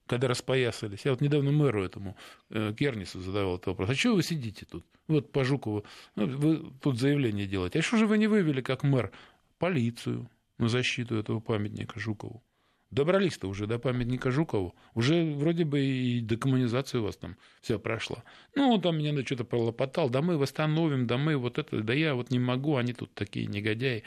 когда 0.09 0.29
распоясались. 0.29 1.05
Я 1.05 1.13
вот 1.13 1.21
недавно 1.21 1.53
мэру 1.53 1.85
этому 1.85 2.17
э, 2.51 2.75
Кернису 2.77 3.21
задавал 3.21 3.57
этот 3.57 3.69
вопрос. 3.69 3.91
А 3.91 3.95
что 3.95 4.15
вы 4.15 4.23
сидите 4.23 4.67
тут? 4.67 4.85
Вот 5.07 5.31
по 5.31 5.45
Жукову. 5.45 5.85
Ну, 6.17 6.27
вы 6.27 6.73
тут 6.81 6.99
заявление 6.99 7.47
делаете. 7.47 7.79
А 7.79 7.83
что 7.83 7.97
же 7.97 8.07
вы 8.07 8.19
не 8.19 8.27
вывели, 8.27 8.61
как 8.61 8.83
мэр, 8.83 9.13
полицию 9.59 10.29
на 10.59 10.69
защиту 10.69 11.17
этого 11.17 11.41
памятника 11.41 12.01
Жукову? 12.01 12.43
Добрались-то 12.91 13.49
уже 13.49 13.67
до 13.67 13.79
памятника 13.79 14.31
Жукову. 14.31 14.75
Уже 14.95 15.35
вроде 15.35 15.65
бы 15.65 15.81
и 15.81 16.21
декоммунизация 16.21 17.01
у 17.01 17.05
вас 17.05 17.17
там 17.17 17.37
вся 17.61 17.79
прошла. 17.79 18.25
Ну, 18.55 18.71
он 18.71 18.81
там 18.81 18.99
меня 18.99 19.13
на 19.13 19.25
что-то 19.25 19.45
пролопотал. 19.45 20.09
Да 20.09 20.23
мы 20.23 20.39
восстановим, 20.39 21.07
да 21.07 21.19
мы 21.19 21.37
вот 21.37 21.59
это, 21.59 21.83
да 21.83 21.93
я 21.93 22.15
вот 22.15 22.31
не 22.31 22.39
могу, 22.39 22.77
они 22.77 22.95
тут 22.95 23.13
такие 23.13 23.47
негодяи. 23.47 24.05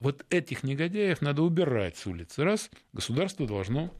Вот 0.00 0.24
этих 0.30 0.62
негодяев 0.62 1.20
надо 1.20 1.42
убирать 1.42 1.96
с 1.96 2.06
улицы. 2.06 2.44
Раз, 2.44 2.70
государство 2.92 3.46
должно 3.46 3.92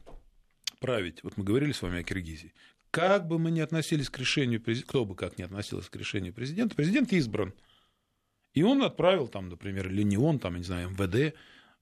править, 0.85 1.23
вот 1.23 1.35
мы 1.35 1.43
говорили 1.43 1.71
с 1.71 1.81
вами 1.81 2.01
о 2.01 2.03
Киргизии, 2.03 2.53
как 2.91 3.27
бы 3.27 3.39
мы 3.39 3.49
ни 3.49 3.59
относились 3.59 4.07
к 4.07 4.19
решению 4.19 4.61
кто 4.83 5.03
бы 5.03 5.15
как 5.15 5.39
ни 5.39 5.41
относился 5.41 5.89
к 5.89 5.95
решению 5.95 6.31
президента, 6.31 6.75
президент 6.75 7.11
избран. 7.11 7.55
И 8.53 8.61
он 8.61 8.83
отправил 8.83 9.27
там, 9.27 9.49
например, 9.49 9.87
или 9.87 10.03
не 10.03 10.17
он, 10.17 10.37
там, 10.37 10.53
я 10.53 10.59
не 10.59 10.63
знаю, 10.63 10.91
МВД, 10.91 11.35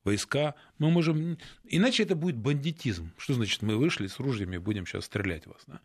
войска. 0.06 0.56
Мы 0.78 0.89
можем... 0.89 1.38
Иначе 1.66 2.04
это 2.04 2.16
будет 2.16 2.38
бандитизм. 2.38 3.12
Что 3.18 3.34
значит, 3.34 3.62
мы 3.62 3.76
вышли 3.76 4.08
с 4.08 4.20
ружьями 4.20 4.56
и 4.56 4.60
будем 4.60 4.86
сейчас 4.86 5.04
стрелять 5.06 5.47
вас, 5.47 5.62
да? 5.68 5.82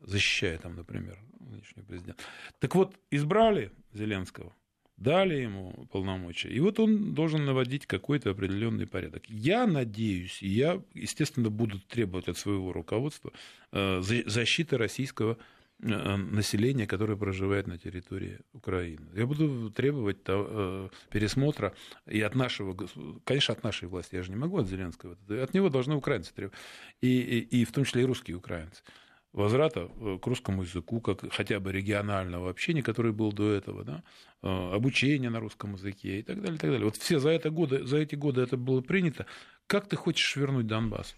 защищая 0.00 0.56
там, 0.56 0.74
например, 0.74 1.18
нынешний 1.38 1.82
президент. 1.82 2.24
Так 2.60 2.74
вот, 2.74 2.96
избрали 3.10 3.72
Зеленского, 3.92 4.56
дали 4.96 5.34
ему 5.34 5.86
полномочия. 5.90 6.48
И 6.48 6.60
вот 6.60 6.78
он 6.78 7.14
должен 7.14 7.44
наводить 7.44 7.86
какой-то 7.86 8.30
определенный 8.30 8.86
порядок. 8.86 9.24
Я 9.28 9.66
надеюсь, 9.66 10.42
и 10.42 10.48
я, 10.48 10.80
естественно, 10.94 11.50
буду 11.50 11.80
требовать 11.80 12.28
от 12.28 12.38
своего 12.38 12.72
руководства 12.72 13.32
э, 13.72 14.00
защиты 14.00 14.78
российского 14.78 15.36
э, 15.82 16.16
населения, 16.16 16.86
которое 16.86 17.16
проживает 17.16 17.66
на 17.66 17.76
территории 17.76 18.38
Украины. 18.52 19.06
Я 19.14 19.26
буду 19.26 19.70
требовать 19.70 20.18
э, 20.26 20.88
пересмотра 21.10 21.74
и 22.06 22.20
от 22.20 22.36
нашего, 22.36 22.76
конечно, 23.24 23.54
от 23.54 23.64
нашей 23.64 23.88
власти, 23.88 24.14
я 24.14 24.22
же 24.22 24.30
не 24.30 24.36
могу 24.36 24.58
от 24.58 24.68
Зеленского, 24.68 25.16
от 25.28 25.54
него 25.54 25.70
должны 25.70 25.96
украинцы 25.96 26.32
требовать, 26.32 26.58
и, 27.00 27.18
и, 27.20 27.62
и 27.62 27.64
в 27.64 27.72
том 27.72 27.84
числе 27.84 28.02
и 28.02 28.06
русские 28.06 28.36
украинцы 28.36 28.82
возврата 29.34 29.90
э, 30.00 30.18
к 30.22 30.26
русскому 30.26 30.62
языку, 30.62 31.00
как 31.00 31.32
хотя 31.32 31.60
бы 31.60 31.72
регионального 31.72 32.48
общения, 32.48 32.82
который 32.82 33.12
был 33.12 33.32
до 33.32 33.52
этого, 33.52 33.84
да, 33.84 34.02
э, 34.42 34.46
обучения 34.48 35.28
на 35.28 35.40
русском 35.40 35.74
языке 35.74 36.20
и 36.20 36.22
так 36.22 36.36
далее, 36.40 36.54
и 36.54 36.58
так 36.58 36.70
далее. 36.70 36.86
Вот 36.86 36.96
все 36.96 37.18
за, 37.18 37.30
это 37.30 37.50
годы, 37.50 37.84
за 37.84 37.98
эти 37.98 38.14
годы 38.14 38.40
это 38.40 38.56
было 38.56 38.80
принято. 38.80 39.26
Как 39.66 39.88
ты 39.88 39.96
хочешь 39.96 40.36
вернуть 40.36 40.66
Донбасс? 40.66 41.16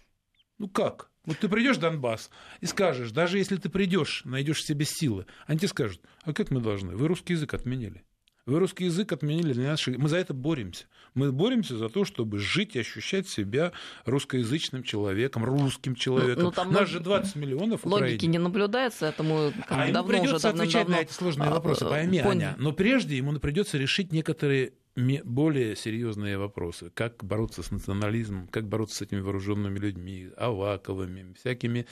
Ну 0.57 0.67
как? 0.67 1.11
Вот 1.25 1.37
ты 1.37 1.47
придешь 1.47 1.77
в 1.77 1.81
Донбасс 1.81 2.31
и 2.61 2.65
скажешь, 2.65 3.11
даже 3.11 3.37
если 3.37 3.57
ты 3.57 3.69
придешь, 3.69 4.23
найдешь 4.25 4.63
себе 4.63 4.85
силы, 4.85 5.27
они 5.45 5.59
тебе 5.59 5.67
скажут, 5.67 6.01
а 6.23 6.33
как 6.33 6.49
мы 6.49 6.59
должны? 6.61 6.95
Вы 6.95 7.07
русский 7.07 7.33
язык 7.33 7.53
отменили. 7.53 8.03
Вы 8.47 8.59
русский 8.59 8.85
язык 8.85 9.11
отменили 9.11 9.51
для 9.51 9.71
нас. 9.71 9.85
Мы 9.85 10.07
за 10.07 10.17
это 10.17 10.33
боремся. 10.33 10.85
Мы 11.13 11.33
боремся 11.33 11.77
за 11.77 11.89
то, 11.89 12.05
чтобы 12.05 12.39
жить 12.39 12.77
и 12.77 12.79
ощущать 12.79 13.27
себя 13.27 13.73
русскоязычным 14.05 14.83
человеком, 14.83 15.43
русским 15.43 15.95
человеком. 15.95 16.43
Ну, 16.45 16.51
там 16.51 16.71
Нас 16.71 16.87
же 16.87 17.01
20 17.01 17.35
миллионов 17.35 17.85
Логики 17.85 18.25
не 18.25 18.37
наблюдается, 18.37 19.05
этому 19.07 19.51
а 19.67 19.83
ему 19.83 19.93
давно 19.93 20.09
придется 20.13 20.35
уже 20.35 20.47
отвечать 20.47 20.87
на 20.87 21.01
эти 21.01 21.11
сложные 21.11 21.49
вопросы. 21.49 21.83
А, 21.83 21.89
Пойми, 21.89 22.21
понял. 22.21 22.47
Аня, 22.47 22.55
но 22.57 22.71
прежде 22.71 23.17
ему 23.17 23.37
придется 23.37 23.77
решить 23.77 24.13
некоторые 24.13 24.73
более 24.95 25.75
серьезные 25.75 26.37
вопросы. 26.37 26.89
Как 26.93 27.23
бороться 27.25 27.63
с 27.63 27.71
национализмом, 27.71 28.47
как 28.47 28.69
бороться 28.69 28.95
с 28.95 29.01
этими 29.01 29.19
вооруженными 29.19 29.77
людьми, 29.77 30.29
Аваковыми, 30.37 31.33
всякими 31.33 31.85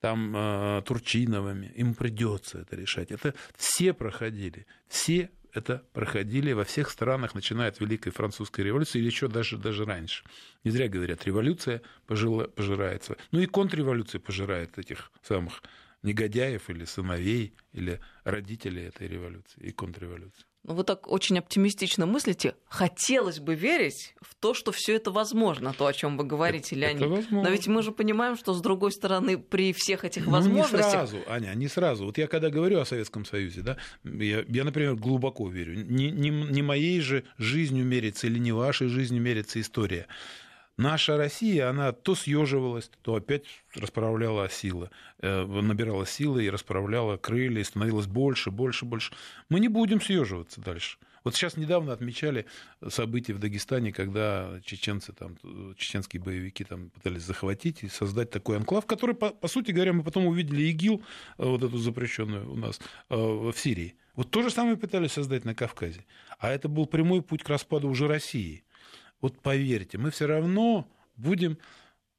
там 0.00 0.36
э, 0.36 0.82
Турчиновыми. 0.84 1.72
Ему 1.74 1.94
придется 1.94 2.58
это 2.58 2.76
решать. 2.76 3.10
Это 3.10 3.34
все 3.56 3.94
проходили, 3.94 4.66
все 4.88 5.30
это 5.52 5.84
проходили 5.92 6.52
во 6.52 6.64
всех 6.64 6.90
странах, 6.90 7.34
начиная 7.34 7.68
от 7.68 7.80
Великой 7.80 8.10
Французской 8.10 8.62
революции 8.62 8.98
или 8.98 9.06
еще 9.06 9.28
даже, 9.28 9.58
даже 9.58 9.84
раньше. 9.84 10.24
Не 10.64 10.70
зря 10.70 10.88
говорят, 10.88 11.24
революция 11.24 11.82
пожила, 12.06 12.48
пожирается. 12.48 13.16
Ну 13.30 13.40
и 13.40 13.46
контрреволюция 13.46 14.20
пожирает 14.20 14.78
этих 14.78 15.10
самых 15.22 15.62
негодяев 16.02 16.70
или 16.70 16.84
сыновей, 16.84 17.54
или 17.72 18.00
родителей 18.24 18.84
этой 18.84 19.08
революции 19.08 19.60
и 19.60 19.72
контрреволюции. 19.72 20.44
Ну, 20.64 20.74
вы 20.74 20.84
так 20.84 21.10
очень 21.10 21.38
оптимистично 21.38 22.06
мыслите. 22.06 22.54
Хотелось 22.68 23.40
бы 23.40 23.56
верить 23.56 24.14
в 24.20 24.36
то, 24.36 24.54
что 24.54 24.70
все 24.70 24.94
это 24.94 25.10
возможно, 25.10 25.74
то, 25.76 25.86
о 25.86 25.92
чем 25.92 26.16
вы 26.16 26.22
говорите, 26.24 26.76
это, 26.76 26.86
Леонид. 26.86 27.02
Это 27.02 27.10
возможно. 27.10 27.42
Но 27.42 27.48
ведь 27.48 27.66
мы 27.66 27.82
же 27.82 27.90
понимаем, 27.90 28.36
что 28.36 28.54
с 28.54 28.60
другой 28.60 28.92
стороны, 28.92 29.38
при 29.38 29.72
всех 29.72 30.04
этих 30.04 30.26
возможностях. 30.26 30.80
Ну, 30.80 30.86
не 30.86 30.92
сразу, 30.92 31.18
Аня, 31.26 31.52
не 31.54 31.66
сразу. 31.66 32.04
Вот 32.04 32.16
я 32.16 32.28
когда 32.28 32.48
говорю 32.48 32.78
о 32.78 32.84
Советском 32.84 33.24
Союзе, 33.24 33.62
да, 33.62 33.76
я, 34.04 34.44
я 34.48 34.62
например, 34.62 34.94
глубоко 34.94 35.48
верю. 35.48 35.74
Не, 35.74 36.12
не, 36.12 36.30
не 36.30 36.62
моей 36.62 37.00
же 37.00 37.24
жизнью 37.38 37.84
мерится 37.84 38.28
или 38.28 38.38
не 38.38 38.52
вашей 38.52 38.86
жизнью 38.86 39.20
мерится 39.20 39.60
история. 39.60 40.06
Наша 40.78 41.18
Россия, 41.18 41.68
она 41.68 41.92
то 41.92 42.14
съеживалась, 42.14 42.90
то 43.02 43.14
опять 43.14 43.44
расправляла 43.74 44.48
силы, 44.48 44.90
э, 45.20 45.44
набирала 45.44 46.06
силы 46.06 46.44
и 46.44 46.50
расправляла 46.50 47.18
крылья, 47.18 47.60
и 47.60 47.64
становилась 47.64 48.06
больше, 48.06 48.50
больше, 48.50 48.86
больше. 48.86 49.12
Мы 49.50 49.60
не 49.60 49.68
будем 49.68 50.00
съеживаться 50.00 50.60
дальше. 50.62 50.98
Вот 51.24 51.36
сейчас 51.36 51.56
недавно 51.56 51.92
отмечали 51.92 52.46
события 52.88 53.34
в 53.34 53.38
Дагестане, 53.38 53.92
когда 53.92 54.60
чеченцы, 54.64 55.12
там, 55.12 55.36
чеченские 55.76 56.20
боевики 56.20 56.64
там, 56.64 56.90
пытались 56.90 57.22
захватить 57.22 57.84
и 57.84 57.88
создать 57.88 58.30
такой 58.30 58.56
анклав, 58.56 58.86
который, 58.86 59.14
по, 59.14 59.30
по 59.30 59.48
сути 59.48 59.70
говоря, 59.70 59.92
мы 59.92 60.02
потом 60.02 60.26
увидели 60.26 60.62
ИГИЛ, 60.62 61.02
э, 61.38 61.44
вот 61.44 61.62
эту 61.62 61.76
запрещенную 61.76 62.50
у 62.50 62.56
нас, 62.56 62.80
э, 63.10 63.14
в 63.14 63.54
Сирии. 63.54 63.94
Вот 64.16 64.30
то 64.30 64.42
же 64.42 64.50
самое 64.50 64.76
пытались 64.76 65.12
создать 65.12 65.44
на 65.44 65.54
Кавказе. 65.54 66.04
А 66.38 66.50
это 66.50 66.68
был 66.68 66.86
прямой 66.86 67.22
путь 67.22 67.42
к 67.42 67.48
распаду 67.48 67.88
уже 67.88 68.08
России 68.08 68.64
вот 69.22 69.38
поверьте, 69.38 69.96
мы 69.96 70.10
все 70.10 70.26
равно 70.26 70.86
будем 71.16 71.56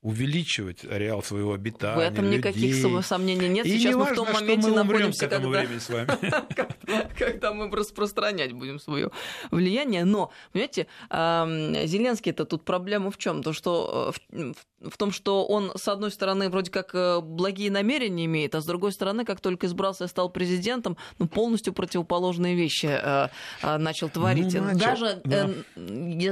увеличивать 0.04 0.86
ареал 0.86 1.24
своего 1.24 1.54
обитания. 1.54 1.95
В 1.95 1.99
этом 1.99 2.26
людей. 2.26 2.38
никаких 2.38 3.06
сомнений 3.06 3.47
нет. 3.47 3.66
И 3.66 3.78
Сейчас 3.78 3.91
не 3.91 3.95
мы 3.95 4.06
важно, 4.06 4.14
в 4.14 4.26
том 4.26 4.34
моменте 4.34 4.68
мы 4.68 4.76
находимся, 4.76 5.28
когда... 5.28 5.47
времени 5.47 5.80
с 5.80 5.89
вами. 5.89 6.08
когда 7.18 7.54
мы 7.54 7.70
распространять 7.70 8.54
будем 8.54 8.80
свое 8.80 9.12
влияние. 9.51 10.06
Но, 10.06 10.32
понимаете, 10.51 10.88
Зеленский 11.10 12.32
это 12.32 12.45
тут 12.45 12.64
проблема 12.66 13.12
в 13.12 13.18
чем? 13.18 13.43
То, 13.43 13.54
что 13.54 14.14
э, 14.32 14.54
в 14.82 14.97
том, 14.97 15.12
что 15.12 15.45
он, 15.45 15.72
с 15.76 15.88
одной 15.88 16.12
стороны, 16.12 16.49
вроде 16.49 16.72
как 16.72 16.93
э, 16.93 17.22
благие 17.22 17.72
намерения 17.72 18.26
имеет, 18.26 18.56
а 18.56 18.62
с 18.62 18.66
другой 18.66 18.91
стороны, 18.91 19.26
как 19.26 19.39
только 19.39 19.68
избрался 19.68 20.06
и 20.06 20.08
стал 20.08 20.30
президентом, 20.30 20.97
ну, 21.20 21.28
полностью 21.28 21.74
противоположные 21.74 22.56
вещи 22.56 22.88
э, 22.88 23.30
начал 23.78 24.10
творить. 24.10 24.54
Ну, 24.54 24.64
начал, 24.64 24.80
Даже 24.80 25.22
да. 25.24 25.49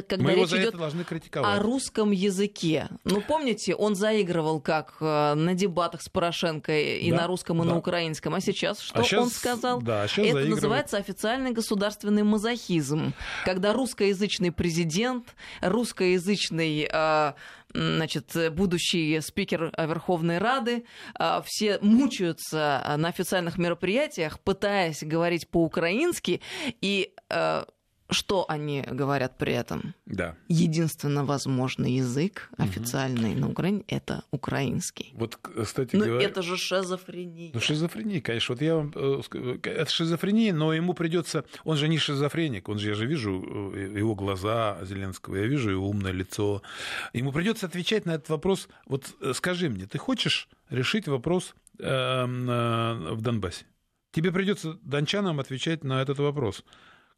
когда 0.03 0.23
Мы 0.23 0.33
речь 0.35 0.49
идет 0.49 0.75
о 1.35 1.59
русском 1.59 2.11
языке. 2.11 2.89
Ну, 3.03 3.21
помните, 3.21 3.60
он 3.69 3.95
заигрывал 3.95 4.59
как 4.59 4.95
э, 4.99 5.33
на 5.35 5.53
дебатах 5.53 6.01
с 6.01 6.09
Порошенко 6.09 6.77
и 6.77 7.11
да, 7.11 7.17
на 7.17 7.27
русском, 7.27 7.61
и 7.61 7.65
да. 7.65 7.73
на 7.73 7.77
украинском. 7.77 8.33
А 8.33 8.41
сейчас 8.41 8.79
что 8.79 8.99
а 8.99 9.03
сейчас, 9.03 9.21
он 9.21 9.29
сказал? 9.29 9.81
Да, 9.81 10.07
сейчас 10.07 10.25
Это 10.25 10.33
заигрывает. 10.33 10.55
называется 10.55 10.97
официальный 10.97 11.51
государственный 11.51 12.23
мазохизм. 12.23 13.13
Когда 13.45 13.73
русскоязычный 13.73 14.51
президент, 14.51 15.35
русскоязычный 15.61 16.89
э, 16.91 17.33
значит, 17.73 18.35
будущий 18.53 19.19
спикер 19.21 19.73
Верховной 19.77 20.37
Рады, 20.39 20.85
а, 21.15 21.41
все 21.45 21.79
мучаются 21.81 22.95
на 22.97 23.07
официальных 23.07 23.57
мероприятиях, 23.57 24.39
пытаясь 24.39 25.03
говорить 25.03 25.49
по-украински, 25.49 26.41
и 26.81 27.13
а, 27.29 27.65
что 28.11 28.45
они 28.47 28.81
говорят 28.81 29.37
при 29.37 29.53
этом? 29.53 29.93
Да. 30.05 30.35
Единственно 30.47 31.23
возможный 31.23 31.93
язык 31.93 32.49
официальный 32.57 33.31
угу. 33.31 33.39
на 33.39 33.49
Украине 33.49 33.83
это 33.87 34.23
украинский. 34.31 35.13
Вот, 35.15 35.37
кстати 35.37 35.95
ну, 35.95 36.05
говоря... 36.05 36.25
это 36.25 36.41
же 36.41 36.57
шизофрения. 36.57 37.51
Ну, 37.53 37.59
шизофрения, 37.59 38.21
конечно. 38.21 38.55
Вот 38.55 38.61
я 38.61 38.75
вам... 38.75 38.93
Э, 38.95 39.21
это 39.63 39.91
шизофрения, 39.91 40.53
но 40.53 40.73
ему 40.73 40.93
придется... 40.93 41.45
Он 41.63 41.77
же 41.77 41.87
не 41.87 41.97
шизофреник, 41.97 42.69
он 42.69 42.79
же, 42.79 42.89
я 42.89 42.95
же 42.95 43.05
вижу 43.05 43.71
э, 43.73 43.97
его 43.97 44.15
глаза 44.15 44.77
Зеленского, 44.83 45.37
я 45.37 45.47
вижу 45.47 45.71
его 45.71 45.89
умное 45.89 46.11
лицо. 46.11 46.61
Ему 47.13 47.31
придется 47.31 47.65
отвечать 47.65 48.05
на 48.05 48.11
этот 48.11 48.29
вопрос. 48.29 48.67
Вот 48.85 49.15
э, 49.21 49.33
скажи 49.33 49.69
мне, 49.69 49.85
ты 49.85 49.97
хочешь 49.97 50.49
решить 50.69 51.07
вопрос 51.07 51.55
в 51.77 53.17
Донбассе? 53.21 53.65
Тебе 54.11 54.31
придется 54.31 54.77
дончанам 54.83 55.39
отвечать 55.39 55.83
на 55.83 56.01
этот 56.01 56.19
вопрос. 56.19 56.63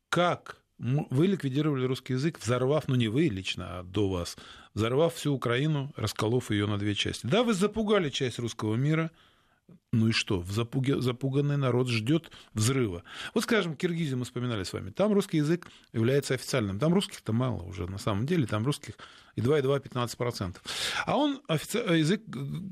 Как 0.10 0.63
вы 0.80 1.28
ликвидировали 1.28 1.86
русский 1.86 2.14
язык, 2.14 2.40
взорвав, 2.40 2.88
ну 2.88 2.96
не 2.96 3.08
вы 3.08 3.28
лично, 3.28 3.80
а 3.80 3.84
до 3.84 4.10
вас, 4.10 4.38
взорвав 4.74 5.16
всю 5.16 5.34
Украину, 5.34 5.94
расколов 5.96 6.52
ее 6.52 6.68
на 6.68 6.78
две 6.78 6.96
части. 6.96 7.26
Да, 7.26 7.44
вы 7.44 7.54
запугали 7.54 8.10
часть 8.10 8.40
русского 8.40 8.76
мира, 8.76 9.12
ну 9.92 10.10
и 10.10 10.12
что? 10.12 10.44
Запуге, 10.44 11.00
запуганный 11.00 11.58
народ 11.58 11.88
ждет 11.88 12.32
взрыва. 12.54 13.04
Вот, 13.34 13.44
скажем, 13.44 13.76
Киргизию 13.76 14.18
мы 14.18 14.26
вспоминали 14.26 14.64
с 14.64 14.74
вами. 14.74 14.90
Там 14.90 15.14
русский 15.14 15.38
язык 15.38 15.68
является 15.94 16.34
официальным. 16.34 16.80
Там 16.80 16.94
русских-то 16.94 17.32
мало 17.32 17.62
уже 17.62 17.88
на 17.88 17.98
самом 18.00 18.26
деле. 18.26 18.48
Там 18.48 18.66
русских 18.66 18.96
и 19.36 19.42
2,2 19.42 19.82
15%. 19.82 20.56
А 21.06 21.18
он 21.18 21.42
офици... 21.48 21.78
язык, 21.78 22.22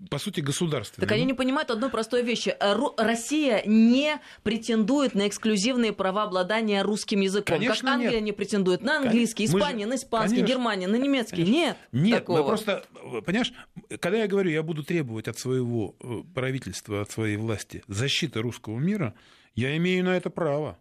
по 0.10 0.20
сути, 0.20 0.42
государственный. 0.42 1.08
Так 1.08 1.12
они 1.12 1.26
не 1.26 1.34
понимают 1.34 1.72
одной 1.72 1.90
простой 1.90 2.24
вещи. 2.24 2.56
Россия 2.98 3.64
не 3.66 4.20
претендует 4.44 5.16
на 5.16 5.28
эксклюзивные 5.28 5.94
права 5.94 6.24
обладания 6.24 6.84
русским 6.84 7.22
языком. 7.22 7.58
Конечно, 7.58 7.88
как 7.88 7.96
Англия 7.96 8.12
нет. 8.16 8.24
не 8.24 8.32
претендует 8.32 8.84
на 8.84 8.98
английский, 8.98 9.48
Конечно. 9.48 9.58
Испания 9.58 9.86
на 9.88 9.96
испанский, 9.96 10.36
Конечно. 10.36 10.54
Германия 10.54 10.88
на 10.88 10.96
немецкий. 10.96 11.44
Конечно. 11.44 11.52
Нет. 11.52 11.78
Нет, 11.92 12.20
такого. 12.20 12.38
мы 12.40 12.48
просто, 12.48 12.86
понимаешь, 13.26 13.54
когда 14.00 14.20
я 14.20 14.28
говорю, 14.28 14.52
я 14.52 14.62
буду 14.64 14.84
требовать 14.84 15.28
от 15.28 15.40
своего 15.40 15.96
э, 16.00 16.22
правительства, 16.34 17.02
от 17.02 17.12
своей 17.12 17.38
власти 17.38 17.84
защиты 17.88 18.42
русского 18.42 18.78
мира, 18.78 19.14
я 19.56 19.76
имею 19.78 20.06
на 20.06 20.16
это 20.16 20.30
право. 20.30 20.78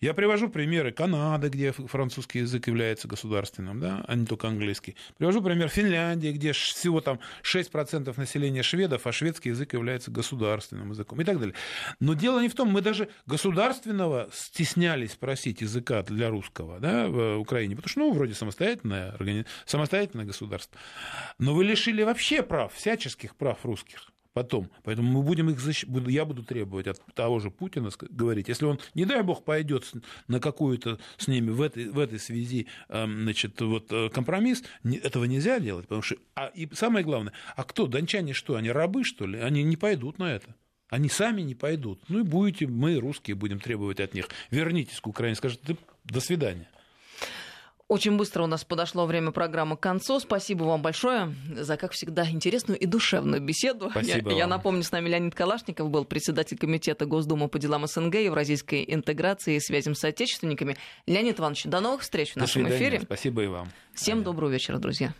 Я 0.00 0.12
привожу 0.12 0.50
примеры 0.50 0.92
Канады, 0.92 1.48
где 1.48 1.72
французский 1.72 2.40
язык 2.40 2.66
является 2.66 3.08
государственным, 3.08 3.80
да, 3.80 4.04
а 4.06 4.14
не 4.14 4.26
только 4.26 4.46
английский. 4.46 4.94
Привожу 5.16 5.40
пример 5.42 5.68
Финляндии, 5.68 6.32
где 6.32 6.52
всего 6.52 7.00
там 7.00 7.18
6% 7.42 8.12
населения 8.18 8.62
шведов, 8.62 9.06
а 9.06 9.12
шведский 9.12 9.50
язык 9.50 9.72
является 9.72 10.10
государственным 10.10 10.90
языком 10.90 11.22
и 11.22 11.24
так 11.24 11.38
далее. 11.38 11.54
Но 11.98 12.12
дело 12.12 12.40
не 12.40 12.48
в 12.50 12.54
том, 12.54 12.68
мы 12.68 12.82
даже 12.82 13.08
государственного 13.24 14.28
стеснялись 14.32 15.14
просить 15.14 15.62
языка 15.62 16.02
для 16.02 16.28
русского 16.28 16.78
да, 16.78 17.08
в 17.08 17.38
Украине, 17.38 17.74
потому 17.74 17.88
что, 17.88 18.00
ну, 18.00 18.12
вроде 18.12 18.34
самостоятельное, 18.34 19.16
самостоятельное 19.64 20.26
государство. 20.26 20.78
Но 21.38 21.54
вы 21.54 21.64
лишили 21.64 22.02
вообще 22.02 22.42
прав, 22.42 22.74
всяческих 22.74 23.34
прав 23.34 23.64
русских 23.64 24.00
потом. 24.36 24.70
Поэтому 24.84 25.10
мы 25.10 25.22
будем 25.22 25.48
их 25.48 25.58
защ... 25.58 25.86
я 26.08 26.26
буду 26.26 26.42
требовать 26.42 26.86
от 26.86 27.00
того 27.14 27.40
же 27.40 27.50
Путина 27.50 27.88
говорить, 28.10 28.48
если 28.48 28.66
он, 28.66 28.78
не 28.94 29.06
дай 29.06 29.22
бог, 29.22 29.44
пойдет 29.44 29.90
на 30.28 30.40
какую-то 30.40 30.98
с 31.16 31.26
ними 31.26 31.48
в 31.48 31.62
этой, 31.62 31.88
в 31.88 31.98
этой 31.98 32.18
связи 32.18 32.66
эм, 32.90 33.22
значит, 33.22 33.58
вот, 33.62 33.90
э, 33.90 34.10
компромисс, 34.10 34.62
этого 34.84 35.24
нельзя 35.24 35.58
делать, 35.58 35.84
потому 35.84 36.02
что... 36.02 36.16
А, 36.34 36.48
и 36.48 36.68
самое 36.74 37.02
главное, 37.02 37.32
а 37.56 37.64
кто, 37.64 37.86
дончане 37.86 38.34
что, 38.34 38.56
они 38.56 38.70
рабы, 38.70 39.04
что 39.04 39.26
ли? 39.26 39.38
Они 39.38 39.62
не 39.62 39.78
пойдут 39.78 40.18
на 40.18 40.34
это. 40.34 40.54
Они 40.90 41.08
сами 41.08 41.40
не 41.40 41.54
пойдут. 41.54 42.02
Ну 42.08 42.18
и 42.18 42.22
будете, 42.22 42.66
мы, 42.66 43.00
русские, 43.00 43.36
будем 43.36 43.58
требовать 43.58 44.00
от 44.00 44.12
них. 44.12 44.28
Вернитесь 44.50 45.00
к 45.00 45.06
Украине, 45.06 45.36
скажете, 45.36 45.78
до 46.04 46.20
свидания. 46.20 46.68
Очень 47.88 48.16
быстро 48.16 48.42
у 48.42 48.46
нас 48.48 48.64
подошло 48.64 49.06
время 49.06 49.30
программы 49.30 49.76
к 49.76 49.80
концу. 49.80 50.18
Спасибо 50.18 50.64
вам 50.64 50.82
большое 50.82 51.32
за, 51.54 51.76
как 51.76 51.92
всегда, 51.92 52.28
интересную 52.28 52.76
и 52.80 52.84
душевную 52.84 53.40
беседу. 53.40 53.90
Спасибо 53.90 54.32
я, 54.32 54.38
я 54.38 54.46
напомню, 54.48 54.82
с 54.82 54.90
нами 54.90 55.08
Леонид 55.08 55.36
Калашников 55.36 55.88
был 55.88 56.04
председатель 56.04 56.58
комитета 56.58 57.06
Госдумы 57.06 57.48
по 57.48 57.60
делам 57.60 57.86
СНГ, 57.86 58.16
евразийской 58.16 58.84
интеграции 58.88 59.54
и 59.54 59.60
связям 59.60 59.94
с 59.94 60.02
отечественниками. 60.02 60.76
Леонид 61.06 61.38
Иванович, 61.38 61.64
до 61.66 61.78
новых 61.80 62.00
встреч 62.00 62.32
в 62.32 62.36
нашем 62.36 62.64
до 62.64 62.70
свидания. 62.70 62.88
эфире. 62.88 63.00
Спасибо 63.04 63.44
и 63.44 63.46
вам. 63.46 63.68
Всем 63.94 64.14
Понятно. 64.14 64.32
доброго 64.32 64.50
вечера, 64.50 64.78
друзья. 64.78 65.14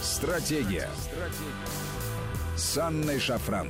Стратегия. 0.00 0.88
Стратегия. 1.00 2.56
С 2.56 2.78
Анной 2.78 3.18
Шафран. 3.18 3.68